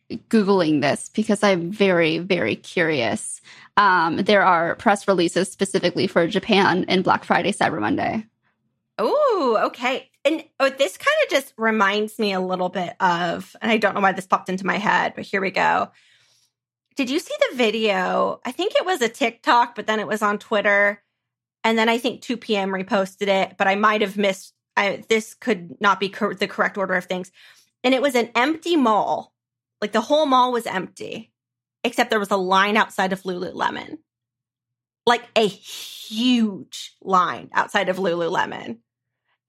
Googling 0.10 0.82
this 0.82 1.10
because 1.10 1.44
I'm 1.44 1.72
very, 1.72 2.18
very 2.18 2.56
curious. 2.56 3.42
Um, 3.78 4.18
there 4.18 4.44
are 4.44 4.76
press 4.76 5.08
releases 5.08 5.52
specifically 5.52 6.08
for 6.08 6.28
Japan 6.28 6.86
and 6.88 7.04
Black 7.04 7.24
Friday, 7.24 7.52
Cyber 7.52 7.80
Monday. 7.80 8.26
Oh, 8.98 9.60
okay. 9.68 10.10
And 10.26 10.44
oh, 10.60 10.70
this 10.70 10.98
kind 10.98 11.16
of 11.24 11.30
just 11.30 11.54
reminds 11.58 12.20
me 12.20 12.34
a 12.34 12.42
little 12.42 12.70
bit 12.70 12.96
of, 13.00 13.56
and 13.62 13.72
I 13.72 13.78
don't 13.78 13.96
know 13.96 14.02
why 14.02 14.12
this 14.12 14.28
popped 14.28 14.50
into 14.50 14.66
my 14.66 14.78
head, 14.78 15.14
but 15.16 15.26
here 15.26 15.40
we 15.40 15.52
go. 15.52 15.90
Did 16.96 17.10
you 17.10 17.20
see 17.20 17.34
the 17.50 17.56
video? 17.56 18.42
I 18.44 18.52
think 18.52 18.74
it 18.76 18.86
was 18.86 19.02
a 19.02 19.08
TikTok, 19.08 19.76
but 19.76 19.88
then 19.88 20.02
it 20.02 20.08
was 20.08 20.22
on 20.22 20.38
Twitter. 20.38 21.02
And 21.64 21.78
then 21.78 21.88
I 21.88 21.98
think 21.98 22.22
2 22.22 22.36
p.m. 22.36 22.72
reposted 22.72 23.28
it, 23.28 23.56
but 23.58 23.68
I 23.68 23.76
might 23.76 24.02
have 24.02 24.18
missed. 24.18 24.54
I, 24.76 25.04
this 25.08 25.34
could 25.34 25.80
not 25.80 26.00
be 26.02 26.10
cor- 26.10 26.36
the 26.36 26.48
correct 26.48 26.78
order 26.78 26.96
of 26.96 27.06
things. 27.06 27.32
And 27.84 27.94
it 27.94 28.02
was 28.02 28.16
an 28.16 28.30
empty 28.36 28.76
mall. 28.76 29.34
Like 29.82 29.92
the 29.92 30.02
whole 30.02 30.26
mall 30.26 30.52
was 30.52 30.66
empty, 30.66 31.32
except 31.84 32.10
there 32.10 32.20
was 32.20 32.32
a 32.32 32.38
line 32.38 32.78
outside 32.78 33.14
of 33.14 33.24
Lululemon. 33.24 34.00
Like 35.06 35.24
a 35.36 35.48
huge 35.48 36.96
line 37.02 37.50
outside 37.54 37.90
of 37.90 37.98
Lululemon 37.98 38.78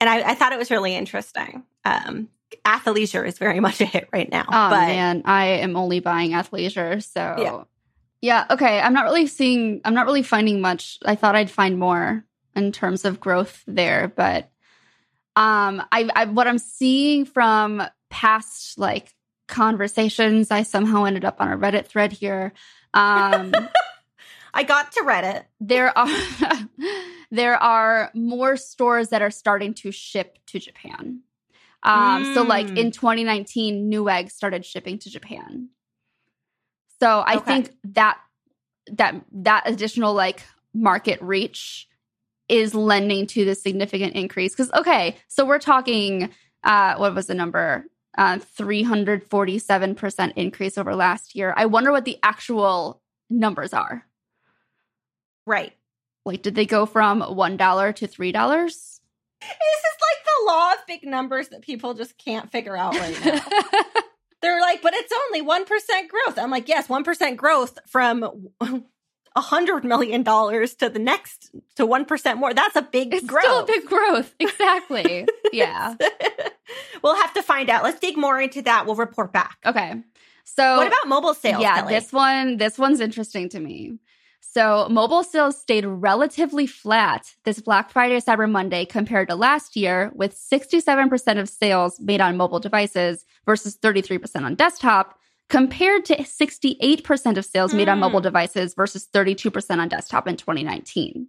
and 0.01 0.09
I, 0.09 0.31
I 0.31 0.35
thought 0.35 0.53
it 0.53 0.59
was 0.59 0.71
really 0.71 0.97
interesting. 0.97 1.63
Um, 1.85 2.29
athleisure 2.65 3.27
is 3.27 3.39
very 3.39 3.61
much 3.67 3.81
a 3.81 3.85
hit 3.85 4.09
right 4.13 4.31
now, 4.31 4.47
Oh 4.49 4.71
but 4.71 4.87
man, 4.89 5.23
I 5.27 5.47
am 5.47 5.77
only 5.77 6.01
buying 6.01 6.31
athleisure, 6.31 7.03
so 7.03 7.21
Yeah. 7.39 7.63
yeah. 8.23 8.47
Okay, 8.51 8.81
I'm 8.81 8.95
not 8.95 9.05
really 9.05 9.27
seeing. 9.27 9.81
I'm 9.85 9.95
not 9.95 10.07
really 10.07 10.23
finding 10.23 10.61
much. 10.61 10.99
I 11.05 11.15
thought 11.15 11.37
I'd 11.37 11.51
find 11.51 11.79
more 11.79 12.25
in 12.57 12.73
terms 12.73 13.05
of 13.05 13.21
growth 13.21 13.63
there, 13.67 14.09
but 14.09 14.51
um, 15.37 15.83
I, 15.93 16.09
I 16.15 16.25
what 16.25 16.49
I'm 16.49 16.59
seeing 16.59 17.25
from 17.25 17.83
past 18.09 18.79
like 18.79 19.15
conversations, 19.51 20.51
I 20.51 20.63
somehow 20.63 21.05
ended 21.05 21.25
up 21.25 21.37
on 21.41 21.53
a 21.53 21.59
Reddit 21.59 21.87
thread 21.87 22.13
here. 22.13 22.53
Um, 22.95 23.53
I 24.55 24.63
got 24.65 24.93
to 24.93 25.01
Reddit. 25.03 25.45
there 25.61 25.97
are 25.97 26.09
there 27.31 27.57
are 27.57 28.11
more 28.15 28.57
stores 28.57 29.09
that 29.11 29.23
are 29.23 29.31
starting 29.31 29.75
to 29.75 29.93
ship 29.93 30.39
to 30.47 30.59
Japan. 30.59 31.21
Um, 31.83 32.25
so 32.25 32.43
like 32.43 32.69
Mm. 32.71 32.77
in 32.77 32.91
2019, 32.91 33.91
Newegg 33.91 34.31
started 34.31 34.65
shipping 34.67 34.99
to 35.01 35.11
Japan. 35.11 35.69
So 37.01 37.23
I 37.27 37.37
Okay. 37.37 37.45
think 37.47 37.71
that 37.95 38.19
that 38.93 39.15
that 39.33 39.63
additional 39.67 40.13
like 40.15 40.43
market 40.75 41.21
reach 41.23 41.89
is 42.49 42.75
lending 42.75 43.27
to 43.29 43.45
the 43.45 43.55
significant 43.55 44.15
increase. 44.15 44.53
Because 44.53 44.71
okay, 44.73 45.17
so 45.29 45.45
we're 45.45 45.59
talking 45.59 46.31
uh 46.65 46.97
what 46.97 47.15
was 47.15 47.27
the 47.27 47.35
number? 47.35 47.87
Uh 48.19 48.39
347% 48.39 50.33
increase 50.37 50.77
over 50.79 50.95
last 50.95 51.35
year. 51.35 51.55
I 51.57 51.67
wonder 51.67 51.93
what 51.93 52.05
the 52.05 52.19
actual 52.23 53.01
numbers 53.29 53.73
are. 53.73 54.05
Right. 55.47 55.73
Like, 56.25 56.43
did 56.43 56.55
they 56.55 56.67
go 56.67 56.87
from 56.87 57.21
one 57.23 57.57
dollar 57.57 57.93
to 57.95 58.07
three 58.07 58.33
dollars? 58.33 59.01
This 59.41 59.51
is 59.51 59.97
like 60.03 60.25
the 60.25 60.47
law 60.53 60.73
of 60.73 60.87
big 60.87 61.05
numbers 61.05 61.49
that 61.49 61.63
people 61.63 61.95
just 61.95 62.19
can't 62.19 62.51
figure 62.53 62.77
out 62.77 62.95
right 62.95 63.25
now. 63.25 63.41
They're 64.43 64.61
like, 64.61 64.81
but 64.83 64.93
it's 64.95 65.13
only 65.27 65.43
1% 65.47 65.67
growth. 66.09 66.39
I'm 66.39 66.51
like, 66.51 66.69
yes, 66.69 66.89
1% 66.89 67.37
growth 67.37 67.79
from 67.87 68.49
a 69.37 69.41
hundred 69.41 69.85
million 69.85 70.23
dollars 70.23 70.75
to 70.77 70.89
the 70.89 70.99
next 70.99 71.51
to 71.77 71.87
1% 71.87 72.37
more. 72.39 72.53
That's 72.55 72.77
a 72.77 72.83
big 72.83 73.15
it's 73.15 73.27
growth. 73.27 73.45
still 73.45 73.61
a 73.61 73.67
big 73.67 73.87
growth. 73.87 74.35
Exactly. 74.41 75.27
yeah. 75.53 75.95
We'll 77.03 77.17
have 77.17 77.33
to 77.35 77.43
find 77.43 77.69
out. 77.71 77.83
Let's 77.85 78.01
dig 78.01 78.17
more 78.17 78.41
into 78.41 78.63
that. 78.63 78.87
We'll 78.87 78.97
report 78.97 79.33
back. 79.33 79.59
Okay. 79.65 80.03
So 80.45 80.77
what 80.79 80.89
about 80.89 81.07
mobile 81.09 81.35
sales? 81.35 81.63
yeah, 81.63 81.81
Kelly? 81.81 81.95
this 81.95 82.13
one, 82.13 82.57
this 82.57 82.79
one's 82.79 83.01
interesting 83.01 83.49
to 83.51 83.61
me. 83.61 83.99
So 84.41 84.89
mobile 84.91 85.23
sales 85.23 85.61
stayed 85.61 85.85
relatively 85.85 86.67
flat 86.67 87.35
this 87.45 87.61
Black 87.61 87.91
Friday, 87.91 88.19
Cyber 88.21 88.51
Monday 88.51 88.85
compared 88.85 89.29
to 89.29 89.37
last 89.37 89.77
year, 89.77 90.11
with 90.15 90.35
67% 90.35 91.39
of 91.39 91.49
sales 91.49 92.01
made 92.01 92.21
on 92.21 92.37
mobile 92.37 92.59
devices 92.59 93.25
versus 93.47 93.77
33% 93.77 94.43
on 94.43 94.57
desktop, 94.57 95.19
compared 95.49 96.05
to 96.07 96.17
68% 96.17 97.37
of 97.37 97.45
sales 97.45 97.73
made 97.75 97.89
on 97.89 97.99
Hmm. 97.99 98.01
mobile 98.01 98.21
devices 98.21 98.75
versus 98.75 99.07
32% 99.13 99.79
on 99.81 99.89
desktop 99.89 100.27
in 100.27 100.37
2019. 100.37 101.29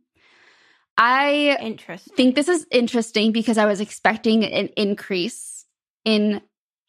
I 0.97 1.57
think 2.15 2.35
this 2.35 2.47
is 2.47 2.65
interesting 2.71 3.31
because 3.31 3.57
I 3.57 3.65
was 3.65 3.81
expecting 3.81 4.43
an 4.45 4.69
increase 4.77 5.60
in 6.05 6.41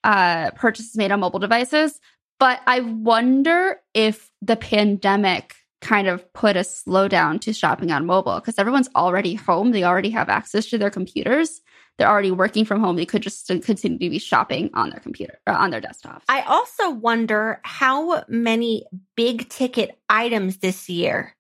uh, 0.05 0.51
purchases 0.53 0.97
made 0.97 1.13
on 1.13 1.21
mobile 1.21 1.39
devices, 1.39 2.01
but 2.39 2.61
I 2.67 2.81
wonder 2.81 3.81
if 3.95 4.31
the 4.41 4.57
pandemic 4.57 5.55
kind 5.81 6.09
of 6.09 6.33
put 6.33 6.57
a 6.57 6.61
slowdown 6.61 7.41
to 7.41 7.53
shopping 7.53 7.91
on 7.91 8.07
mobile 8.07 8.37
because 8.37 8.59
everyone's 8.59 8.89
already 8.97 9.35
home. 9.35 9.73
They 9.73 9.85
already 9.85 10.11
have 10.11 10.29
access 10.29 10.67
to 10.67 10.79
their 10.79 10.91
computers. 10.91 11.61
They're 11.99 12.09
already 12.09 12.31
working 12.31 12.65
from 12.65 12.81
home. 12.81 12.97
They 12.97 13.05
could 13.05 13.23
just 13.23 13.49
continue 13.49 13.99
to 13.99 14.11
be 14.11 14.19
shopping 14.19 14.71
on 14.75 14.91
their 14.91 15.01
computer, 15.01 15.39
uh, 15.47 15.53
on 15.53 15.71
their 15.71 15.81
desktop. 15.81 16.23
I 16.29 16.43
also 16.43 16.91
wonder 16.91 17.61
how 17.65 18.25
many 18.29 18.87
big 19.17 19.49
ticket 19.49 19.99
items 20.09 20.59
this 20.59 20.89
year 20.89 21.37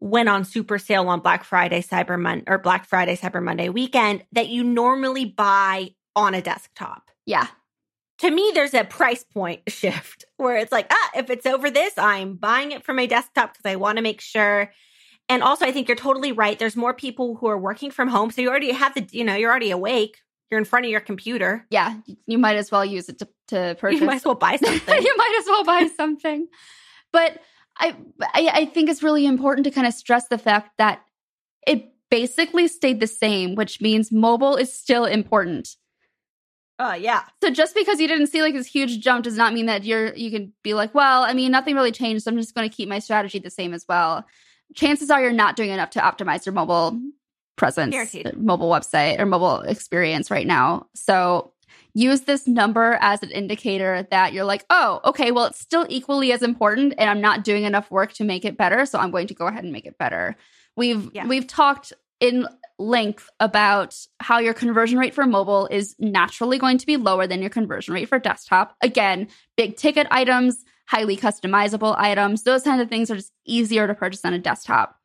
went 0.00 0.28
on 0.28 0.44
super 0.44 0.78
sale 0.78 1.08
on 1.08 1.20
Black 1.20 1.44
Friday, 1.44 1.82
Cyber 1.82 2.20
Monday, 2.20 2.44
or 2.46 2.58
Black 2.58 2.86
Friday, 2.86 3.16
Cyber 3.16 3.42
Monday 3.42 3.68
weekend 3.68 4.24
that 4.32 4.48
you 4.48 4.64
normally 4.64 5.24
buy 5.24 5.90
on 6.18 6.34
a 6.34 6.42
desktop. 6.42 7.10
yeah. 7.26 7.48
To 8.18 8.30
me, 8.32 8.50
there's 8.52 8.74
a 8.74 8.82
price 8.82 9.22
point 9.22 9.60
shift 9.68 10.24
where 10.38 10.56
it's 10.56 10.72
like, 10.72 10.88
ah, 10.90 11.10
if 11.14 11.30
it's 11.30 11.46
over 11.46 11.70
this, 11.70 11.92
I'm 11.96 12.34
buying 12.34 12.72
it 12.72 12.84
for 12.84 12.92
my 12.92 13.06
desktop 13.06 13.52
because 13.52 13.70
I 13.70 13.76
want 13.76 13.96
to 13.98 14.02
make 14.02 14.20
sure. 14.20 14.72
And 15.28 15.40
also, 15.40 15.64
I 15.64 15.70
think 15.70 15.86
you're 15.86 15.96
totally 15.96 16.32
right. 16.32 16.58
There's 16.58 16.74
more 16.74 16.92
people 16.94 17.36
who 17.36 17.46
are 17.46 17.56
working 17.56 17.92
from 17.92 18.08
home. 18.08 18.32
So 18.32 18.40
you 18.42 18.48
already 18.48 18.72
have 18.72 18.94
the, 18.94 19.06
you 19.12 19.22
know, 19.22 19.36
you're 19.36 19.50
already 19.50 19.70
awake. 19.70 20.16
You're 20.50 20.58
in 20.58 20.64
front 20.64 20.84
of 20.86 20.90
your 20.90 21.00
computer. 21.00 21.64
Yeah. 21.70 21.94
You 22.26 22.38
might 22.38 22.56
as 22.56 22.72
well 22.72 22.84
use 22.84 23.08
it 23.08 23.18
to, 23.20 23.28
to 23.48 23.76
purchase. 23.78 24.00
You 24.00 24.06
might 24.06 24.16
as 24.16 24.24
well 24.24 24.34
buy 24.34 24.56
something. 24.64 25.02
you 25.02 25.16
might 25.16 25.36
as 25.38 25.46
well 25.46 25.64
buy 25.64 25.88
something. 25.96 26.48
But 27.12 27.38
I, 27.78 27.94
I 28.20 28.50
I 28.52 28.64
think 28.64 28.90
it's 28.90 29.04
really 29.04 29.26
important 29.26 29.64
to 29.66 29.70
kind 29.70 29.86
of 29.86 29.94
stress 29.94 30.26
the 30.26 30.38
fact 30.38 30.72
that 30.78 31.02
it 31.68 31.92
basically 32.10 32.66
stayed 32.66 32.98
the 32.98 33.06
same, 33.06 33.54
which 33.54 33.80
means 33.80 34.10
mobile 34.10 34.56
is 34.56 34.72
still 34.72 35.04
important. 35.04 35.76
Oh, 36.80 36.90
uh, 36.90 36.94
yeah. 36.94 37.24
So 37.42 37.50
just 37.50 37.74
because 37.74 38.00
you 38.00 38.06
didn't 38.06 38.28
see 38.28 38.40
like 38.40 38.54
this 38.54 38.66
huge 38.66 39.00
jump 39.00 39.24
does 39.24 39.36
not 39.36 39.52
mean 39.52 39.66
that 39.66 39.84
you're 39.84 40.14
you 40.14 40.30
can 40.30 40.52
be 40.62 40.74
like, 40.74 40.94
well, 40.94 41.24
I 41.24 41.32
mean, 41.32 41.50
nothing 41.50 41.74
really 41.74 41.90
changed, 41.90 42.24
so 42.24 42.30
I'm 42.30 42.36
just 42.36 42.54
going 42.54 42.68
to 42.68 42.74
keep 42.74 42.88
my 42.88 43.00
strategy 43.00 43.38
the 43.40 43.50
same 43.50 43.74
as 43.74 43.84
well. 43.88 44.24
Chances 44.74 45.10
are 45.10 45.20
you're 45.20 45.32
not 45.32 45.56
doing 45.56 45.70
enough 45.70 45.90
to 45.90 46.00
optimize 46.00 46.46
your 46.46 46.52
mobile 46.52 47.00
presence, 47.56 47.92
Guaranteed. 47.92 48.36
mobile 48.36 48.70
website 48.70 49.18
or 49.18 49.26
mobile 49.26 49.60
experience 49.62 50.30
right 50.30 50.46
now. 50.46 50.86
So 50.94 51.52
use 51.94 52.22
this 52.22 52.46
number 52.46 52.96
as 53.00 53.22
an 53.24 53.30
indicator 53.30 54.06
that 54.10 54.32
you're 54.32 54.44
like, 54.44 54.64
oh, 54.70 55.00
okay, 55.04 55.32
well, 55.32 55.46
it's 55.46 55.58
still 55.58 55.84
equally 55.88 56.32
as 56.32 56.42
important 56.42 56.94
and 56.96 57.10
I'm 57.10 57.20
not 57.20 57.42
doing 57.42 57.64
enough 57.64 57.90
work 57.90 58.12
to 58.14 58.24
make 58.24 58.44
it 58.44 58.56
better. 58.56 58.86
So 58.86 59.00
I'm 59.00 59.10
going 59.10 59.26
to 59.26 59.34
go 59.34 59.46
ahead 59.46 59.64
and 59.64 59.72
make 59.72 59.86
it 59.86 59.98
better. 59.98 60.36
We've 60.76 61.10
yeah. 61.12 61.26
we've 61.26 61.46
talked 61.46 61.92
in 62.20 62.46
length 62.78 63.28
about 63.40 63.96
how 64.20 64.38
your 64.38 64.54
conversion 64.54 64.98
rate 64.98 65.14
for 65.14 65.26
mobile 65.26 65.66
is 65.70 65.96
naturally 65.98 66.58
going 66.58 66.78
to 66.78 66.86
be 66.86 66.96
lower 66.96 67.26
than 67.26 67.40
your 67.40 67.50
conversion 67.50 67.92
rate 67.92 68.08
for 68.08 68.18
desktop. 68.18 68.76
Again, 68.80 69.28
big 69.56 69.76
ticket 69.76 70.06
items, 70.10 70.64
highly 70.86 71.16
customizable 71.16 71.96
items, 71.98 72.44
those 72.44 72.62
kinds 72.62 72.80
of 72.80 72.88
things 72.88 73.10
are 73.10 73.16
just 73.16 73.32
easier 73.44 73.86
to 73.86 73.94
purchase 73.94 74.24
on 74.24 74.32
a 74.32 74.38
desktop. 74.38 74.96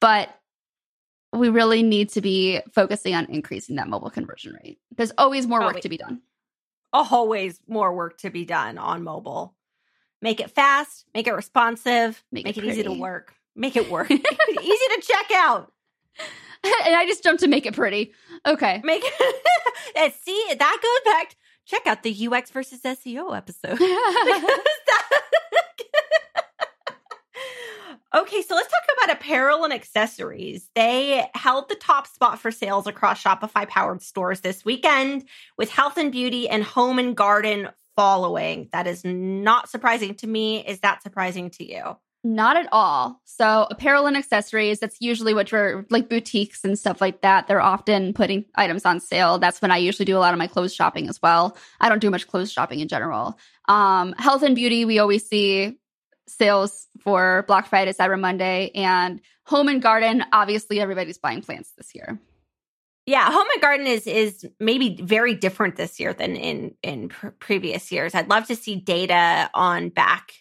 But 0.00 0.28
we 1.32 1.48
really 1.48 1.82
need 1.82 2.10
to 2.10 2.20
be 2.20 2.60
focusing 2.72 3.14
on 3.14 3.26
increasing 3.26 3.76
that 3.76 3.88
mobile 3.88 4.10
conversion 4.10 4.56
rate. 4.62 4.78
There's 4.96 5.12
always 5.16 5.46
more 5.46 5.60
work 5.60 5.80
to 5.80 5.88
be 5.88 5.96
done. 5.96 6.20
Always 6.92 7.60
more 7.66 7.94
work 7.94 8.18
to 8.18 8.30
be 8.30 8.44
done 8.44 8.78
on 8.78 9.02
mobile. 9.02 9.54
Make 10.22 10.40
it 10.40 10.50
fast, 10.50 11.04
make 11.12 11.26
it 11.26 11.32
responsive, 11.32 12.22
make, 12.30 12.44
make 12.44 12.56
it, 12.56 12.64
it 12.64 12.68
easy 12.68 12.82
to 12.84 12.92
work, 12.92 13.34
make 13.54 13.76
it 13.76 13.90
work, 13.90 14.10
easy 14.10 14.20
to 14.20 15.02
check 15.02 15.30
out. 15.34 15.72
and 16.86 16.94
I 16.94 17.04
just 17.06 17.22
jumped 17.22 17.42
to 17.42 17.48
make 17.48 17.66
it 17.66 17.74
pretty. 17.74 18.12
Okay. 18.46 18.80
Make 18.84 19.02
it. 19.04 20.14
see, 20.24 20.54
that 20.58 20.78
goes 20.82 21.12
back. 21.12 21.30
To, 21.30 21.36
check 21.66 21.86
out 21.86 22.02
the 22.02 22.28
UX 22.28 22.50
versus 22.50 22.80
SEO 22.82 23.36
episode. 23.36 23.78
Okay, 28.14 28.42
so 28.42 28.54
let's 28.54 28.68
talk 28.70 28.82
about 28.96 29.16
apparel 29.16 29.64
and 29.64 29.72
accessories. 29.72 30.70
They 30.76 31.28
held 31.34 31.68
the 31.68 31.74
top 31.74 32.06
spot 32.06 32.38
for 32.38 32.52
sales 32.52 32.86
across 32.86 33.20
Shopify 33.20 33.66
powered 33.68 34.02
stores 34.02 34.40
this 34.40 34.64
weekend, 34.64 35.24
with 35.58 35.68
health 35.68 35.96
and 35.96 36.12
beauty 36.12 36.48
and 36.48 36.62
home 36.62 37.00
and 37.00 37.16
garden 37.16 37.70
following. 37.96 38.68
That 38.70 38.86
is 38.86 39.04
not 39.04 39.68
surprising 39.68 40.14
to 40.16 40.28
me. 40.28 40.64
Is 40.64 40.78
that 40.80 41.02
surprising 41.02 41.50
to 41.50 41.68
you? 41.68 41.96
Not 42.26 42.56
at 42.56 42.70
all. 42.72 43.20
So, 43.26 43.66
apparel 43.70 44.06
and 44.06 44.16
accessories, 44.16 44.80
that's 44.80 44.96
usually 44.98 45.34
what 45.34 45.52
you're 45.52 45.84
like 45.90 46.08
boutiques 46.08 46.64
and 46.64 46.78
stuff 46.78 47.02
like 47.02 47.20
that. 47.20 47.46
They're 47.46 47.60
often 47.60 48.14
putting 48.14 48.46
items 48.54 48.86
on 48.86 49.00
sale. 49.00 49.38
That's 49.38 49.60
when 49.60 49.70
I 49.70 49.76
usually 49.76 50.06
do 50.06 50.16
a 50.16 50.20
lot 50.20 50.32
of 50.32 50.38
my 50.38 50.46
clothes 50.46 50.74
shopping 50.74 51.10
as 51.10 51.20
well. 51.20 51.54
I 51.78 51.90
don't 51.90 51.98
do 51.98 52.10
much 52.10 52.26
clothes 52.26 52.50
shopping 52.50 52.80
in 52.80 52.88
general. 52.88 53.38
Um, 53.68 54.14
health 54.16 54.42
and 54.42 54.54
beauty, 54.54 54.86
we 54.86 55.00
always 55.00 55.28
see 55.28 55.78
sales 56.26 56.86
for 57.00 57.44
Black 57.46 57.66
Friday, 57.66 57.92
Cyber 57.92 58.18
Monday, 58.18 58.70
and 58.74 59.20
home 59.44 59.68
and 59.68 59.82
garden. 59.82 60.24
Obviously, 60.32 60.80
everybody's 60.80 61.18
buying 61.18 61.42
plants 61.42 61.72
this 61.76 61.94
year. 61.94 62.18
Yeah, 63.04 63.30
home 63.30 63.46
and 63.52 63.60
garden 63.60 63.86
is 63.86 64.06
is 64.06 64.46
maybe 64.58 64.96
very 64.98 65.34
different 65.34 65.76
this 65.76 66.00
year 66.00 66.14
than 66.14 66.36
in 66.36 66.74
in 66.82 67.10
pr- 67.10 67.28
previous 67.38 67.92
years. 67.92 68.14
I'd 68.14 68.30
love 68.30 68.46
to 68.46 68.56
see 68.56 68.76
data 68.76 69.50
on 69.52 69.90
back 69.90 70.32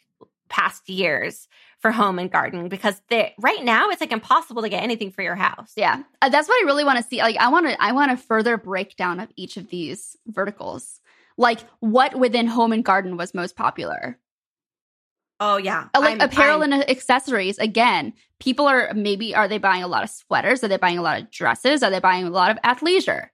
past 0.48 0.88
years 0.88 1.50
for 1.84 1.92
home 1.92 2.18
and 2.18 2.32
garden 2.32 2.70
because 2.70 3.00
they, 3.10 3.36
right 3.38 3.62
now 3.62 3.90
it's 3.90 4.00
like 4.00 4.14
impossible 4.14 4.62
to 4.62 4.70
get 4.70 4.82
anything 4.82 5.12
for 5.12 5.22
your 5.22 5.36
house. 5.36 5.74
Yeah, 5.76 6.02
uh, 6.22 6.30
that's 6.30 6.48
what 6.48 6.64
I 6.64 6.66
really 6.66 6.86
want 6.86 6.98
to 6.98 7.04
see. 7.04 7.20
Like, 7.20 7.36
I 7.36 7.50
want 7.50 7.68
to 7.68 7.80
I 7.84 7.92
want 7.92 8.12
a 8.12 8.18
further 8.18 8.58
breakdown 8.58 9.20
of 9.20 9.30
each 9.36 9.58
of 9.58 9.70
these 9.70 10.16
verticals. 10.26 11.02
Like, 11.38 11.60
what 11.82 12.18
within 12.18 12.48
home 12.48 12.72
and 12.72 12.86
garden 12.86 13.18
was 13.18 13.34
most 13.34 13.58
popular? 13.58 14.18
Oh 15.42 15.58
yeah. 15.58 15.90
Uh, 15.94 16.00
like 16.00 16.14
I'm, 16.14 16.22
apparel 16.22 16.64
I'm, 16.64 16.72
and 16.72 16.90
accessories. 16.90 17.60
Again, 17.60 18.14
people 18.40 18.66
are 18.66 18.94
maybe 18.94 19.36
are 19.36 19.50
they 19.50 19.58
buying 19.58 19.84
a 19.84 19.88
lot 19.88 20.04
of 20.04 20.10
sweaters? 20.10 20.64
Are 20.64 20.70
they 20.70 20.78
buying 20.78 20.98
a 20.98 21.02
lot 21.02 21.22
of 21.22 21.32
dresses? 21.32 21.84
Are 21.84 21.92
they 21.92 22.00
buying 22.00 22.26
a 22.26 22.30
lot 22.30 22.50
of 22.50 22.62
athleisure? 22.62 23.28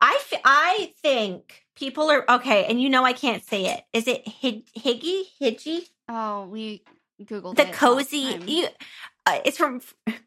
I, 0.00 0.18
f- 0.32 0.40
I 0.44 0.92
think 1.02 1.64
people 1.76 2.10
are 2.10 2.24
okay, 2.28 2.64
and 2.66 2.80
you 2.80 2.88
know 2.88 3.04
I 3.04 3.12
can't 3.12 3.44
say 3.44 3.66
it. 3.66 3.84
Is 3.92 4.08
it 4.08 4.24
Higgy 4.26 5.22
Higgy? 5.40 5.88
Oh, 6.08 6.46
we 6.46 6.82
googled 7.22 7.56
the 7.56 7.66
cozy. 7.66 8.40
You, 8.46 8.68
uh, 9.26 9.40
it's 9.44 9.58
from. 9.58 9.80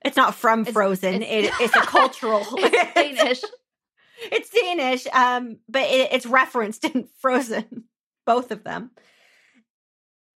It's 0.03 0.17
not 0.17 0.35
from 0.35 0.61
it's, 0.61 0.71
Frozen. 0.71 1.23
It's, 1.23 1.47
it, 1.47 1.53
it's 1.61 1.75
a 1.75 1.81
cultural. 1.85 2.45
it's 2.57 2.93
Danish. 2.93 3.41
it's 4.31 4.49
Danish, 4.49 5.07
um, 5.13 5.57
but 5.67 5.83
it, 5.83 6.13
it's 6.13 6.25
referenced 6.25 6.85
in 6.85 7.07
Frozen. 7.19 7.85
Both 8.25 8.51
of 8.51 8.63
them 8.63 8.91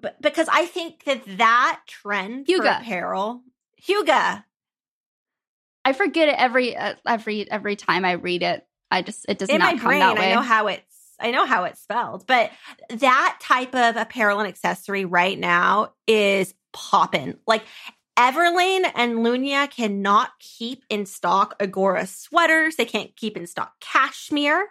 but 0.06 0.22
because 0.22 0.48
I 0.52 0.68
think 0.68 1.04
that 1.06 1.24
that 1.38 1.82
trend 1.88 2.46
Hygge. 2.46 2.58
for 2.58 2.66
apparel, 2.66 3.42
Hygge. 3.82 4.44
I 5.84 5.94
forget 5.94 6.30
it 6.30 6.36
every 6.38 6.78
uh, 6.78 6.94
every 7.08 7.50
every 7.50 7.76
time 7.76 8.06
I 8.06 8.14
read 8.14 8.44
it. 8.44 8.64
I 8.92 9.02
just 9.02 9.26
it 9.28 9.40
does 9.40 9.50
in 9.50 9.58
not 9.58 9.78
my 9.78 9.84
brain. 9.84 10.04
I 10.04 10.34
know 10.36 10.42
how 10.42 10.68
it's 10.68 10.95
I 11.20 11.32
know 11.32 11.46
how 11.46 11.64
it's 11.64 11.82
spelled, 11.82 12.26
but 12.28 12.52
that 12.90 13.38
type 13.42 13.74
of 13.76 13.96
apparel 13.96 14.40
and 14.40 14.48
accessory 14.48 15.06
right 15.06 15.38
now 15.38 15.94
is 16.08 16.54
popping. 16.74 17.38
Like 17.48 17.64
Everlane 18.18 18.90
and 18.96 19.18
Lunya 19.18 19.70
cannot 19.70 20.32
keep 20.40 20.84
in 20.90 21.06
stock 21.06 21.56
Agora 21.60 22.08
sweaters. 22.08 22.76
They 22.76 22.86
can't 22.86 23.16
keep 23.16 23.36
in 23.36 23.46
stock 23.46 23.74
cashmere. 23.82 24.68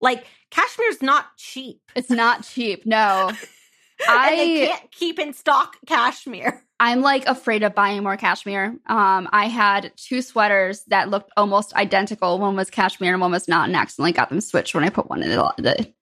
Like 0.00 0.24
cashmere's 0.50 1.02
not 1.02 1.36
cheap. 1.36 1.80
It's 1.94 2.10
not 2.10 2.44
cheap. 2.44 2.86
No. 2.86 3.32
I 4.08 4.36
they 4.36 4.66
can't 4.66 4.90
keep 4.90 5.18
in 5.18 5.32
stock 5.32 5.76
cashmere. 5.86 6.64
I'm 6.82 7.02
like 7.02 7.26
afraid 7.26 7.62
of 7.62 7.74
buying 7.74 8.02
more 8.02 8.16
cashmere. 8.16 8.74
Um, 8.86 9.28
I 9.32 9.48
had 9.48 9.92
two 9.96 10.22
sweaters 10.22 10.82
that 10.88 11.10
looked 11.10 11.30
almost 11.36 11.74
identical. 11.74 12.38
One 12.38 12.56
was 12.56 12.70
cashmere 12.70 13.12
and 13.12 13.20
one 13.20 13.32
was 13.32 13.46
not, 13.46 13.68
and 13.68 13.76
accidentally 13.76 14.12
got 14.12 14.30
them 14.30 14.40
switched 14.40 14.74
when 14.74 14.82
I 14.82 14.88
put 14.88 15.10
one 15.10 15.22
in 15.22 15.28
the, 15.28 15.52
the 15.58 15.92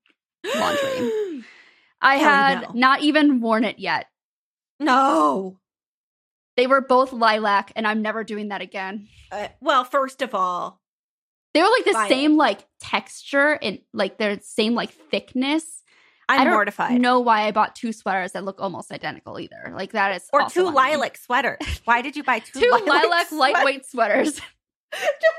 laundry. 0.56 1.44
I 2.00 2.14
had 2.14 2.60
no. 2.62 2.70
not 2.74 3.00
even 3.02 3.40
worn 3.40 3.64
it 3.64 3.80
yet. 3.80 4.06
No. 4.78 5.58
They 6.56 6.68
were 6.68 6.80
both 6.80 7.12
lilac, 7.12 7.72
and 7.74 7.84
I'm 7.84 8.00
never 8.00 8.22
doing 8.22 8.48
that 8.48 8.60
again. 8.60 9.08
Uh, 9.32 9.48
well, 9.60 9.82
first 9.82 10.22
of 10.22 10.32
all, 10.32 10.80
they 11.54 11.60
were 11.60 11.68
like 11.68 11.86
the 11.86 12.06
same 12.08 12.32
it. 12.32 12.36
like 12.36 12.66
texture 12.78 13.58
and 13.60 13.80
like 13.92 14.16
their 14.16 14.38
same 14.42 14.74
like 14.76 14.90
thickness 14.90 15.77
I'm 16.28 16.40
I 16.40 16.44
don't 16.44 16.52
mortified. 16.52 17.00
Know 17.00 17.20
why 17.20 17.46
I 17.46 17.52
bought 17.52 17.74
two 17.74 17.92
sweaters 17.92 18.32
that 18.32 18.44
look 18.44 18.60
almost 18.60 18.92
identical 18.92 19.40
either? 19.40 19.72
Like 19.74 19.92
that 19.92 20.14
is 20.16 20.28
or 20.32 20.48
two 20.48 20.68
lilac 20.68 21.16
sweaters. 21.16 21.58
Why 21.84 22.02
did 22.02 22.16
you 22.16 22.22
buy 22.22 22.40
two, 22.40 22.60
two 22.60 22.70
lilac, 22.70 23.04
lilac 23.04 23.32
lightweight 23.32 23.86
sweaters? 23.86 24.34
just 24.92 25.38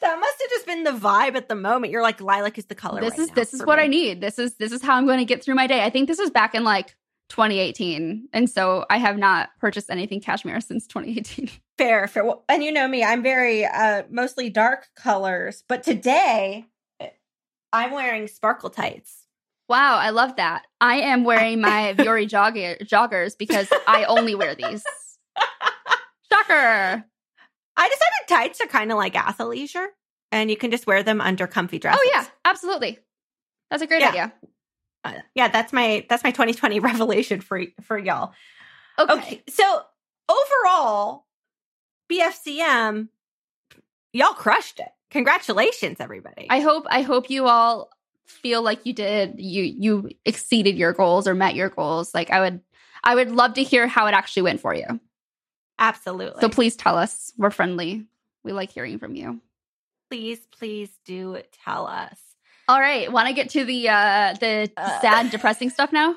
that 0.00 0.18
must 0.18 0.40
have 0.40 0.50
just 0.50 0.66
been 0.66 0.82
the 0.84 0.90
vibe 0.90 1.36
at 1.36 1.48
the 1.48 1.54
moment. 1.54 1.92
You're 1.92 2.02
like 2.02 2.20
lilac 2.20 2.58
is 2.58 2.66
the 2.66 2.74
color. 2.74 3.00
This 3.00 3.12
right 3.12 3.20
is 3.20 3.30
this 3.30 3.54
is 3.54 3.64
what 3.64 3.78
me. 3.78 3.84
I 3.84 3.86
need. 3.86 4.20
This 4.20 4.38
is 4.38 4.56
this 4.56 4.72
is 4.72 4.82
how 4.82 4.96
I'm 4.96 5.06
going 5.06 5.18
to 5.18 5.24
get 5.24 5.44
through 5.44 5.54
my 5.54 5.66
day. 5.66 5.84
I 5.84 5.90
think 5.90 6.08
this 6.08 6.18
was 6.18 6.30
back 6.30 6.54
in 6.54 6.64
like 6.64 6.96
2018, 7.28 8.28
and 8.32 8.50
so 8.50 8.86
I 8.90 8.98
have 8.98 9.18
not 9.18 9.50
purchased 9.60 9.90
anything 9.90 10.20
cashmere 10.20 10.60
since 10.60 10.86
2018. 10.88 11.48
Fair, 11.78 12.08
fair. 12.08 12.24
Well, 12.24 12.44
and 12.48 12.64
you 12.64 12.72
know 12.72 12.88
me, 12.88 13.04
I'm 13.04 13.22
very 13.22 13.64
uh 13.64 14.02
mostly 14.10 14.50
dark 14.50 14.88
colors, 14.96 15.62
but 15.68 15.82
today 15.82 16.66
I'm 17.72 17.92
wearing 17.92 18.26
sparkle 18.26 18.70
tights. 18.70 19.25
Wow, 19.68 19.96
I 19.96 20.10
love 20.10 20.36
that. 20.36 20.66
I 20.80 20.96
am 20.96 21.24
wearing 21.24 21.60
my 21.60 21.94
Vuori 21.96 22.28
jogger, 22.28 22.80
joggers 22.86 23.36
because 23.36 23.68
I 23.86 24.04
only 24.04 24.34
wear 24.34 24.54
these. 24.54 24.84
Shocker. 26.32 27.04
I 27.78 27.88
decided 27.88 28.28
tights 28.28 28.60
are 28.60 28.66
kind 28.66 28.90
of 28.90 28.96
like 28.96 29.14
athleisure 29.14 29.86
and 30.32 30.50
you 30.50 30.56
can 30.56 30.70
just 30.70 30.86
wear 30.86 31.02
them 31.02 31.20
under 31.20 31.46
comfy 31.46 31.78
dresses. 31.78 32.00
Oh 32.02 32.10
yeah, 32.12 32.26
absolutely. 32.44 32.98
That's 33.70 33.82
a 33.82 33.86
great 33.86 34.00
yeah. 34.00 34.08
idea. 34.08 34.32
Uh, 35.04 35.12
yeah, 35.34 35.48
that's 35.48 35.72
my 35.72 36.06
that's 36.08 36.24
my 36.24 36.30
2020 36.30 36.80
revelation 36.80 37.40
for 37.40 37.62
for 37.82 37.98
y'all. 37.98 38.32
Okay. 38.98 39.12
okay. 39.12 39.42
So, 39.48 39.82
overall, 40.28 41.26
BFCM 42.10 43.08
y'all 44.16 44.32
crushed 44.32 44.80
it. 44.80 44.88
Congratulations 45.10 45.98
everybody. 46.00 46.46
I 46.50 46.60
hope 46.60 46.86
I 46.88 47.02
hope 47.02 47.30
you 47.30 47.46
all 47.46 47.90
feel 48.26 48.62
like 48.62 48.84
you 48.84 48.92
did 48.92 49.36
you 49.38 49.62
you 49.62 50.10
exceeded 50.24 50.76
your 50.76 50.92
goals 50.92 51.26
or 51.26 51.34
met 51.34 51.54
your 51.54 51.68
goals 51.68 52.12
like 52.14 52.30
i 52.30 52.40
would 52.40 52.60
i 53.04 53.14
would 53.14 53.30
love 53.30 53.54
to 53.54 53.62
hear 53.62 53.86
how 53.86 54.06
it 54.06 54.14
actually 54.14 54.42
went 54.42 54.60
for 54.60 54.74
you. 54.74 55.00
Absolutely. 55.78 56.40
So 56.40 56.48
please 56.48 56.74
tell 56.74 56.96
us. 56.96 57.32
We're 57.36 57.50
friendly. 57.50 58.06
We 58.42 58.52
like 58.52 58.70
hearing 58.70 58.98
from 58.98 59.14
you. 59.14 59.40
Please 60.10 60.40
please 60.58 60.90
do 61.04 61.38
tell 61.64 61.86
us. 61.86 62.18
All 62.68 62.80
right. 62.80 63.10
Want 63.12 63.28
to 63.28 63.34
get 63.34 63.50
to 63.50 63.64
the 63.64 63.88
uh 63.88 64.34
the 64.40 64.70
uh, 64.76 65.00
sad 65.00 65.30
depressing 65.30 65.70
stuff 65.70 65.92
now? 65.92 66.14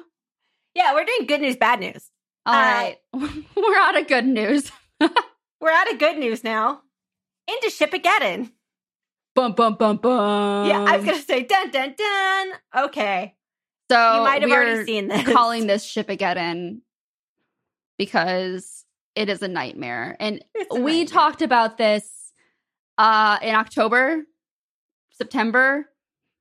Yeah 0.76 0.94
we're 0.94 1.06
doing 1.06 1.26
good 1.28 1.42
news 1.42 1.56
bad 1.56 1.80
news. 1.80 2.10
All 2.46 2.56
uh, 2.56 2.58
right, 2.58 2.98
we're 3.14 3.78
out 3.78 4.00
of 4.00 4.08
good 4.08 4.26
news. 4.26 4.72
We're 5.62 5.72
out 5.72 5.92
of 5.92 6.00
good 6.00 6.18
news 6.18 6.42
now. 6.42 6.82
Into 7.46 7.68
shipageddon 7.70 8.50
Bum 9.40 9.54
bum 9.54 9.76
bum 9.76 9.96
bum. 9.96 10.68
Yeah, 10.68 10.84
I 10.84 10.98
was 10.98 11.06
gonna 11.06 11.22
say 11.22 11.44
dun 11.44 11.72
dun 11.72 11.96
dun. 11.98 12.52
Okay. 12.88 13.36
So 13.90 14.16
you 14.18 14.22
might 14.24 14.42
have 14.42 14.52
already 14.52 14.84
seen 14.86 15.08
this. 15.08 15.26
calling 15.32 15.66
this 15.72 15.86
Shipageddon 15.90 16.82
because 17.98 18.84
it 19.16 19.30
is 19.30 19.42
a 19.42 19.48
nightmare. 19.48 20.18
And 20.20 20.44
a 20.70 20.76
we 20.76 21.04
nightmare. 21.04 21.06
talked 21.06 21.42
about 21.42 21.78
this 21.78 22.34
uh 22.98 23.38
in 23.42 23.56
October, 23.56 24.24
September, 25.12 25.90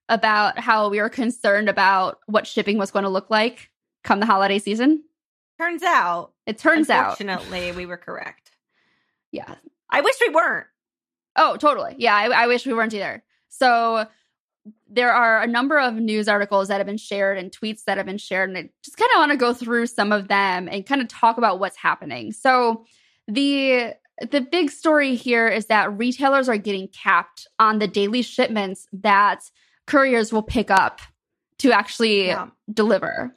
about 0.08 0.58
how 0.58 0.88
we 0.88 1.00
were 1.00 1.08
concerned 1.08 1.68
about 1.68 2.18
what 2.26 2.48
shipping 2.48 2.78
was 2.78 2.90
going 2.90 3.04
to 3.04 3.08
look 3.08 3.30
like 3.30 3.70
come 4.02 4.18
the 4.18 4.26
holiday 4.26 4.58
season. 4.58 5.04
Turns 5.61 5.84
out, 5.84 6.32
It 6.46 6.58
turns 6.58 6.90
out. 6.90 7.20
unfortunately, 7.20 7.70
we 7.70 7.87
were 7.87 7.96
correct. 7.96 8.50
Yeah. 9.30 9.54
I 9.88 10.00
wish 10.00 10.14
we 10.26 10.30
weren't. 10.34 10.66
Oh, 11.38 11.57
totally. 11.57 11.94
Yeah, 11.98 12.14
I, 12.14 12.44
I 12.44 12.46
wish 12.48 12.66
we 12.66 12.74
weren't 12.74 12.92
either. 12.92 13.22
So 13.48 14.07
there 14.90 15.12
are 15.12 15.40
a 15.40 15.46
number 15.46 15.79
of 15.79 15.94
news 15.94 16.29
articles 16.29 16.68
that 16.68 16.77
have 16.79 16.87
been 16.87 16.98
shared 16.98 17.38
and 17.38 17.51
tweets 17.51 17.85
that 17.85 17.96
have 17.96 18.05
been 18.07 18.18
shared, 18.18 18.51
and 18.51 18.59
I 18.59 18.68
just 18.85 18.96
kind 18.98 19.11
of 19.14 19.18
want 19.20 19.31
to 19.33 19.38
go 19.38 19.55
through 19.55 19.87
some 19.87 20.12
of 20.12 20.29
them 20.29 20.68
and 20.70 20.85
kind 20.85 21.01
of 21.01 21.09
talk 21.09 21.38
about 21.38 21.59
what's 21.61 21.77
happening. 21.77 22.33
So 22.33 22.85
the 23.27 23.94
the 24.31 24.40
big 24.40 24.70
story 24.70 25.14
here 25.14 25.46
is 25.46 25.66
that 25.66 25.96
retailers 25.96 26.48
are 26.48 26.57
getting 26.57 26.88
capped 26.88 27.46
on 27.61 27.79
the 27.79 27.87
daily 27.87 28.20
shipments 28.22 28.88
that 28.92 29.42
couriers 29.87 30.33
will 30.33 30.42
pick 30.42 30.70
up 30.72 31.01
to 31.59 31.70
actually 31.72 32.27
Yeah. 32.27 32.48
deliver. 32.72 33.33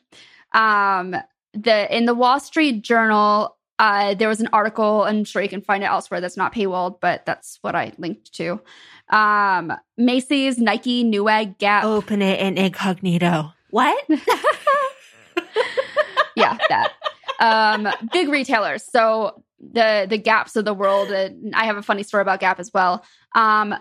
Um, 0.53 1.15
the 1.53 1.95
in 1.95 2.05
the 2.05 2.15
Wall 2.15 2.39
Street 2.39 2.81
Journal, 2.81 3.55
uh, 3.81 4.13
there 4.13 4.29
was 4.29 4.39
an 4.39 4.47
article. 4.53 5.03
I'm 5.03 5.23
sure 5.23 5.41
you 5.41 5.49
can 5.49 5.61
find 5.61 5.83
it 5.83 5.87
elsewhere. 5.87 6.21
That's 6.21 6.37
not 6.37 6.53
paywalled, 6.53 6.99
but 7.01 7.25
that's 7.25 7.57
what 7.61 7.75
I 7.75 7.91
linked 7.97 8.31
to. 8.35 8.61
Um, 9.09 9.73
Macy's, 9.97 10.59
Nike, 10.59 11.03
Newegg, 11.03 11.57
Gap. 11.57 11.83
Open 11.83 12.21
it 12.21 12.39
in 12.39 12.57
incognito. 12.59 13.51
What? 13.71 14.05
yeah, 16.35 16.57
that. 16.69 16.91
Um, 17.39 17.87
big 18.13 18.29
retailers. 18.29 18.83
So 18.83 19.43
the 19.59 20.05
the 20.07 20.17
Gaps 20.17 20.55
of 20.55 20.65
the 20.65 20.73
world. 20.73 21.11
And 21.11 21.55
I 21.55 21.65
have 21.65 21.77
a 21.77 21.81
funny 21.81 22.03
story 22.03 22.21
about 22.21 22.39
Gap 22.39 22.59
as 22.59 22.71
well. 22.73 23.03
Um, 23.35 23.75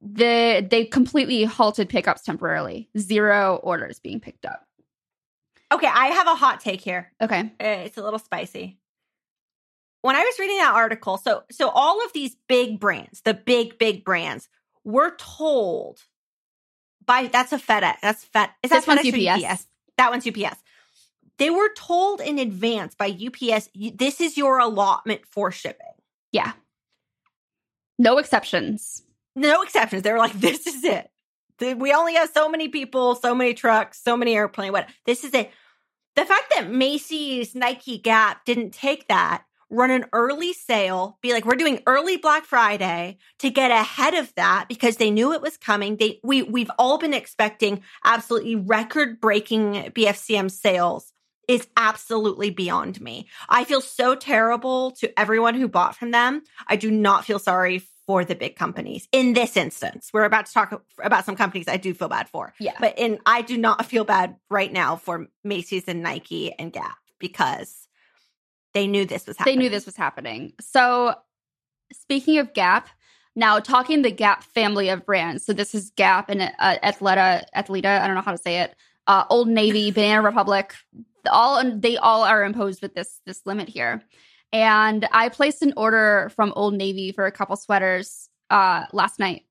the 0.00 0.66
they 0.70 0.84
completely 0.84 1.44
halted 1.44 1.88
pickups 1.88 2.22
temporarily. 2.22 2.88
Zero 2.98 3.56
orders 3.62 3.98
being 3.98 4.20
picked 4.20 4.44
up. 4.44 4.64
okay, 5.72 5.88
I 5.88 6.08
have 6.08 6.26
a 6.26 6.34
hot 6.34 6.60
take 6.60 6.82
here. 6.82 7.12
Okay. 7.20 7.40
Uh, 7.60 7.84
It's 7.86 7.96
a 7.96 8.02
little 8.02 8.18
spicy. 8.18 8.78
When 10.02 10.16
I 10.16 10.20
was 10.20 10.38
reading 10.38 10.58
that 10.58 10.74
article, 10.74 11.16
so 11.18 11.42
so 11.50 11.68
all 11.68 12.04
of 12.04 12.12
these 12.12 12.36
big 12.48 12.78
brands, 12.78 13.20
the 13.22 13.34
big 13.34 13.78
big 13.78 14.04
brands, 14.04 14.48
were 14.84 15.14
told 15.16 16.02
by 17.04 17.26
that's 17.26 17.52
a 17.52 17.58
FedEx. 17.58 17.96
That's 18.00 18.24
Fed. 18.24 18.50
Is 18.62 18.70
that 18.70 18.84
This 18.84 19.12
FedEx 19.12 19.42
or 19.42 19.46
UPS. 19.48 19.66
That 19.96 20.10
one's 20.10 20.26
UPS. 20.26 20.60
They 21.38 21.50
were 21.50 21.72
told 21.74 22.20
in 22.20 22.38
advance 22.38 22.94
by 22.94 23.08
UPS, 23.08 23.68
this 23.94 24.20
is 24.20 24.36
your 24.36 24.58
allotment 24.58 25.24
for 25.24 25.52
shipping. 25.52 25.86
Yeah. 26.32 26.52
No 27.98 28.18
exceptions. 28.18 29.02
No 29.36 29.62
exceptions. 29.62 30.02
They 30.02 30.12
were 30.12 30.18
like, 30.18 30.32
this 30.32 30.66
is 30.66 30.84
it. 30.84 31.10
We 31.60 31.92
only 31.92 32.14
have 32.14 32.30
so 32.30 32.48
many 32.48 32.68
people, 32.68 33.14
so 33.14 33.34
many 33.34 33.54
trucks, 33.54 34.00
so 34.02 34.16
many 34.16 34.34
airplane. 34.34 34.72
What? 34.72 34.88
This 35.06 35.24
is 35.24 35.32
it. 35.34 35.50
The 36.16 36.24
fact 36.24 36.52
that 36.54 36.70
Macy's, 36.70 37.54
Nike, 37.54 37.98
Gap 37.98 38.44
didn't 38.44 38.72
take 38.72 39.06
that, 39.08 39.44
run 39.70 39.90
an 39.90 40.06
early 40.12 40.52
sale, 40.52 41.18
be 41.22 41.32
like, 41.32 41.44
we're 41.44 41.54
doing 41.54 41.82
early 41.86 42.16
Black 42.16 42.44
Friday 42.44 43.18
to 43.40 43.50
get 43.50 43.70
ahead 43.70 44.14
of 44.14 44.34
that 44.36 44.66
because 44.68 44.96
they 44.96 45.10
knew 45.10 45.32
it 45.32 45.42
was 45.42 45.56
coming. 45.56 45.96
They 45.96 46.20
we 46.22 46.42
we've 46.42 46.70
all 46.78 46.98
been 46.98 47.14
expecting 47.14 47.82
absolutely 48.04 48.56
record 48.56 49.20
breaking 49.20 49.74
BFCM 49.94 50.50
sales 50.50 51.12
is 51.48 51.66
absolutely 51.76 52.50
beyond 52.50 53.00
me. 53.00 53.26
I 53.48 53.64
feel 53.64 53.80
so 53.80 54.14
terrible 54.14 54.90
to 54.92 55.18
everyone 55.18 55.54
who 55.54 55.66
bought 55.66 55.96
from 55.96 56.10
them. 56.10 56.42
I 56.66 56.76
do 56.76 56.90
not 56.90 57.24
feel 57.24 57.38
sorry 57.38 57.82
for 58.06 58.24
the 58.24 58.34
big 58.34 58.56
companies 58.56 59.08
in 59.12 59.32
this 59.32 59.56
instance. 59.56 60.10
We're 60.12 60.24
about 60.24 60.46
to 60.46 60.52
talk 60.52 60.82
about 61.02 61.24
some 61.24 61.36
companies 61.36 61.68
I 61.68 61.76
do 61.78 61.94
feel 61.94 62.08
bad 62.08 62.28
for. 62.28 62.54
Yeah. 62.60 62.72
But 62.78 62.98
in 62.98 63.18
I 63.26 63.42
do 63.42 63.56
not 63.56 63.86
feel 63.86 64.04
bad 64.04 64.36
right 64.50 64.72
now 64.72 64.96
for 64.96 65.28
Macy's 65.44 65.84
and 65.88 66.02
Nike 66.02 66.52
and 66.58 66.72
Gap 66.72 66.96
because 67.18 67.77
they 68.74 68.86
knew 68.86 69.04
this 69.04 69.26
was 69.26 69.36
happening. 69.36 69.56
They 69.56 69.62
knew 69.62 69.70
this 69.70 69.86
was 69.86 69.96
happening. 69.96 70.52
So, 70.60 71.14
speaking 71.92 72.38
of 72.38 72.52
Gap, 72.52 72.88
now 73.38 73.60
talking 73.60 74.02
the 74.02 74.10
Gap 74.10 74.42
family 74.42 74.88
of 74.88 75.06
brands. 75.06 75.46
So 75.46 75.52
this 75.52 75.74
is 75.74 75.92
Gap 75.96 76.28
and 76.28 76.42
uh, 76.42 76.76
Athleta, 76.82 77.44
Athleta. 77.54 78.00
I 78.00 78.06
don't 78.06 78.16
know 78.16 78.22
how 78.22 78.32
to 78.32 78.38
say 78.38 78.60
it. 78.60 78.74
Uh, 79.06 79.24
Old 79.30 79.48
Navy, 79.48 79.90
Banana 79.92 80.22
Republic. 80.22 80.74
All 81.30 81.78
they 81.78 81.96
all 81.96 82.24
are 82.24 82.44
imposed 82.44 82.82
with 82.82 82.94
this 82.94 83.20
this 83.26 83.42
limit 83.46 83.68
here. 83.68 84.02
And 84.52 85.06
I 85.12 85.28
placed 85.28 85.62
an 85.62 85.74
order 85.76 86.32
from 86.34 86.52
Old 86.56 86.74
Navy 86.74 87.12
for 87.12 87.26
a 87.26 87.32
couple 87.32 87.54
sweaters 87.56 88.28
uh, 88.50 88.86
last 88.92 89.18
night, 89.18 89.42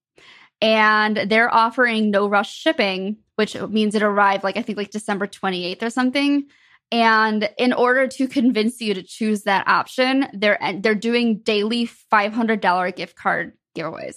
and 0.60 1.16
they're 1.16 1.54
offering 1.54 2.10
no 2.10 2.28
rush 2.28 2.54
shipping, 2.54 3.18
which 3.36 3.56
means 3.56 3.96
it 3.96 4.02
arrived 4.02 4.44
like 4.44 4.58
I 4.58 4.64
think 4.64 4.78
like 4.78 4.92
December 4.92 5.28
twenty 5.28 5.66
eighth 5.66 5.84
or 5.84 5.92
something. 5.92 6.48
And 6.92 7.50
in 7.58 7.74
order 7.74 8.08
to 8.08 8.28
convince 8.28 8.80
you 8.80 8.94
to 8.94 9.04
choose 9.04 9.44
that 9.44 9.68
option, 9.68 10.28
they're 10.34 10.58
they're 10.80 10.96
doing 10.96 11.40
daily 11.40 11.86
five 11.86 12.34
hundred 12.34 12.62
dollar 12.62 12.92
gift 12.92 13.16
card 13.16 13.54
giveaways. 13.78 14.16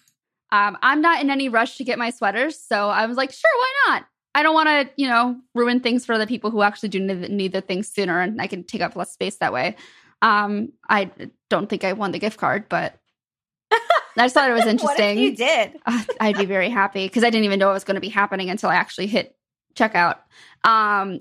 um, 0.52 0.76
I'm 0.82 1.00
not 1.00 1.22
in 1.22 1.30
any 1.30 1.48
rush 1.48 1.76
to 1.78 1.84
get 1.84 1.98
my 1.98 2.10
sweaters, 2.10 2.58
so 2.60 2.88
I 2.88 3.06
was 3.06 3.16
like, 3.16 3.32
sure, 3.32 3.50
why 3.56 3.72
not? 3.88 4.04
I 4.34 4.42
don't 4.42 4.54
want 4.54 4.68
to, 4.68 4.90
you 4.96 5.08
know, 5.08 5.40
ruin 5.54 5.80
things 5.80 6.06
for 6.06 6.16
the 6.18 6.26
people 6.26 6.50
who 6.50 6.62
actually 6.62 6.90
do 6.90 7.00
need, 7.00 7.52
the 7.52 7.60
things 7.60 7.88
sooner, 7.88 8.20
and 8.20 8.40
I 8.40 8.46
can 8.46 8.64
take 8.64 8.80
up 8.80 8.94
less 8.94 9.12
space 9.12 9.36
that 9.36 9.52
way. 9.52 9.76
Um, 10.22 10.72
I 10.88 11.10
don't 11.48 11.68
think 11.68 11.82
I 11.84 11.94
won 11.94 12.12
the 12.12 12.18
gift 12.18 12.38
card, 12.38 12.66
but 12.68 12.96
I 13.72 13.78
just 14.18 14.34
thought 14.34 14.50
it 14.50 14.52
was 14.52 14.64
What 14.64 14.70
interesting. 14.70 15.18
if 15.18 15.24
you 15.24 15.36
did? 15.36 15.72
Uh, 15.86 16.02
I'd 16.20 16.36
be 16.36 16.44
very 16.44 16.68
happy 16.68 17.06
because 17.06 17.24
I 17.24 17.30
didn't 17.30 17.44
even 17.44 17.58
know 17.58 17.70
it 17.70 17.74
was 17.74 17.84
going 17.84 17.96
to 17.96 18.00
be 18.00 18.08
happening 18.08 18.50
until 18.50 18.70
I 18.70 18.76
actually 18.76 19.06
hit 19.08 19.34
checkout. 19.74 20.18
Um, 20.62 21.20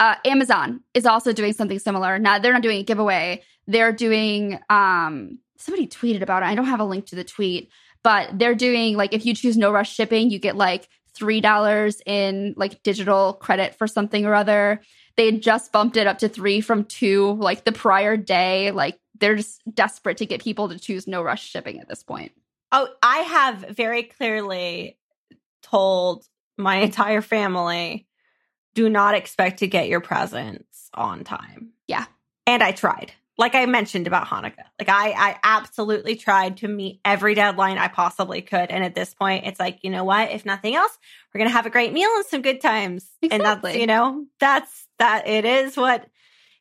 uh, 0.00 0.16
Amazon 0.24 0.80
is 0.94 1.06
also 1.06 1.32
doing 1.32 1.52
something 1.52 1.78
similar. 1.78 2.18
Now 2.18 2.38
they're 2.38 2.52
not 2.52 2.62
doing 2.62 2.78
a 2.78 2.84
giveaway. 2.84 3.42
They're 3.66 3.92
doing. 3.92 4.58
Um, 4.68 5.38
somebody 5.58 5.86
tweeted 5.86 6.22
about 6.22 6.42
it. 6.42 6.46
I 6.46 6.54
don't 6.54 6.66
have 6.66 6.80
a 6.80 6.84
link 6.84 7.06
to 7.06 7.16
the 7.16 7.24
tweet, 7.24 7.70
but 8.02 8.38
they're 8.38 8.54
doing 8.54 8.96
like 8.96 9.12
if 9.12 9.24
you 9.24 9.34
choose 9.34 9.56
no 9.56 9.72
rush 9.72 9.92
shipping, 9.92 10.30
you 10.30 10.38
get 10.38 10.56
like 10.56 10.88
three 11.14 11.40
dollars 11.40 12.02
in 12.04 12.54
like 12.56 12.82
digital 12.82 13.32
credit 13.34 13.74
for 13.74 13.86
something 13.86 14.26
or 14.26 14.34
other. 14.34 14.82
They 15.16 15.32
just 15.32 15.72
bumped 15.72 15.96
it 15.96 16.06
up 16.06 16.18
to 16.18 16.28
three 16.28 16.60
from 16.60 16.84
two 16.84 17.32
like 17.40 17.64
the 17.64 17.72
prior 17.72 18.16
day. 18.16 18.70
Like 18.70 18.98
they're 19.18 19.36
just 19.36 19.62
desperate 19.72 20.18
to 20.18 20.26
get 20.26 20.42
people 20.42 20.68
to 20.68 20.78
choose 20.78 21.06
no 21.06 21.22
rush 21.22 21.42
shipping 21.48 21.80
at 21.80 21.88
this 21.88 22.02
point. 22.02 22.32
Oh, 22.70 22.88
I 23.02 23.18
have 23.18 23.60
very 23.70 24.02
clearly 24.02 24.98
told 25.62 26.26
my 26.58 26.76
entire 26.80 27.22
family 27.22 28.06
do 28.76 28.88
not 28.88 29.14
expect 29.14 29.58
to 29.60 29.66
get 29.66 29.88
your 29.88 30.00
presents 30.00 30.90
on 30.94 31.24
time. 31.24 31.70
Yeah. 31.88 32.04
And 32.46 32.62
I 32.62 32.70
tried. 32.72 33.12
Like 33.38 33.54
I 33.54 33.66
mentioned 33.66 34.06
about 34.06 34.26
Hanukkah. 34.26 34.64
Like 34.78 34.88
I 34.88 35.10
I 35.12 35.38
absolutely 35.42 36.14
tried 36.14 36.58
to 36.58 36.68
meet 36.68 37.00
every 37.04 37.34
deadline 37.34 37.78
I 37.78 37.88
possibly 37.88 38.40
could. 38.42 38.70
And 38.70 38.84
at 38.84 38.94
this 38.94 39.14
point, 39.14 39.46
it's 39.46 39.58
like, 39.58 39.80
you 39.82 39.90
know 39.90 40.04
what? 40.04 40.30
If 40.30 40.46
nothing 40.46 40.74
else, 40.74 40.96
we're 41.34 41.38
gonna 41.38 41.50
have 41.50 41.66
a 41.66 41.70
great 41.70 41.92
meal 41.92 42.08
and 42.16 42.24
some 42.26 42.42
good 42.42 42.60
times. 42.60 43.08
And 43.22 43.30
that's, 43.32 43.58
Exactly. 43.58 43.80
you 43.80 43.86
know, 43.86 44.26
that's 44.38 44.86
that 44.98 45.26
it 45.26 45.44
is 45.44 45.76
what 45.76 46.06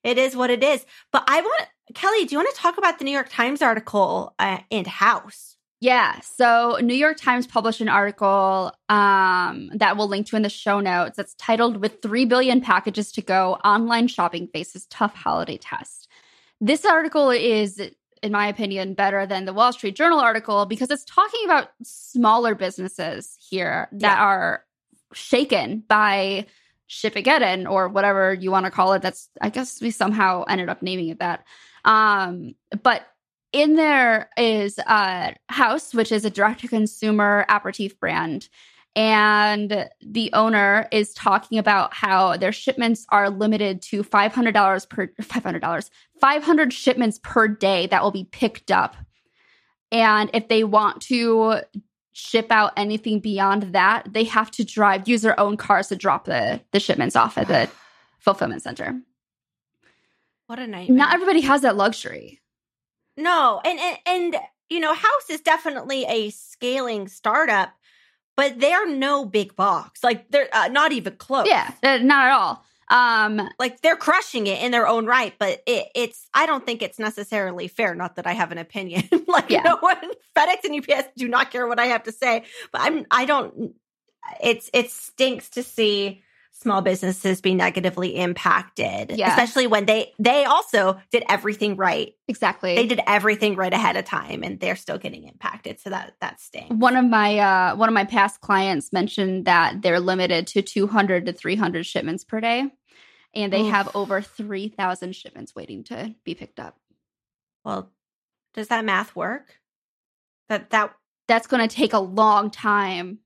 it 0.03 0.17
is 0.17 0.35
what 0.35 0.49
it 0.49 0.63
is. 0.63 0.85
But 1.11 1.23
I 1.27 1.41
want 1.41 1.67
Kelly, 1.93 2.25
do 2.25 2.33
you 2.33 2.39
want 2.39 2.53
to 2.55 2.61
talk 2.61 2.77
about 2.77 2.97
the 2.97 3.05
New 3.05 3.11
York 3.11 3.29
Times 3.29 3.61
article 3.61 4.33
uh, 4.39 4.59
in 4.69 4.85
Haus? 4.85 5.54
Yeah. 5.81 6.19
So 6.21 6.79
New 6.81 6.93
York 6.95 7.17
Times 7.17 7.45
published 7.45 7.81
an 7.81 7.89
article 7.89 8.73
um, 8.89 9.69
that 9.75 9.97
we'll 9.97 10.07
link 10.07 10.27
to 10.27 10.35
in 10.35 10.41
the 10.41 10.49
show 10.49 10.79
notes. 10.79 11.17
That's 11.17 11.35
titled 11.35 11.77
"With 11.77 12.01
Three 12.01 12.25
Billion 12.25 12.61
Packages 12.61 13.11
to 13.13 13.21
Go, 13.21 13.55
Online 13.63 14.07
Shopping 14.07 14.47
Faces 14.47 14.85
Tough 14.87 15.13
Holiday 15.13 15.57
Test." 15.57 16.07
This 16.61 16.85
article 16.85 17.29
is, 17.29 17.81
in 18.23 18.31
my 18.31 18.47
opinion, 18.47 18.93
better 18.93 19.25
than 19.25 19.45
the 19.45 19.53
Wall 19.53 19.73
Street 19.73 19.95
Journal 19.95 20.19
article 20.19 20.65
because 20.65 20.89
it's 20.89 21.03
talking 21.05 21.41
about 21.45 21.69
smaller 21.83 22.55
businesses 22.55 23.37
here 23.49 23.89
that 23.91 24.17
Yeah. 24.17 24.23
are 24.23 24.63
shaken 25.13 25.83
by 25.87 26.45
Shipageddon 26.89 27.69
or 27.69 27.89
whatever 27.89 28.33
you 28.33 28.49
want 28.51 28.65
to 28.65 28.71
call 28.71 28.93
it. 28.93 29.01
That's 29.01 29.29
I 29.41 29.49
guess 29.49 29.81
we 29.81 29.91
somehow 29.91 30.43
ended 30.47 30.69
up 30.69 30.81
naming 30.81 31.09
it 31.09 31.19
that. 31.19 31.43
Um, 31.83 32.55
but 32.81 33.05
in 33.55 33.75
there 33.75 34.29
is 34.35 34.77
uh, 34.79 35.31
Haus, 35.49 35.93
which 35.93 36.11
is 36.11 36.25
a 36.25 36.29
direct 36.29 36.59
to 36.59 36.67
consumer 36.67 37.45
aperitif 37.47 37.97
brand. 37.97 38.49
And 38.97 39.89
the 40.01 40.29
owner 40.33 40.89
is 40.91 41.13
talking 41.13 41.57
about 41.57 41.93
how 41.93 42.35
their 42.35 42.51
shipments 42.51 43.05
are 43.09 43.29
limited 43.29 43.81
to 43.83 44.03
$500 44.03 44.89
per 44.89 45.07
$500, 45.07 45.89
500 46.19 46.73
shipments 46.73 47.19
per 47.23 47.47
day 47.47 47.87
that 47.87 48.03
will 48.03 48.11
be 48.11 48.25
picked 48.25 48.71
up. 48.71 48.97
And 49.89 50.29
if 50.33 50.49
they 50.49 50.65
want 50.65 51.01
to 51.03 51.61
ship 52.11 52.47
out 52.49 52.73
anything 52.75 53.21
beyond 53.21 53.73
that, 53.73 54.11
they 54.11 54.25
have 54.25 54.51
to 54.51 54.65
drive, 54.65 55.07
use 55.07 55.21
their 55.21 55.39
own 55.39 55.55
cars 55.55 55.87
to 55.87 55.95
drop 55.95 56.25
the 56.25 56.59
the 56.71 56.79
shipments 56.81 57.15
off 57.15 57.37
at 57.37 57.47
the 57.47 57.69
fulfillment 58.19 58.63
center. 58.63 58.99
What 60.47 60.59
a 60.59 60.67
nightmare. 60.67 60.97
Not 60.97 61.13
everybody 61.13 61.41
has 61.41 61.61
that 61.61 61.77
luxury. 61.77 62.41
No, 63.17 63.61
and 63.63 63.79
and, 63.79 63.97
and 64.05 64.35
you 64.69 64.79
know, 64.79 64.93
Haus 64.93 65.29
is 65.29 65.41
definitely 65.41 66.05
a 66.05 66.29
scaling 66.31 67.07
startup, 67.07 67.69
but 68.35 68.59
they're 68.59 68.87
no 68.87 69.25
big 69.25 69.55
box. 69.55 70.03
Like 70.03 70.29
they're 70.31 70.49
uh, 70.53 70.67
not 70.69 70.91
even 70.91 71.15
close. 71.15 71.47
Yeah, 71.47 71.71
not 71.83 72.25
at 72.25 72.31
all. 72.31 72.63
Um, 72.91 73.49
like 73.57 73.81
they're 73.81 73.95
crushing 73.95 74.45
it 74.45 74.61
in 74.61 74.71
their 74.71 74.87
own 74.87 75.05
right, 75.07 75.33
but 75.39 75.61
it, 75.65 75.87
it's 75.95 76.27
I 76.33 76.45
don't 76.45 76.65
think 76.65 76.81
it's 76.81 76.99
necessarily 76.99 77.67
fair. 77.67 77.95
Not 77.95 78.17
that 78.17 78.27
I 78.27 78.33
have 78.33 78.51
an 78.51 78.57
opinion. 78.59 79.07
like 79.27 79.49
Yeah. 79.49 79.63
no 79.63 79.77
one, 79.77 79.97
FedEx 80.37 80.65
and 80.65 80.75
UPS 80.77 81.09
do 81.17 81.27
not 81.27 81.51
care 81.51 81.67
what 81.67 81.79
I 81.79 81.85
have 81.87 82.03
to 82.03 82.11
say, 82.11 82.43
but 82.71 82.81
I'm 82.81 83.05
I 83.09 83.25
don't. 83.25 83.73
It's 84.41 84.69
it 84.73 84.91
stinks 84.91 85.49
to 85.51 85.63
see 85.63 86.21
small 86.57 86.81
businesses 86.81 87.41
be 87.41 87.53
negatively 87.53 88.15
impacted, 88.15 89.11
Yeah. 89.17 89.29
especially 89.29 89.67
when 89.67 89.85
they 89.85 90.13
they 90.17 90.45
also 90.45 90.99
did 91.11 91.23
everything 91.29 91.75
right. 91.75 92.13
exactly. 92.27 92.75
They 92.75 92.87
did 92.87 93.01
everything 93.05 93.55
right 93.55 93.73
ahead 93.73 93.97
of 93.97 94.05
time, 94.05 94.41
and 94.43 94.59
they're 94.59 94.77
still 94.77 94.97
getting 94.97 95.25
impacted. 95.25 95.79
So 95.79 95.89
that 95.89 96.13
that 96.21 96.39
stinks. 96.39 96.73
one 96.73 96.95
of 96.95 97.05
my 97.05 97.37
uh 97.39 97.75
one 97.75 97.89
of 97.89 97.93
my 97.93 98.05
past 98.05 98.39
clients 98.41 98.93
mentioned 98.93 99.45
that 99.45 99.81
they're 99.81 99.99
limited 99.99 100.47
to 100.47 100.61
200 100.61 101.25
to 101.25 101.33
300 101.33 101.85
shipments 101.85 102.23
per 102.23 102.39
day 102.39 102.65
and 103.33 103.51
they 103.51 103.61
Oof. 103.63 103.71
have 103.71 103.93
over 103.95 104.21
3000 104.21 105.13
shipments 105.13 105.53
waiting 105.55 105.83
to 105.85 106.15
be 106.23 106.35
picked 106.35 106.59
up 106.59 106.77
Well, 107.65 107.91
does 108.53 108.69
that 108.69 108.85
math 108.85 109.13
work? 109.15 109.59
That 110.47 110.69
that 110.69 110.95
that's 111.27 111.47
going 111.47 111.67
to 111.67 111.75
take 111.75 111.91
a 111.93 111.99
long 111.99 112.49
time 112.49 113.19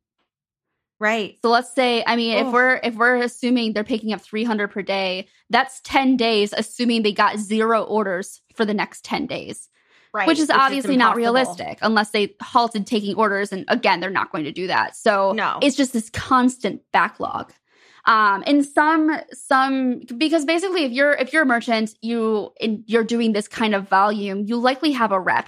right? 0.99 1.37
so 1.41 1.49
let's 1.49 1.73
say 1.73 2.03
i 2.05 2.15
mean 2.15 2.37
if 2.37 2.51
we're 2.53 2.79
if 2.83 2.95
we're 2.95 3.15
assuming 3.17 3.73
they're 3.73 3.83
picking 3.83 4.13
up 4.13 4.21
300 4.21 4.67
per 4.69 4.81
day 4.81 5.27
that's 5.49 5.81
10 5.83 6.17
days 6.17 6.53
assuming 6.55 7.01
they 7.01 7.11
got 7.11 7.37
zero 7.39 7.83
orders 7.83 8.41
for 8.53 8.65
the 8.65 8.73
next 8.73 9.03
10 9.05 9.25
days. 9.27 9.69
Right, 10.11 10.27
which 10.27 10.39
is 10.39 10.49
obviously 10.49 10.97
not 10.97 11.15
realistic 11.15 11.77
unless 11.83 12.09
they 12.09 12.33
halted 12.41 12.87
taking 12.87 13.15
orders 13.15 13.51
and 13.51 13.63
again 13.67 13.99
they're 13.99 14.09
not 14.09 14.31
going 14.31 14.45
to 14.45 14.51
do 14.51 14.65
that. 14.65 14.95
So 14.95 15.33
No. 15.33 15.59
it's 15.61 15.75
just 15.75 15.93
this 15.93 16.09
constant 16.09 16.81
backlog. 16.91 17.53
Um 18.05 18.43
and 18.47 18.65
some 18.65 19.15
some 19.33 20.01
because 20.17 20.45
basically 20.45 20.85
if 20.85 20.91
you're 20.91 21.13
if 21.13 21.31
you're 21.31 21.43
a 21.43 21.45
merchant 21.45 21.95
you 22.01 22.51
and 22.59 22.83
you're 22.87 23.03
doing 23.03 23.33
this 23.33 23.47
kind 23.47 23.75
of 23.75 23.87
volume 23.87 24.45
you 24.47 24.57
likely 24.57 24.93
have 24.93 25.11
a 25.11 25.19
rep 25.19 25.47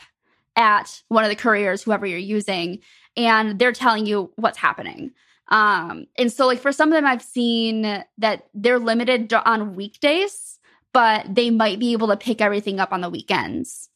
at 0.55 1.01
one 1.07 1.23
of 1.23 1.29
the 1.31 1.35
couriers 1.35 1.81
whoever 1.81 2.05
you're 2.05 2.19
using 2.19 2.79
and 3.17 3.57
they're 3.57 3.71
telling 3.71 4.05
you 4.05 4.31
what's 4.35 4.59
happening 4.59 5.11
um 5.51 6.07
and 6.17 6.31
so 6.33 6.47
like 6.47 6.59
for 6.59 6.71
some 6.71 6.89
of 6.89 6.95
them 6.95 7.05
i've 7.05 7.21
seen 7.21 8.03
that 8.17 8.47
they're 8.55 8.79
limited 8.79 9.31
on 9.33 9.75
weekdays 9.75 10.59
but 10.93 11.25
they 11.33 11.51
might 11.51 11.77
be 11.79 11.93
able 11.93 12.07
to 12.07 12.17
pick 12.17 12.41
everything 12.41 12.79
up 12.79 12.91
on 12.91 13.01
the 13.01 13.09
weekends 13.09 13.89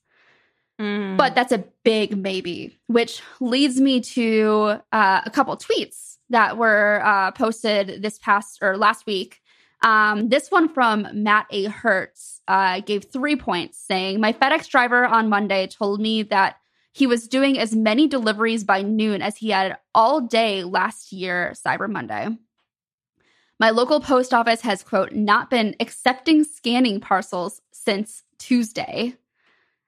Mm. 0.79 1.15
but 1.15 1.35
that's 1.35 1.53
a 1.53 1.63
big 1.85 2.17
maybe, 2.17 2.77
which 2.87 3.21
leads 3.39 3.79
me 3.79 4.01
to 4.01 4.81
uh, 4.91 5.21
a 5.25 5.29
couple 5.29 5.55
tweets 5.55 6.17
that 6.29 6.57
were 6.57 7.01
uh, 7.01 7.31
posted 7.31 8.01
this 8.01 8.19
past 8.19 8.59
or 8.61 8.75
last 8.75 9.05
week. 9.05 9.39
Um, 9.83 10.27
this 10.27 10.51
one 10.51 10.67
from 10.67 11.07
Matt 11.13 11.45
A. 11.51 11.65
Hertz 11.65 12.41
uh, 12.49 12.81
gave 12.81 13.05
three 13.05 13.37
points, 13.37 13.77
saying, 13.77 14.19
My 14.19 14.33
FedEx 14.33 14.67
driver 14.67 15.05
on 15.05 15.29
Monday 15.29 15.67
told 15.67 16.01
me 16.01 16.23
that 16.23 16.57
he 16.95 17.07
was 17.07 17.27
doing 17.27 17.59
as 17.59 17.75
many 17.75 18.07
deliveries 18.07 18.63
by 18.63 18.81
noon 18.81 19.21
as 19.21 19.35
he 19.35 19.49
had 19.49 19.77
all 19.93 20.21
day 20.21 20.63
last 20.63 21.11
year, 21.11 21.53
Cyber 21.53 21.89
Monday. 21.91 22.29
My 23.59 23.71
local 23.71 23.99
post 23.99 24.33
office 24.33 24.61
has, 24.61 24.81
quote, 24.81 25.11
not 25.11 25.49
been 25.49 25.75
accepting 25.81 26.45
scanning 26.45 27.01
parcels 27.01 27.61
since 27.73 28.23
Tuesday. 28.39 29.13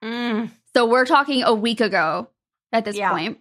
Mm. 0.04 0.52
So 0.76 0.86
we're 0.86 1.06
talking 1.06 1.44
a 1.44 1.54
week 1.54 1.80
ago 1.80 2.28
at 2.74 2.84
this 2.84 2.98
Yeah. 2.98 3.12
point. 3.12 3.40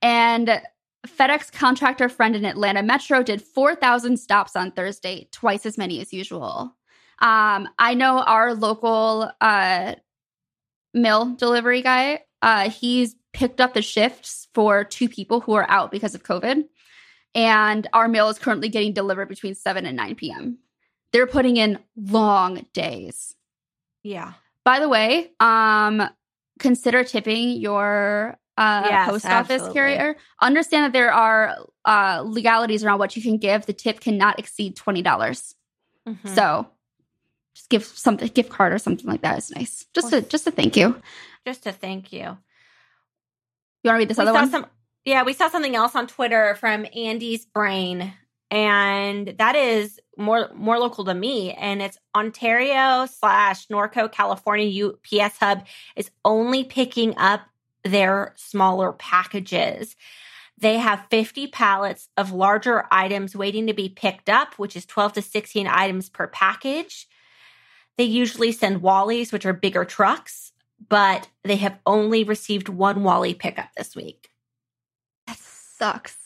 And 0.00 0.62
FedEx 1.06 1.52
contractor 1.52 2.08
friend 2.08 2.34
in 2.34 2.46
Atlanta 2.46 2.82
Metro 2.82 3.22
did 3.22 3.42
4,000 3.42 4.16
stops 4.16 4.56
on 4.56 4.70
Thursday, 4.70 5.28
twice 5.30 5.66
as 5.66 5.76
many 5.76 6.00
as 6.00 6.10
usual. 6.10 6.74
Um, 7.20 7.68
I 7.78 7.92
know 7.92 8.20
our 8.20 8.54
local 8.54 9.30
uh, 9.42 9.94
mill 10.94 11.34
delivery 11.34 11.82
guy, 11.82 12.20
uh, 12.44 12.68
he's 12.68 13.16
picked 13.32 13.58
up 13.60 13.72
the 13.72 13.80
shifts 13.82 14.46
for 14.52 14.84
two 14.84 15.08
people 15.08 15.40
who 15.40 15.54
are 15.54 15.68
out 15.68 15.90
because 15.90 16.14
of 16.14 16.22
COVID. 16.22 16.64
And 17.34 17.88
our 17.92 18.06
mail 18.06 18.28
is 18.28 18.38
currently 18.38 18.68
getting 18.68 18.92
delivered 18.92 19.28
between 19.28 19.54
7 19.54 19.86
and 19.86 19.96
9 19.96 20.14
p.m. 20.14 20.58
They're 21.12 21.26
putting 21.26 21.56
in 21.56 21.78
long 21.96 22.66
days. 22.74 23.34
Yeah. 24.02 24.34
By 24.62 24.78
the 24.78 24.88
way, 24.90 25.32
um, 25.40 26.02
consider 26.58 27.02
tipping 27.02 27.52
your 27.52 28.36
uh, 28.58 28.82
Yes, 28.86 29.08
post 29.10 29.26
office 29.26 29.50
absolutely. 29.50 29.74
carrier. 29.74 30.16
Understand 30.40 30.84
that 30.84 30.92
there 30.92 31.12
are 31.12 31.56
uh, 31.84 32.22
legalities 32.24 32.84
around 32.84 32.98
what 32.98 33.16
you 33.16 33.22
can 33.22 33.38
give. 33.38 33.66
The 33.66 33.72
tip 33.72 34.00
cannot 34.00 34.38
exceed 34.38 34.76
twenty 34.76 35.02
dollars. 35.02 35.56
Mhm. 36.06 36.34
So, 36.36 36.68
just 37.54 37.68
give 37.68 37.84
something, 37.84 38.28
gift 38.28 38.50
card 38.50 38.72
or 38.72 38.78
something 38.78 39.06
like 39.06 39.22
that 39.22 39.38
is 39.38 39.50
nice. 39.50 39.86
Just 39.92 40.12
a 40.12 40.22
just 40.22 40.46
a 40.46 40.52
thank 40.52 40.76
you. 40.76 41.00
Just 41.44 41.64
to 41.64 41.72
thank 41.72 42.12
you. 42.12 42.38
You 43.84 43.90
want 43.90 43.96
to 43.96 43.98
read 43.98 44.08
this 44.08 44.18
we 44.18 44.22
other 44.22 44.32
one? 44.32 44.50
some 44.50 44.66
yeah 45.04 45.22
we 45.22 45.34
saw 45.34 45.48
something 45.48 45.76
else 45.76 45.94
on 45.94 46.06
twitter 46.06 46.56
from 46.58 46.86
andy's 46.96 47.44
brain 47.44 48.12
and 48.50 49.34
that 49.38 49.54
is 49.54 50.00
more 50.16 50.50
more 50.54 50.78
local 50.78 51.04
to 51.04 51.14
me 51.14 51.52
and 51.52 51.82
it's 51.82 51.98
ontario 52.16 53.06
slash 53.06 53.66
norco 53.68 54.10
california 54.10 54.86
ups 54.86 55.38
hub 55.38 55.64
is 55.96 56.10
only 56.24 56.64
picking 56.64 57.16
up 57.18 57.42
their 57.84 58.32
smaller 58.36 58.92
packages 58.92 59.96
they 60.56 60.78
have 60.78 61.06
50 61.10 61.48
pallets 61.48 62.08
of 62.16 62.32
larger 62.32 62.86
items 62.90 63.36
waiting 63.36 63.66
to 63.66 63.74
be 63.74 63.90
picked 63.90 64.30
up 64.30 64.54
which 64.54 64.76
is 64.76 64.86
12 64.86 65.14
to 65.14 65.22
16 65.22 65.66
items 65.66 66.08
per 66.08 66.26
package 66.26 67.06
they 67.98 68.04
usually 68.04 68.52
send 68.52 68.80
wallies 68.80 69.32
which 69.32 69.44
are 69.44 69.52
bigger 69.52 69.84
trucks 69.84 70.53
but 70.88 71.28
they 71.42 71.56
have 71.56 71.78
only 71.86 72.24
received 72.24 72.68
one 72.68 73.02
Wally 73.02 73.34
pickup 73.34 73.68
this 73.76 73.94
week. 73.96 74.30
that 75.26 75.38
sucks. 75.38 76.16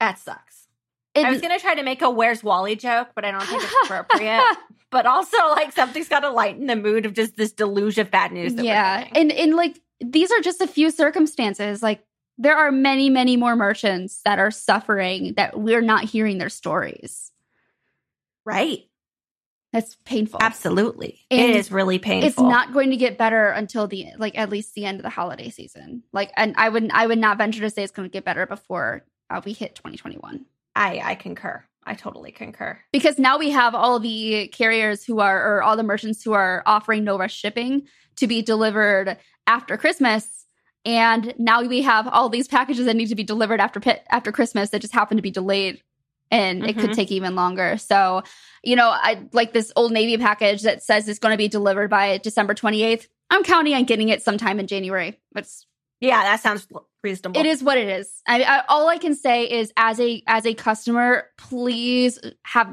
That 0.00 0.18
sucks. 0.18 0.66
It- 1.14 1.24
I 1.26 1.30
was 1.30 1.40
going 1.40 1.52
to 1.56 1.60
try 1.60 1.74
to 1.74 1.82
make 1.82 2.00
a 2.02 2.10
where's 2.10 2.42
Wally 2.42 2.74
joke, 2.76 3.08
but 3.14 3.24
I 3.24 3.30
don't 3.30 3.42
think 3.42 3.62
it's 3.62 3.74
appropriate. 3.84 4.42
but 4.90 5.04
also, 5.06 5.36
like, 5.50 5.72
something's 5.72 6.08
got 6.08 6.20
to 6.20 6.30
lighten 6.30 6.66
the 6.66 6.76
mood 6.76 7.04
of 7.06 7.12
just 7.12 7.36
this 7.36 7.52
deluge 7.52 7.98
of 7.98 8.10
bad 8.10 8.32
news. 8.32 8.54
That 8.54 8.64
yeah, 8.64 9.08
and 9.12 9.30
and 9.30 9.54
like 9.54 9.78
these 10.00 10.30
are 10.32 10.40
just 10.40 10.60
a 10.60 10.66
few 10.66 10.90
circumstances. 10.90 11.82
Like 11.82 12.04
there 12.38 12.56
are 12.56 12.72
many, 12.72 13.10
many 13.10 13.36
more 13.36 13.54
merchants 13.56 14.22
that 14.24 14.38
are 14.38 14.50
suffering 14.50 15.34
that 15.34 15.58
we're 15.60 15.82
not 15.82 16.04
hearing 16.04 16.38
their 16.38 16.48
stories. 16.48 17.30
right. 18.44 18.84
That's 19.72 19.96
painful. 20.04 20.40
Absolutely. 20.42 21.20
And 21.30 21.40
it 21.40 21.56
is 21.56 21.72
really 21.72 21.98
painful. 21.98 22.28
it's 22.28 22.38
not 22.38 22.72
going 22.72 22.90
to 22.90 22.96
get 22.96 23.16
better 23.16 23.48
until 23.48 23.86
the 23.86 24.08
like 24.18 24.36
at 24.36 24.50
least 24.50 24.74
the 24.74 24.84
end 24.84 24.98
of 24.98 25.02
the 25.02 25.10
holiday 25.10 25.48
season. 25.48 26.02
Like, 26.12 26.30
and 26.36 26.54
I 26.58 26.68
would 26.68 26.90
I 26.92 27.06
would 27.06 27.18
not 27.18 27.38
venture 27.38 27.60
to 27.60 27.70
say 27.70 27.82
it's 27.82 27.92
going 27.92 28.08
to 28.08 28.12
get 28.12 28.24
better 28.24 28.46
before 28.46 29.04
uh, 29.30 29.40
we 29.44 29.52
hit 29.54 29.74
2021 29.74 30.44
I, 30.76 31.00
I 31.02 31.14
concur. 31.14 31.64
I 31.84 31.94
totally 31.94 32.30
concur. 32.30 32.78
because 32.92 33.18
now 33.18 33.38
we 33.38 33.50
have 33.50 33.74
all 33.74 33.98
the 33.98 34.48
carriers 34.48 35.04
who 35.04 35.18
are 35.18 35.56
or 35.56 35.62
all 35.62 35.76
the 35.76 35.82
merchants 35.82 36.22
who 36.22 36.32
are 36.32 36.62
offering 36.64 37.02
no 37.02 37.18
rush 37.18 37.34
shipping 37.34 37.88
to 38.16 38.26
be 38.28 38.40
delivered 38.42 39.16
after 39.46 39.76
Christmas. 39.76 40.46
And 40.84 41.34
now 41.38 41.62
we 41.62 41.82
have 41.82 42.06
all 42.06 42.28
these 42.28 42.46
packages 42.46 42.86
that 42.86 42.94
need 42.94 43.08
to 43.08 43.14
be 43.14 43.24
delivered 43.24 43.60
after 43.60 43.80
pi- 43.80 44.02
after 44.10 44.30
Christmas 44.32 44.70
that 44.70 44.80
just 44.80 44.92
happen 44.92 45.16
to 45.16 45.22
be 45.22 45.30
delayed, 45.30 45.82
and 46.32 46.66
it 46.66 46.76
could 46.78 46.90
Mhm. 46.90 46.94
take 46.96 47.12
even 47.12 47.36
longer. 47.36 47.76
So, 47.76 48.24
you 48.64 48.74
know, 48.74 48.88
I 48.88 49.28
like 49.32 49.52
this 49.52 49.70
Old 49.76 49.92
Navy 49.92 50.16
package 50.18 50.62
that 50.62 50.82
says 50.82 51.08
it's 51.08 51.20
going 51.20 51.32
to 51.32 51.38
be 51.38 51.46
delivered 51.46 51.90
by 51.90 52.18
December 52.18 52.54
twenty 52.54 52.82
eighth. 52.82 53.06
I'm 53.30 53.44
counting 53.44 53.74
on 53.74 53.84
getting 53.84 54.08
it 54.08 54.22
sometime 54.22 54.58
in 54.58 54.66
January. 54.66 55.20
It's 55.36 55.66
Yeah, 56.00 56.22
that 56.22 56.40
sounds 56.40 56.66
reasonable. 57.04 57.40
it 57.40 57.46
is 57.46 57.62
what 57.62 57.78
it 57.78 57.88
is. 57.88 58.10
I, 58.26 58.42
I 58.42 58.64
all 58.68 58.88
I 58.88 58.98
can 58.98 59.14
say 59.14 59.44
is 59.44 59.72
as 59.76 60.00
a 60.00 60.22
as 60.26 60.46
a 60.46 60.54
customer, 60.54 61.28
please 61.38 62.18
have 62.44 62.68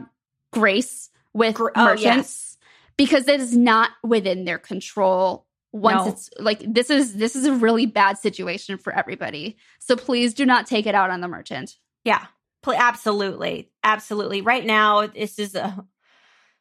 grace 0.52 1.10
with 1.34 1.56
Gr- 1.56 1.70
oh, 1.76 1.84
merchants 1.86 2.58
yes. 2.58 2.58
because 2.98 3.28
it 3.28 3.40
is 3.40 3.56
not 3.56 3.92
within 4.04 4.46
their 4.46 4.58
control. 4.58 5.46
Once 5.72 6.06
No. 6.06 6.12
it's 6.12 6.30
like 6.40 6.64
this 6.66 6.90
is 6.90 7.14
this 7.16 7.36
is 7.36 7.46
a 7.46 7.54
really 7.54 7.86
bad 7.86 8.18
situation 8.18 8.78
for 8.80 8.92
everybody. 8.92 9.58
So 9.80 9.96
please 9.96 10.34
do 10.34 10.46
not 10.46 10.66
take 10.66 10.88
it 10.88 10.96
out 10.96 11.12
on 11.12 11.22
the 11.22 11.28
merchant. 11.28 11.76
Yeah, 12.04 12.26
absolutely, 12.68 13.72
absolutely. 13.84 14.42
Right 14.42 14.66
now, 14.66 15.08
this 15.08 15.40
is 15.40 15.56
a 15.56 15.86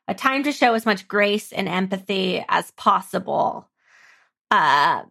a 0.08 0.14
time 0.14 0.42
to 0.44 0.52
show 0.52 0.72
as 0.72 0.86
much 0.86 1.06
grace 1.06 1.52
and 1.52 1.68
empathy 1.68 2.42
as 2.48 2.70
possible. 2.72 3.68
Uh, 4.50 5.02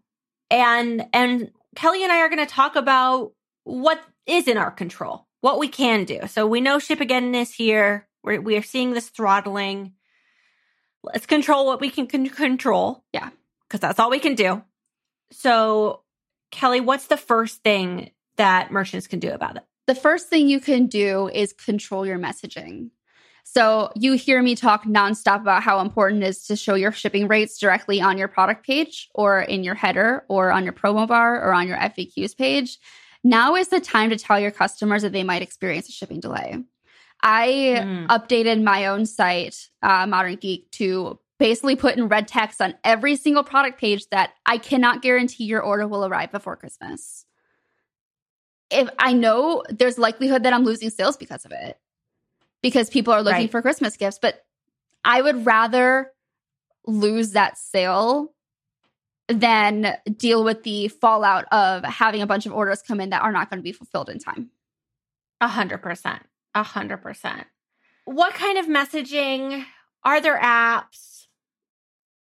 and 0.50 1.06
and 1.14 1.52
Kelly 1.76 2.04
and 2.04 2.12
I 2.12 2.22
are 2.22 2.30
going 2.30 2.46
to 2.46 2.52
talk 2.52 2.76
about 2.76 3.34
what 3.64 4.02
is 4.26 4.48
in 4.48 4.58
our 4.58 4.72
control, 4.72 5.28
what 5.42 5.60
we 5.60 5.68
can 5.68 6.04
do. 6.06 6.22
So 6.28 6.48
we 6.48 6.62
know 6.62 6.78
Shipageddon 6.78 7.36
is 7.36 7.54
here. 7.54 8.08
We're, 8.24 8.42
we 8.42 8.58
are 8.58 8.64
seeing 8.64 8.94
this 8.94 9.10
throttling. 9.10 9.94
Let's 11.04 11.28
control 11.28 11.68
what 11.68 11.80
we 11.80 11.92
can 11.92 12.08
con- 12.08 12.28
control. 12.30 13.04
Yeah. 13.14 13.30
Because 13.68 13.82
that's 13.82 14.00
all 14.00 14.10
we 14.10 14.20
can 14.20 14.36
do. 14.36 14.64
So, 15.32 16.02
Kelly, 16.52 16.80
what's 16.80 17.08
the 17.08 17.18
first 17.18 17.62
thing 17.62 18.12
that 18.38 18.72
merchants 18.72 19.08
can 19.08 19.20
do 19.20 19.32
about 19.32 19.58
it? 19.58 19.64
The 19.88 19.96
first 19.96 20.28
thing 20.28 20.48
you 20.48 20.60
can 20.60 20.88
do 20.88 21.30
is 21.30 21.54
control 21.54 22.06
your 22.06 22.20
messaging. 22.20 22.92
So 23.46 23.92
you 23.96 24.14
hear 24.14 24.42
me 24.42 24.56
talk 24.56 24.84
nonstop 24.84 25.40
about 25.40 25.64
how 25.64 25.80
important 25.80 26.22
it 26.22 26.28
is 26.28 26.46
to 26.48 26.58
show 26.58 26.76
your 26.76 26.92
shipping 26.92 27.30
rates 27.30 27.58
directly 27.58 28.02
on 28.02 28.18
your 28.18 28.28
product 28.28 28.66
page 28.66 29.08
or 29.16 29.40
in 29.40 29.64
your 29.64 29.76
header 29.76 30.26
or 30.28 30.52
on 30.52 30.66
your 30.66 30.74
promo 30.74 31.08
bar 31.08 31.42
or 31.42 31.54
on 31.54 31.66
your 31.66 31.78
FAQs 31.78 32.36
page. 32.38 32.78
Now 33.24 33.56
is 33.56 33.70
the 33.70 33.80
time 33.80 34.10
to 34.10 34.18
tell 34.18 34.38
your 34.38 34.52
customers 34.52 35.02
that 35.04 35.14
they 35.14 35.24
might 35.24 35.42
experience 35.42 35.88
a 35.88 35.94
shipping 35.94 36.20
delay. 36.20 36.58
I 37.24 37.48
mm. 37.48 38.08
updated 38.08 38.62
my 38.64 38.88
own 38.88 39.06
site, 39.06 39.70
uh, 39.82 40.06
Modern 40.06 40.36
Geek, 40.36 40.70
to 40.72 41.18
basically 41.40 41.78
put 41.78 41.96
in 41.96 42.10
red 42.10 42.28
text 42.28 42.62
on 42.62 42.76
every 42.84 43.16
single 43.16 43.44
product 43.44 43.80
page 43.80 44.08
that 44.10 44.32
I 44.46 44.58
cannot 44.58 45.02
guarantee 45.02 45.46
your 45.46 45.62
order 45.62 45.88
will 45.88 46.06
arrive 46.06 46.32
before 46.32 46.58
Christmas. 46.58 47.26
If 48.70 48.90
I 49.00 49.14
know 49.14 49.64
there's 49.70 49.98
likelihood 49.98 50.44
that 50.44 50.54
I'm 50.54 50.64
losing 50.64 50.90
sales 50.90 51.18
because 51.18 51.46
of 51.46 51.52
it 51.52 51.78
because 52.62 52.90
people 52.90 53.14
are 53.14 53.22
looking 53.22 53.42
right. 53.42 53.52
for 53.52 53.62
Christmas 53.62 53.98
gifts. 53.98 54.20
But 54.22 54.46
I 55.04 55.22
would 55.22 55.46
rather 55.46 56.12
lose 56.86 57.32
that 57.32 57.58
sale 57.58 58.34
than 59.28 59.98
deal 60.18 60.44
with 60.44 60.64
the 60.64 60.88
fallout 60.88 61.46
of 61.52 61.84
having 61.84 62.22
a 62.22 62.28
bunch 62.28 62.46
of 62.46 62.54
orders 62.54 62.82
come 62.82 63.02
in 63.02 63.10
that 63.10 63.22
are 63.22 63.32
not 63.32 63.50
going 63.50 63.60
to 63.60 63.64
be 63.64 63.72
fulfilled 63.72 64.10
in 64.10 64.20
time. 64.20 64.50
A 65.42 65.48
hundred 65.48 65.80
percent. 65.80 66.24
A 66.56 66.64
hundred 66.64 66.98
percent. 66.98 67.46
What 68.06 68.34
kind 68.34 68.58
of 68.58 68.66
messaging? 68.68 69.66
Are 70.04 70.22
there 70.22 70.40
apps? 70.40 71.28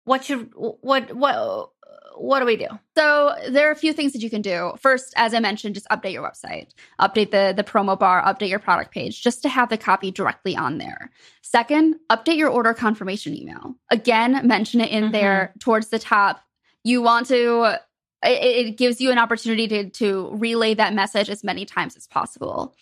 What 0.05 0.25
should 0.25 0.53
what 0.55 1.15
what 1.15 1.71
what 2.17 2.41
do 2.41 2.47
we 2.47 2.57
do? 2.57 2.69
So 2.97 3.35
there 3.49 3.69
are 3.69 3.73
a 3.73 3.77
few 3.77 3.93
things 3.93 4.13
that 4.13 4.23
you 4.23 4.31
can 4.31 4.43
do. 4.43 4.73
First, 4.79 5.13
as 5.17 5.35
I 5.35 5.41
mentioned, 5.41 5.75
just 5.75 5.89
update 5.89 6.13
your 6.13 6.23
website, 6.23 6.69
update 7.01 7.31
the 7.31 7.53
the 7.57 7.65
promo 7.65 7.99
bar, 7.99 8.23
update 8.23 8.49
your 8.49 8.59
product 8.59 8.93
page, 8.93 9.23
just 9.23 9.43
to 9.43 9.49
have 9.49 9.69
the 9.69 9.79
copy 9.79 10.11
directly 10.11 10.57
on 10.57 10.79
there. 10.79 11.11
Second, 11.43 11.97
update 12.11 12.37
your 12.37 12.51
order 12.51 12.75
confirmation 12.75 13.37
email. 13.37 13.77
Again, 13.91 14.47
mention 14.47 14.81
it 14.81 14.91
in 14.91 15.05
mm-hmm. 15.05 15.13
there 15.13 15.55
towards 15.61 15.89
the 15.89 15.99
top. 15.99 16.41
You 16.85 17.03
want 17.03 17.27
to. 17.29 17.79
It, 18.25 18.67
it 18.67 18.77
gives 18.77 19.01
you 19.01 19.11
an 19.11 19.19
opportunity 19.19 19.67
to 19.69 19.91
to 19.91 20.31
relay 20.35 20.75
that 20.75 20.95
message 20.95 21.29
as 21.29 21.43
many 21.43 21.65
times 21.65 21.97
as 21.97 22.07
possible. 22.07 22.75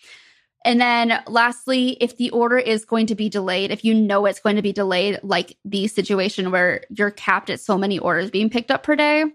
And 0.63 0.79
then 0.79 1.23
lastly, 1.27 1.97
if 1.99 2.17
the 2.17 2.29
order 2.29 2.57
is 2.57 2.85
going 2.85 3.07
to 3.07 3.15
be 3.15 3.29
delayed, 3.29 3.71
if 3.71 3.83
you 3.83 3.93
know 3.93 4.25
it's 4.25 4.39
going 4.39 4.57
to 4.57 4.61
be 4.61 4.73
delayed, 4.73 5.19
like 5.23 5.57
the 5.65 5.87
situation 5.87 6.51
where 6.51 6.83
you're 6.89 7.11
capped 7.11 7.49
at 7.49 7.59
so 7.59 7.77
many 7.77 7.97
orders 7.97 8.29
being 8.29 8.49
picked 8.49 8.69
up 8.69 8.83
per 8.83 8.95
day, 8.95 9.25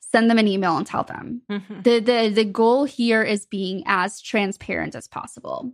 send 0.00 0.30
them 0.30 0.38
an 0.38 0.48
email 0.48 0.76
and 0.76 0.86
tell 0.86 1.04
them. 1.04 1.42
Mm-hmm. 1.50 1.82
The, 1.82 1.98
the 2.00 2.28
the 2.34 2.44
goal 2.44 2.84
here 2.84 3.22
is 3.22 3.46
being 3.46 3.82
as 3.86 4.20
transparent 4.20 4.94
as 4.94 5.08
possible. 5.08 5.72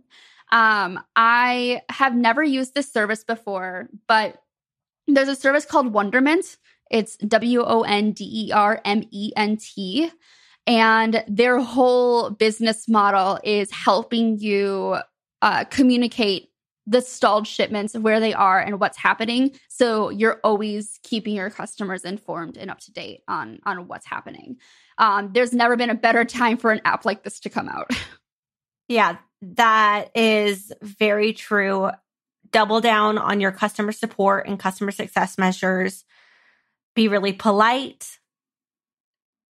Um, 0.51 0.99
I 1.15 1.81
have 1.89 2.15
never 2.15 2.43
used 2.43 2.73
this 2.73 2.91
service 2.91 3.23
before, 3.23 3.87
but 4.07 4.41
there's 5.07 5.27
a 5.27 5.35
service 5.35 5.65
called 5.65 5.93
Wonderment. 5.93 6.57
It's 6.89 7.17
W 7.17 7.63
O 7.63 7.81
N 7.83 8.11
D 8.11 8.47
E 8.47 8.51
R 8.51 8.81
M 8.83 9.03
E 9.11 9.31
N 9.35 9.57
T. 9.57 10.11
And 10.69 11.23
their 11.27 11.59
whole 11.59 12.29
business 12.29 12.87
model 12.87 13.39
is 13.43 13.71
helping 13.71 14.37
you 14.37 14.97
uh, 15.41 15.63
communicate 15.65 16.49
the 16.85 17.01
stalled 17.01 17.47
shipments, 17.47 17.95
where 17.95 18.19
they 18.19 18.33
are, 18.33 18.59
and 18.59 18.79
what's 18.79 18.97
happening. 18.97 19.51
So 19.67 20.09
you're 20.09 20.39
always 20.43 20.99
keeping 21.03 21.35
your 21.35 21.49
customers 21.49 22.03
informed 22.03 22.55
and 22.55 22.69
up 22.69 22.79
to 22.81 22.91
date 22.91 23.21
on 23.27 23.59
on 23.65 23.87
what's 23.87 24.05
happening. 24.05 24.57
Um, 24.99 25.31
there's 25.33 25.53
never 25.53 25.75
been 25.75 25.89
a 25.89 25.95
better 25.95 26.23
time 26.23 26.57
for 26.57 26.71
an 26.71 26.81
app 26.85 27.03
like 27.03 27.23
this 27.23 27.39
to 27.41 27.49
come 27.49 27.67
out. 27.67 27.91
Yeah, 28.91 29.17
that 29.43 30.09
is 30.15 30.73
very 30.81 31.31
true. 31.31 31.91
Double 32.49 32.81
down 32.81 33.19
on 33.19 33.39
your 33.39 33.51
customer 33.51 33.91
support 33.91 34.47
and 34.47 34.59
customer 34.59 34.89
success 34.89 35.37
measures. 35.37 36.03
Be 36.95 37.07
really 37.07 37.31
polite 37.31 38.18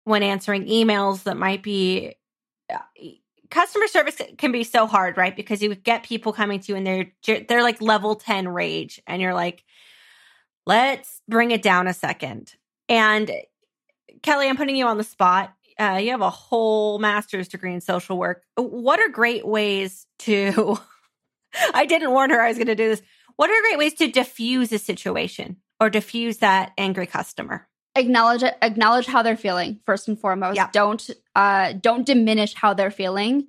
when 0.08 0.22
answering 0.22 0.66
emails 0.66 1.24
that 1.24 1.36
might 1.36 1.62
be 1.62 2.14
uh, 2.72 2.78
customer 3.50 3.86
service 3.86 4.20
can 4.36 4.52
be 4.52 4.64
so 4.64 4.86
hard, 4.86 5.16
right? 5.16 5.34
Because 5.34 5.62
you 5.62 5.74
get 5.74 6.02
people 6.02 6.32
coming 6.32 6.60
to 6.60 6.72
you 6.72 6.76
and 6.76 6.86
they're 6.86 7.44
they're 7.48 7.62
like 7.62 7.80
level 7.80 8.14
10 8.14 8.48
rage 8.48 9.00
and 9.06 9.22
you're 9.22 9.34
like 9.34 9.64
let's 10.66 11.22
bring 11.28 11.50
it 11.50 11.62
down 11.62 11.86
a 11.86 11.94
second. 11.94 12.54
And 12.88 13.30
Kelly, 14.22 14.48
I'm 14.48 14.56
putting 14.56 14.76
you 14.76 14.86
on 14.86 14.98
the 14.98 15.04
spot. 15.04 15.54
Uh, 15.78 15.98
you 16.02 16.10
have 16.10 16.20
a 16.20 16.30
whole 16.30 16.98
master's 16.98 17.48
degree 17.48 17.72
in 17.72 17.80
social 17.80 18.18
work. 18.18 18.42
What 18.56 19.00
are 19.00 19.08
great 19.08 19.46
ways 19.46 20.06
to 20.20 20.78
I 21.74 21.86
didn't 21.86 22.10
warn 22.10 22.30
her 22.30 22.40
I 22.40 22.48
was 22.48 22.58
going 22.58 22.66
to 22.66 22.74
do 22.74 22.88
this. 22.88 23.02
What 23.36 23.50
are 23.50 23.60
great 23.62 23.78
ways 23.78 23.94
to 23.94 24.10
diffuse 24.10 24.72
a 24.72 24.78
situation 24.78 25.58
or 25.80 25.90
diffuse 25.90 26.38
that 26.38 26.72
angry 26.76 27.06
customer? 27.06 27.68
Acknowledge 27.98 28.42
it, 28.42 28.56
acknowledge 28.62 29.06
how 29.06 29.22
they're 29.22 29.36
feeling 29.36 29.80
first 29.84 30.08
and 30.08 30.18
foremost. 30.18 30.56
Yeah. 30.56 30.68
Don't 30.72 31.10
uh 31.34 31.72
don't 31.72 32.06
diminish 32.06 32.54
how 32.54 32.74
they're 32.74 32.90
feeling. 32.90 33.48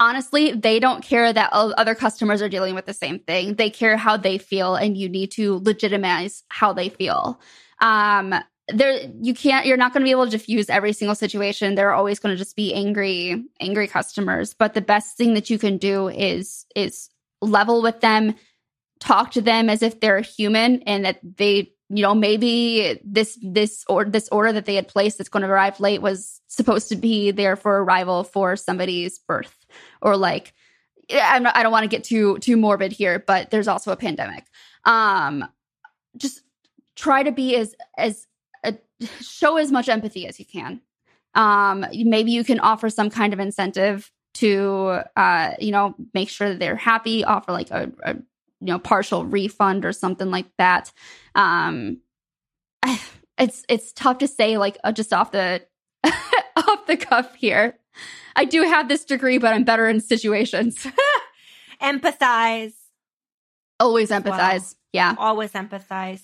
Honestly, 0.00 0.52
they 0.52 0.78
don't 0.78 1.02
care 1.02 1.32
that 1.32 1.50
other 1.52 1.94
customers 1.94 2.40
are 2.40 2.48
dealing 2.48 2.76
with 2.76 2.86
the 2.86 2.94
same 2.94 3.18
thing. 3.18 3.54
They 3.54 3.68
care 3.68 3.96
how 3.96 4.16
they 4.16 4.38
feel 4.38 4.76
and 4.76 4.96
you 4.96 5.08
need 5.08 5.32
to 5.32 5.58
legitimize 5.58 6.44
how 6.48 6.72
they 6.72 6.88
feel. 6.88 7.40
Um 7.80 8.34
there 8.68 9.00
you 9.20 9.34
can't 9.34 9.66
you're 9.66 9.78
not 9.78 9.92
going 9.92 10.02
to 10.02 10.04
be 10.04 10.10
able 10.10 10.26
to 10.26 10.30
diffuse 10.30 10.68
every 10.68 10.92
single 10.92 11.14
situation. 11.14 11.74
There 11.74 11.88
are 11.90 11.94
always 11.94 12.18
going 12.18 12.34
to 12.34 12.38
just 12.38 12.56
be 12.56 12.74
angry 12.74 13.44
angry 13.60 13.88
customers, 13.88 14.54
but 14.54 14.74
the 14.74 14.80
best 14.80 15.16
thing 15.16 15.34
that 15.34 15.50
you 15.50 15.58
can 15.58 15.78
do 15.78 16.08
is 16.08 16.66
is 16.76 17.08
level 17.40 17.82
with 17.82 18.00
them, 18.00 18.34
talk 19.00 19.30
to 19.32 19.40
them 19.40 19.70
as 19.70 19.82
if 19.82 20.00
they're 20.00 20.20
human 20.20 20.82
and 20.82 21.04
that 21.04 21.18
they 21.22 21.72
you 21.90 22.02
know 22.02 22.14
maybe 22.14 23.00
this 23.04 23.38
this 23.42 23.84
or 23.88 24.04
this 24.04 24.28
order 24.30 24.52
that 24.52 24.66
they 24.66 24.74
had 24.74 24.88
placed 24.88 25.18
that's 25.18 25.30
going 25.30 25.42
to 25.42 25.48
arrive 25.48 25.80
late 25.80 26.02
was 26.02 26.40
supposed 26.48 26.88
to 26.88 26.96
be 26.96 27.30
there 27.30 27.56
for 27.56 27.82
arrival 27.82 28.24
for 28.24 28.56
somebody's 28.56 29.18
birth 29.18 29.66
or 30.02 30.16
like 30.16 30.52
I'm 31.10 31.42
not, 31.42 31.56
I 31.56 31.62
don't 31.62 31.72
want 31.72 31.84
to 31.84 31.88
get 31.88 32.04
too 32.04 32.38
too 32.38 32.56
morbid 32.56 32.92
here, 32.92 33.18
but 33.18 33.50
there's 33.50 33.68
also 33.68 33.92
a 33.92 33.96
pandemic. 33.96 34.44
Um, 34.84 35.44
just 36.16 36.42
try 36.96 37.22
to 37.22 37.32
be 37.32 37.56
as 37.56 37.74
as 37.96 38.26
uh, 38.64 38.72
show 39.20 39.56
as 39.56 39.72
much 39.72 39.88
empathy 39.88 40.26
as 40.26 40.38
you 40.38 40.44
can. 40.44 40.80
Um, 41.34 41.86
maybe 41.92 42.32
you 42.32 42.44
can 42.44 42.60
offer 42.60 42.90
some 42.90 43.10
kind 43.10 43.32
of 43.32 43.40
incentive 43.40 44.10
to 44.34 45.00
uh, 45.16 45.52
you 45.58 45.72
know 45.72 45.94
make 46.12 46.28
sure 46.28 46.50
that 46.50 46.58
they're 46.58 46.76
happy. 46.76 47.24
Offer 47.24 47.52
like 47.52 47.70
a, 47.70 47.90
a 48.02 48.16
you 48.60 48.66
know 48.68 48.78
partial 48.78 49.24
refund 49.24 49.84
or 49.84 49.92
something 49.92 50.30
like 50.30 50.46
that. 50.58 50.92
Um 51.34 51.98
it's 53.38 53.64
it's 53.68 53.92
tough 53.92 54.18
to 54.18 54.28
say 54.28 54.58
like 54.58 54.78
uh, 54.84 54.92
just 54.92 55.12
off 55.12 55.32
the 55.32 55.62
off 56.04 56.86
the 56.86 56.96
cuff 56.96 57.34
here. 57.34 57.78
I 58.36 58.44
do 58.44 58.62
have 58.62 58.88
this 58.88 59.04
degree 59.04 59.38
but 59.38 59.52
i'm 59.52 59.64
better 59.64 59.88
in 59.88 60.00
situations. 60.00 60.86
Empathize. 61.82 62.72
Always 63.80 64.10
empathize 64.10 64.60
well. 64.60 64.74
yeah. 64.92 65.14
Always 65.18 65.52
empathize. 65.52 66.22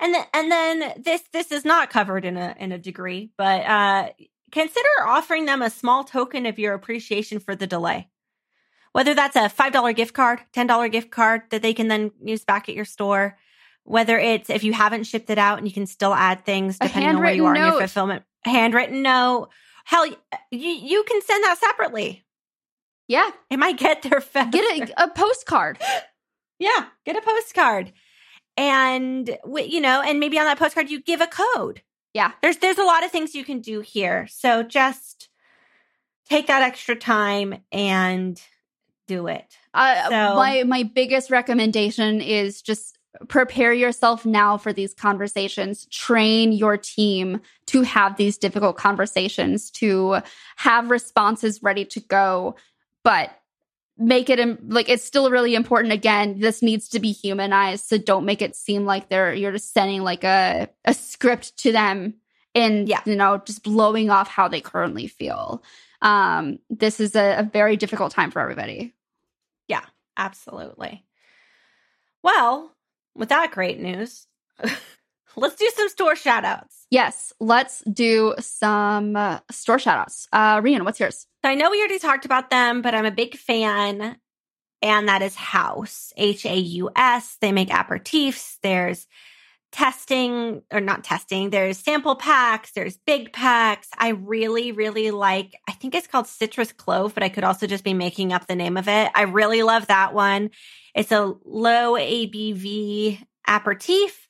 And 0.00 0.14
then 0.14 0.24
and 0.34 0.52
then 0.52 1.02
this 1.02 1.22
this 1.32 1.52
is 1.52 1.64
not 1.64 1.90
covered 1.90 2.24
in 2.24 2.36
a 2.36 2.54
in 2.58 2.72
a 2.72 2.78
degree 2.78 3.30
but 3.38 3.64
uh 3.64 4.08
consider 4.52 4.88
offering 5.06 5.44
them 5.44 5.62
a 5.62 5.70
small 5.70 6.04
token 6.04 6.46
of 6.46 6.58
your 6.58 6.74
appreciation 6.74 7.38
for 7.38 7.54
the 7.54 7.66
delay 7.66 8.08
whether 8.96 9.12
that's 9.12 9.36
a 9.36 9.50
$5 9.50 9.94
gift 9.94 10.14
card, 10.14 10.40
$10 10.54 10.90
gift 10.90 11.10
card 11.10 11.42
that 11.50 11.60
they 11.60 11.74
can 11.74 11.88
then 11.88 12.12
use 12.24 12.46
back 12.46 12.66
at 12.70 12.74
your 12.74 12.86
store, 12.86 13.36
whether 13.84 14.18
it's 14.18 14.48
if 14.48 14.64
you 14.64 14.72
haven't 14.72 15.04
shipped 15.04 15.28
it 15.28 15.36
out 15.36 15.58
and 15.58 15.68
you 15.68 15.74
can 15.74 15.86
still 15.86 16.14
add 16.14 16.46
things 16.46 16.78
depending 16.78 17.10
on 17.10 17.18
where 17.18 17.30
you 17.30 17.44
are 17.44 17.52
note. 17.52 17.60
in 17.60 17.70
your 17.72 17.80
fulfillment, 17.80 18.22
handwritten 18.46 19.02
note. 19.02 19.50
Hell, 19.84 20.06
you, 20.06 20.16
you 20.50 21.04
can 21.06 21.20
send 21.20 21.44
that 21.44 21.58
separately. 21.58 22.24
Yeah. 23.06 23.28
It 23.50 23.58
might 23.58 23.76
get 23.76 24.00
there 24.00 24.22
fast. 24.22 24.52
Get 24.52 24.88
a, 24.88 25.02
a 25.04 25.10
postcard. 25.10 25.78
yeah. 26.58 26.86
Get 27.04 27.18
a 27.18 27.20
postcard. 27.20 27.92
And, 28.56 29.28
you 29.58 29.82
know, 29.82 30.00
and 30.00 30.18
maybe 30.18 30.38
on 30.38 30.46
that 30.46 30.58
postcard, 30.58 30.88
you 30.88 31.02
give 31.02 31.20
a 31.20 31.26
code. 31.26 31.82
Yeah. 32.14 32.32
There's, 32.40 32.56
there's 32.56 32.78
a 32.78 32.84
lot 32.84 33.04
of 33.04 33.10
things 33.10 33.34
you 33.34 33.44
can 33.44 33.60
do 33.60 33.80
here. 33.80 34.26
So 34.30 34.62
just 34.62 35.28
take 36.30 36.46
that 36.46 36.62
extra 36.62 36.96
time 36.96 37.60
and 37.70 38.40
do 39.06 39.26
it. 39.26 39.44
Uh, 39.74 40.08
so, 40.08 40.34
my 40.36 40.62
my 40.64 40.82
biggest 40.82 41.30
recommendation 41.30 42.20
is 42.20 42.62
just 42.62 42.98
prepare 43.28 43.72
yourself 43.72 44.26
now 44.26 44.56
for 44.56 44.72
these 44.72 44.94
conversations. 44.94 45.86
Train 45.86 46.52
your 46.52 46.76
team 46.76 47.40
to 47.66 47.82
have 47.82 48.16
these 48.16 48.38
difficult 48.38 48.76
conversations, 48.76 49.70
to 49.72 50.18
have 50.56 50.90
responses 50.90 51.62
ready 51.62 51.84
to 51.86 52.00
go. 52.00 52.56
But 53.02 53.30
make 53.98 54.28
it 54.28 54.70
like 54.70 54.88
it's 54.88 55.04
still 55.04 55.30
really 55.30 55.54
important 55.54 55.92
again 55.92 56.38
this 56.38 56.60
needs 56.60 56.90
to 56.90 57.00
be 57.00 57.12
humanized 57.12 57.86
so 57.86 57.96
don't 57.96 58.26
make 58.26 58.42
it 58.42 58.54
seem 58.54 58.84
like 58.84 59.08
they're 59.08 59.32
you're 59.32 59.52
just 59.52 59.72
sending 59.72 60.02
like 60.02 60.22
a 60.22 60.68
a 60.84 60.92
script 60.92 61.56
to 61.56 61.72
them 61.72 62.12
and 62.54 62.88
yeah. 62.88 63.00
you 63.06 63.16
know 63.16 63.40
just 63.46 63.62
blowing 63.62 64.10
off 64.10 64.28
how 64.28 64.48
they 64.48 64.60
currently 64.60 65.06
feel 65.06 65.62
um 66.02 66.58
this 66.68 67.00
is 67.00 67.16
a, 67.16 67.38
a 67.38 67.42
very 67.42 67.76
difficult 67.76 68.12
time 68.12 68.30
for 68.30 68.40
everybody 68.40 68.94
yeah 69.68 69.84
absolutely 70.16 71.04
well 72.22 72.74
with 73.14 73.28
that 73.28 73.50
great 73.50 73.80
news 73.80 74.26
let's 75.36 75.56
do 75.56 75.70
some 75.74 75.88
store 75.88 76.16
shout 76.16 76.44
outs 76.44 76.86
yes 76.90 77.32
let's 77.40 77.80
do 77.84 78.34
some 78.38 79.16
uh, 79.16 79.38
store 79.50 79.78
shout 79.78 79.98
outs 79.98 80.28
uh 80.32 80.60
rian 80.60 80.84
what's 80.84 81.00
yours 81.00 81.26
so 81.46 81.50
I 81.50 81.54
know 81.54 81.70
we 81.70 81.78
already 81.78 82.00
talked 82.00 82.24
about 82.24 82.50
them, 82.50 82.82
but 82.82 82.92
I'm 82.92 83.06
a 83.06 83.12
big 83.12 83.36
fan, 83.36 84.16
and 84.82 85.08
that 85.08 85.22
is 85.22 85.36
Haus, 85.36 86.12
H 86.16 86.44
A 86.44 86.56
U 86.56 86.90
S. 86.96 87.36
They 87.40 87.52
make 87.52 87.68
aperitifs. 87.68 88.56
There's 88.64 89.06
testing, 89.76 90.62
or 90.72 90.80
not 90.80 91.04
testing, 91.04 91.50
there's 91.50 91.76
sample 91.76 92.16
packs, 92.16 92.72
there's 92.72 92.96
big 92.96 93.30
packs. 93.30 93.88
I 93.98 94.08
really, 94.08 94.72
really 94.72 95.10
like, 95.10 95.54
I 95.68 95.72
think 95.72 95.94
it's 95.94 96.06
called 96.06 96.26
Citrus 96.26 96.72
Clove, 96.72 97.12
but 97.12 97.22
I 97.22 97.28
could 97.28 97.44
also 97.44 97.66
just 97.66 97.84
be 97.84 97.92
making 97.92 98.32
up 98.32 98.46
the 98.46 98.54
name 98.54 98.78
of 98.78 98.88
it. 98.88 99.10
I 99.14 99.22
really 99.22 99.62
love 99.62 99.88
that 99.88 100.14
one. 100.14 100.50
It's 100.94 101.12
a 101.12 101.34
low 101.44 101.92
ABV 101.92 103.22
aperitif. 103.46 104.28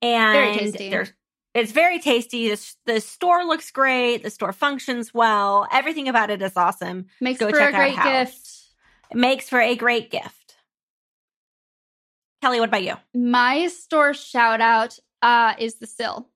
And 0.00 0.72
there's 0.92 1.12
it's 1.54 1.72
very 1.72 1.98
tasty. 1.98 2.50
The, 2.50 2.74
the, 2.86 3.00
store 3.00 3.44
looks 3.44 3.72
great. 3.72 4.22
The 4.22 4.30
store 4.30 4.52
functions 4.52 5.12
well. 5.12 5.66
Everything 5.72 6.08
about 6.08 6.30
it 6.30 6.40
is 6.40 6.56
awesome. 6.56 7.06
Makes 7.20 7.40
Go 7.40 7.50
for 7.50 7.58
a 7.58 7.72
great 7.72 8.00
gift. 8.00 8.48
It 9.10 9.16
makes 9.16 9.48
for 9.48 9.60
a 9.60 9.74
great 9.74 10.10
gift. 10.10 10.43
Kelly, 12.44 12.60
what 12.60 12.68
about 12.68 12.82
you? 12.82 12.92
My 13.14 13.68
store 13.68 14.12
shout 14.12 14.60
out 14.60 14.98
uh, 15.22 15.54
is 15.58 15.76
the 15.76 15.86
Sill. 15.86 16.28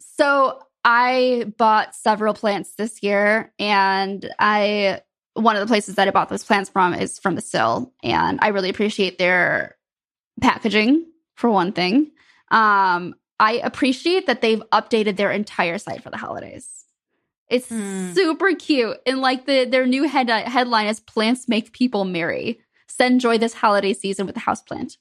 So 0.00 0.58
I 0.84 1.44
bought 1.56 1.94
several 1.94 2.34
plants 2.34 2.74
this 2.74 3.04
year, 3.04 3.52
and 3.60 4.28
I 4.40 5.02
one 5.34 5.54
of 5.54 5.60
the 5.60 5.68
places 5.68 5.94
that 5.94 6.08
I 6.08 6.10
bought 6.10 6.28
those 6.28 6.42
plants 6.42 6.70
from 6.70 6.92
is 6.92 7.20
from 7.20 7.36
the 7.36 7.40
Sill, 7.40 7.92
and 8.02 8.40
I 8.42 8.48
really 8.48 8.68
appreciate 8.68 9.16
their 9.16 9.76
packaging 10.40 11.06
for 11.36 11.48
one 11.48 11.70
thing. 11.70 12.10
Um, 12.50 13.14
I 13.38 13.60
appreciate 13.62 14.26
that 14.26 14.40
they've 14.40 14.62
updated 14.72 15.16
their 15.16 15.30
entire 15.30 15.78
site 15.78 16.02
for 16.02 16.10
the 16.10 16.16
holidays. 16.16 16.84
It's 17.48 17.68
mm. 17.68 18.12
super 18.12 18.56
cute. 18.56 18.96
And 19.06 19.20
like 19.20 19.46
the 19.46 19.66
their 19.66 19.86
new 19.86 20.08
head, 20.08 20.28
headline 20.30 20.88
is 20.88 20.98
plants 20.98 21.48
make 21.48 21.72
people 21.72 22.04
merry. 22.04 22.58
Send 22.88 23.20
joy 23.20 23.38
this 23.38 23.54
holiday 23.54 23.92
season 23.92 24.26
with 24.26 24.34
the 24.34 24.40
house 24.40 24.60
plant. 24.60 24.96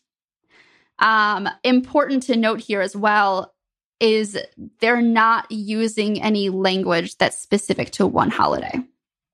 Um, 0.99 1.49
important 1.63 2.23
to 2.23 2.37
note 2.37 2.59
here 2.59 2.81
as 2.81 2.95
well 2.95 3.53
is 3.99 4.37
they're 4.79 5.01
not 5.01 5.51
using 5.51 6.21
any 6.21 6.49
language 6.49 7.17
that's 7.17 7.37
specific 7.37 7.91
to 7.91 8.05
one 8.07 8.29
holiday. 8.29 8.79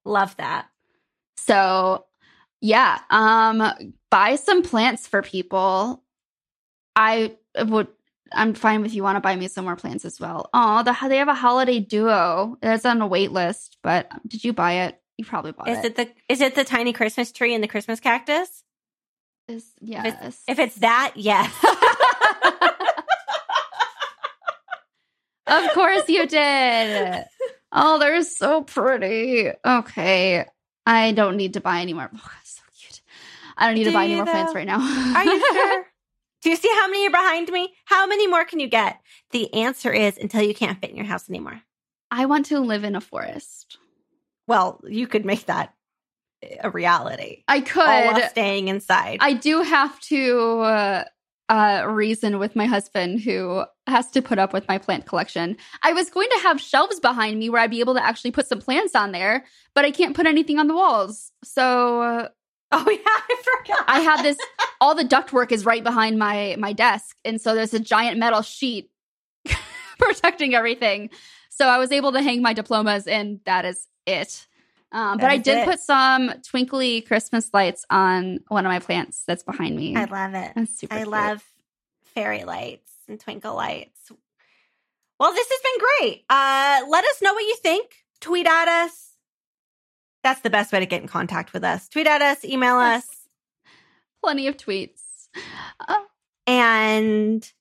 Love 0.05 0.35
that. 0.37 0.67
So 1.37 2.05
yeah, 2.61 2.99
um, 3.09 3.93
buy 4.09 4.35
some 4.35 4.63
plants 4.63 5.07
for 5.07 5.21
people. 5.21 6.03
I 6.95 7.35
would 7.57 7.87
I'm 8.31 8.53
fine 8.53 8.85
if 8.85 8.93
you 8.93 9.03
want 9.03 9.15
to 9.15 9.21
buy 9.21 9.35
me 9.35 9.47
some 9.47 9.65
more 9.65 9.75
plants 9.75 10.05
as 10.05 10.19
well. 10.19 10.49
Oh, 10.53 10.83
the, 10.83 10.95
they 11.07 11.17
have 11.17 11.27
a 11.27 11.33
holiday 11.33 11.79
duo. 11.79 12.57
that's 12.61 12.85
on 12.85 13.01
a 13.01 13.07
wait 13.07 13.31
list, 13.31 13.77
but 13.81 14.09
did 14.27 14.43
you 14.43 14.53
buy 14.53 14.73
it? 14.85 15.01
You 15.17 15.25
probably 15.25 15.51
bought 15.51 15.67
is 15.67 15.79
it. 15.79 15.79
Is 15.79 15.85
it 15.85 15.95
the 15.95 16.33
is 16.33 16.41
it 16.41 16.55
the 16.55 16.63
tiny 16.63 16.93
Christmas 16.93 17.31
tree 17.31 17.53
and 17.53 17.63
the 17.63 17.67
Christmas 17.67 17.99
cactus? 17.99 18.63
Is 19.49 19.65
yes. 19.81 20.05
If 20.05 20.27
it's, 20.27 20.43
if 20.47 20.59
it's 20.59 20.75
that, 20.75 21.13
yes. 21.15 21.51
of 25.47 25.71
course 25.73 26.07
you 26.07 26.27
did. 26.27 27.25
Oh, 27.71 27.97
they're 27.97 28.21
so 28.21 28.61
pretty. 28.61 29.49
Okay. 29.65 30.45
I 30.85 31.11
don't 31.13 31.35
need 31.35 31.53
to 31.53 31.61
buy 31.61 31.81
any 31.81 31.93
more. 31.93 32.09
Oh, 32.13 32.31
so 32.43 32.61
cute. 32.77 33.01
I 33.57 33.65
don't 33.67 33.75
need 33.75 33.85
Do 33.85 33.89
to 33.89 33.95
buy 33.95 34.05
any 34.05 34.15
more 34.15 34.25
though? 34.25 34.31
plants 34.31 34.53
right 34.53 34.67
now. 34.67 34.79
Are 35.15 35.25
you 35.25 35.39
sure? 35.53 35.85
Do 36.41 36.49
you 36.51 36.55
see 36.55 36.69
how 36.69 36.87
many 36.87 37.07
are 37.07 37.11
behind 37.11 37.49
me? 37.49 37.73
How 37.85 38.05
many 38.07 38.27
more 38.27 38.45
can 38.45 38.59
you 38.59 38.67
get? 38.67 38.99
The 39.31 39.53
answer 39.53 39.91
is 39.91 40.17
until 40.17 40.41
you 40.41 40.53
can't 40.53 40.79
fit 40.79 40.91
in 40.91 40.95
your 40.95 41.05
house 41.05 41.27
anymore. 41.27 41.61
I 42.11 42.27
want 42.27 42.45
to 42.47 42.59
live 42.59 42.83
in 42.83 42.95
a 42.95 43.01
forest. 43.01 43.77
Well, 44.47 44.79
you 44.87 45.05
could 45.05 45.25
make 45.25 45.47
that 45.47 45.73
a 46.61 46.69
reality. 46.69 47.43
I 47.47 47.61
could. 47.61 47.87
All 47.87 48.13
while 48.13 48.29
staying 48.29 48.67
inside. 48.67 49.17
I 49.21 49.33
do 49.33 49.61
have 49.61 49.99
to 50.01 50.59
uh, 50.59 51.03
uh, 51.49 51.85
reason 51.87 52.39
with 52.39 52.55
my 52.55 52.65
husband 52.65 53.21
who 53.21 53.63
has 53.87 54.09
to 54.11 54.21
put 54.21 54.39
up 54.39 54.53
with 54.53 54.67
my 54.67 54.77
plant 54.77 55.05
collection. 55.05 55.57
I 55.83 55.93
was 55.93 56.09
going 56.09 56.29
to 56.37 56.43
have 56.43 56.61
shelves 56.61 56.99
behind 56.99 57.39
me 57.39 57.49
where 57.49 57.61
I'd 57.61 57.71
be 57.71 57.79
able 57.79 57.95
to 57.95 58.03
actually 58.03 58.31
put 58.31 58.47
some 58.47 58.59
plants 58.59 58.95
on 58.95 59.11
there, 59.11 59.45
but 59.73 59.85
I 59.85 59.91
can't 59.91 60.15
put 60.15 60.27
anything 60.27 60.59
on 60.59 60.67
the 60.67 60.75
walls. 60.75 61.31
So 61.43 62.01
uh, 62.01 62.27
Oh 62.71 62.85
yeah, 62.89 62.97
I 63.05 63.43
forgot. 63.43 63.85
I 63.87 63.99
have 64.01 64.23
this 64.23 64.37
all 64.79 64.95
the 64.95 65.03
ductwork 65.03 65.51
is 65.51 65.65
right 65.65 65.83
behind 65.83 66.19
my 66.19 66.55
my 66.59 66.73
desk 66.73 67.17
and 67.25 67.41
so 67.41 67.55
there's 67.55 67.73
a 67.73 67.79
giant 67.79 68.17
metal 68.17 68.41
sheet 68.41 68.91
protecting 69.99 70.55
everything. 70.55 71.09
So 71.49 71.67
I 71.67 71.77
was 71.77 71.91
able 71.91 72.11
to 72.13 72.21
hang 72.21 72.41
my 72.41 72.53
diplomas 72.53 73.07
and 73.07 73.39
that 73.45 73.65
is 73.65 73.87
it. 74.05 74.47
Um, 74.91 75.17
but 75.17 75.29
I 75.29 75.37
did 75.37 75.59
it. 75.59 75.65
put 75.65 75.79
some 75.79 76.33
twinkly 76.43 77.01
Christmas 77.01 77.49
lights 77.53 77.85
on 77.89 78.39
one 78.47 78.65
of 78.65 78.69
my 78.69 78.79
plants 78.79 79.23
that's 79.27 79.43
behind 79.43 79.75
me. 79.75 79.95
I 79.95 80.05
love 80.05 80.33
it. 80.33 80.51
That's 80.55 80.79
super 80.79 80.95
I 80.95 80.97
cute. 80.99 81.09
love 81.09 81.43
fairy 82.15 82.43
lights 82.43 82.91
and 83.07 83.19
twinkle 83.19 83.55
lights. 83.55 84.11
Well, 85.19 85.33
this 85.33 85.47
has 85.47 85.59
been 85.61 85.87
great. 85.99 86.25
Uh, 86.29 86.81
let 86.89 87.05
us 87.05 87.21
know 87.21 87.33
what 87.33 87.41
you 87.41 87.55
think. 87.57 87.93
Tweet 88.19 88.47
at 88.47 88.67
us 88.67 89.09
that's 90.23 90.41
the 90.41 90.49
best 90.49 90.71
way 90.73 90.79
to 90.79 90.85
get 90.85 91.01
in 91.01 91.07
contact 91.07 91.53
with 91.53 91.63
us. 91.63 91.87
Tweet 91.87 92.07
at 92.07 92.21
us, 92.21 92.43
email 92.43 92.75
us. 92.75 93.07
Plenty 94.21 94.47
of 94.47 94.57
tweets. 94.57 95.01
Uh, 95.87 95.99
and 96.45 97.51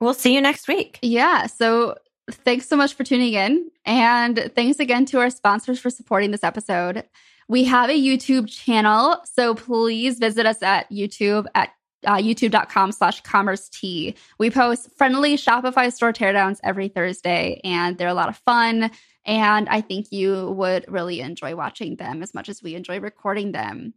we'll 0.00 0.14
see 0.14 0.34
you 0.34 0.40
next 0.40 0.68
week. 0.68 0.98
Yeah. 1.00 1.46
So 1.46 1.96
thanks 2.30 2.68
so 2.68 2.76
much 2.76 2.94
for 2.94 3.04
tuning 3.04 3.34
in. 3.34 3.70
And 3.84 4.50
thanks 4.54 4.78
again 4.80 5.04
to 5.06 5.18
our 5.20 5.30
sponsors 5.30 5.78
for 5.80 5.90
supporting 5.90 6.30
this 6.30 6.44
episode. 6.44 7.04
We 7.48 7.64
have 7.64 7.90
a 7.90 7.92
YouTube 7.92 8.48
channel. 8.48 9.16
So 9.24 9.54
please 9.54 10.18
visit 10.18 10.46
us 10.46 10.62
at 10.62 10.90
YouTube 10.90 11.46
at 11.54 11.70
uh, 12.06 12.16
youtube.com 12.16 12.92
slash 12.92 13.20
commerce 13.22 13.68
tea. 13.68 14.14
We 14.38 14.50
post 14.50 14.90
friendly 14.96 15.36
Shopify 15.36 15.92
store 15.92 16.12
teardowns 16.12 16.60
every 16.62 16.88
Thursday, 16.88 17.60
and 17.64 17.96
they're 17.96 18.08
a 18.08 18.14
lot 18.14 18.28
of 18.28 18.36
fun. 18.38 18.90
And 19.26 19.68
I 19.68 19.80
think 19.80 20.12
you 20.12 20.50
would 20.50 20.84
really 20.88 21.20
enjoy 21.20 21.56
watching 21.56 21.96
them 21.96 22.22
as 22.22 22.34
much 22.34 22.48
as 22.48 22.62
we 22.62 22.74
enjoy 22.74 23.00
recording 23.00 23.52
them. 23.52 23.94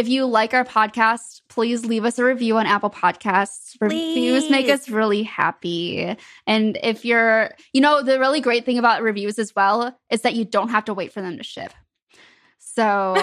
If 0.00 0.08
you 0.08 0.24
like 0.24 0.54
our 0.54 0.64
podcast, 0.64 1.42
please 1.50 1.84
leave 1.84 2.06
us 2.06 2.18
a 2.18 2.24
review 2.24 2.56
on 2.56 2.64
Apple 2.64 2.88
Podcasts. 2.88 3.76
Reviews 3.82 4.48
make 4.48 4.70
us 4.70 4.88
really 4.88 5.22
happy. 5.22 6.16
And 6.46 6.78
if 6.82 7.04
you're, 7.04 7.50
you 7.74 7.82
know, 7.82 8.02
the 8.02 8.18
really 8.18 8.40
great 8.40 8.64
thing 8.64 8.78
about 8.78 9.02
reviews 9.02 9.38
as 9.38 9.54
well 9.54 9.94
is 10.08 10.22
that 10.22 10.32
you 10.32 10.46
don't 10.46 10.70
have 10.70 10.86
to 10.86 10.94
wait 10.94 11.12
for 11.12 11.20
them 11.20 11.36
to 11.36 11.44
ship. 11.44 11.74
So 12.56 13.14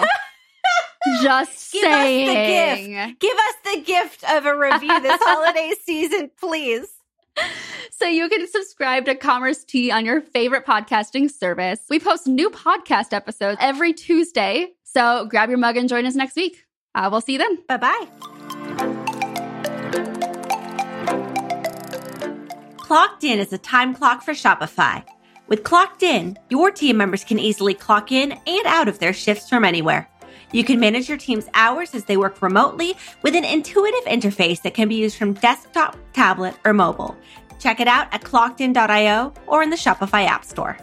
just 1.20 1.72
Give 1.72 1.82
saying. 1.82 2.28
Us 2.28 2.78
the 2.78 3.06
gift. 3.08 3.20
Give 3.22 3.36
us 3.36 3.54
the 3.64 3.80
gift 3.80 4.24
of 4.30 4.46
a 4.46 4.56
review 4.56 5.00
this 5.00 5.20
holiday 5.20 5.72
season, 5.84 6.30
please 6.38 6.92
so 7.90 8.06
you 8.06 8.28
can 8.28 8.46
subscribe 8.46 9.04
to 9.06 9.14
Commerce 9.14 9.64
Tea 9.64 9.90
on 9.90 10.04
your 10.04 10.20
favorite 10.20 10.64
podcasting 10.64 11.30
service. 11.30 11.80
We 11.90 11.98
post 11.98 12.26
new 12.26 12.50
podcast 12.50 13.12
episodes 13.12 13.58
every 13.60 13.92
Tuesday. 13.92 14.74
So 14.84 15.26
grab 15.26 15.48
your 15.48 15.58
mug 15.58 15.76
and 15.76 15.88
join 15.88 16.06
us 16.06 16.14
next 16.14 16.36
week. 16.36 16.64
Uh, 16.94 17.08
we'll 17.10 17.20
see 17.20 17.32
you 17.32 17.38
then. 17.38 17.58
Bye 17.68 17.76
bye. 17.76 19.18
Clocked 22.78 23.22
In 23.24 23.38
is 23.38 23.52
a 23.52 23.58
time 23.58 23.94
clock 23.94 24.22
for 24.22 24.32
Shopify. 24.32 25.04
With 25.46 25.62
Clocked 25.62 26.02
In, 26.02 26.38
your 26.48 26.70
team 26.70 26.96
members 26.96 27.24
can 27.24 27.38
easily 27.38 27.74
clock 27.74 28.12
in 28.12 28.32
and 28.32 28.66
out 28.66 28.88
of 28.88 28.98
their 28.98 29.12
shifts 29.12 29.48
from 29.48 29.64
anywhere. 29.64 30.08
You 30.52 30.64
can 30.64 30.80
manage 30.80 31.08
your 31.08 31.18
team's 31.18 31.48
hours 31.52 31.94
as 31.94 32.04
they 32.04 32.16
work 32.16 32.40
remotely 32.40 32.94
with 33.22 33.34
an 33.34 33.44
intuitive 33.44 34.04
interface 34.04 34.62
that 34.62 34.72
can 34.72 34.88
be 34.88 34.94
used 34.94 35.16
from 35.18 35.34
desktop, 35.34 35.96
tablet, 36.14 36.54
or 36.64 36.72
mobile. 36.72 37.14
Check 37.58 37.80
it 37.80 37.88
out 37.88 38.12
at 38.14 38.22
clockedin.io 38.22 39.34
or 39.46 39.62
in 39.62 39.70
the 39.70 39.76
Shopify 39.76 40.24
App 40.26 40.44
Store. 40.44 40.78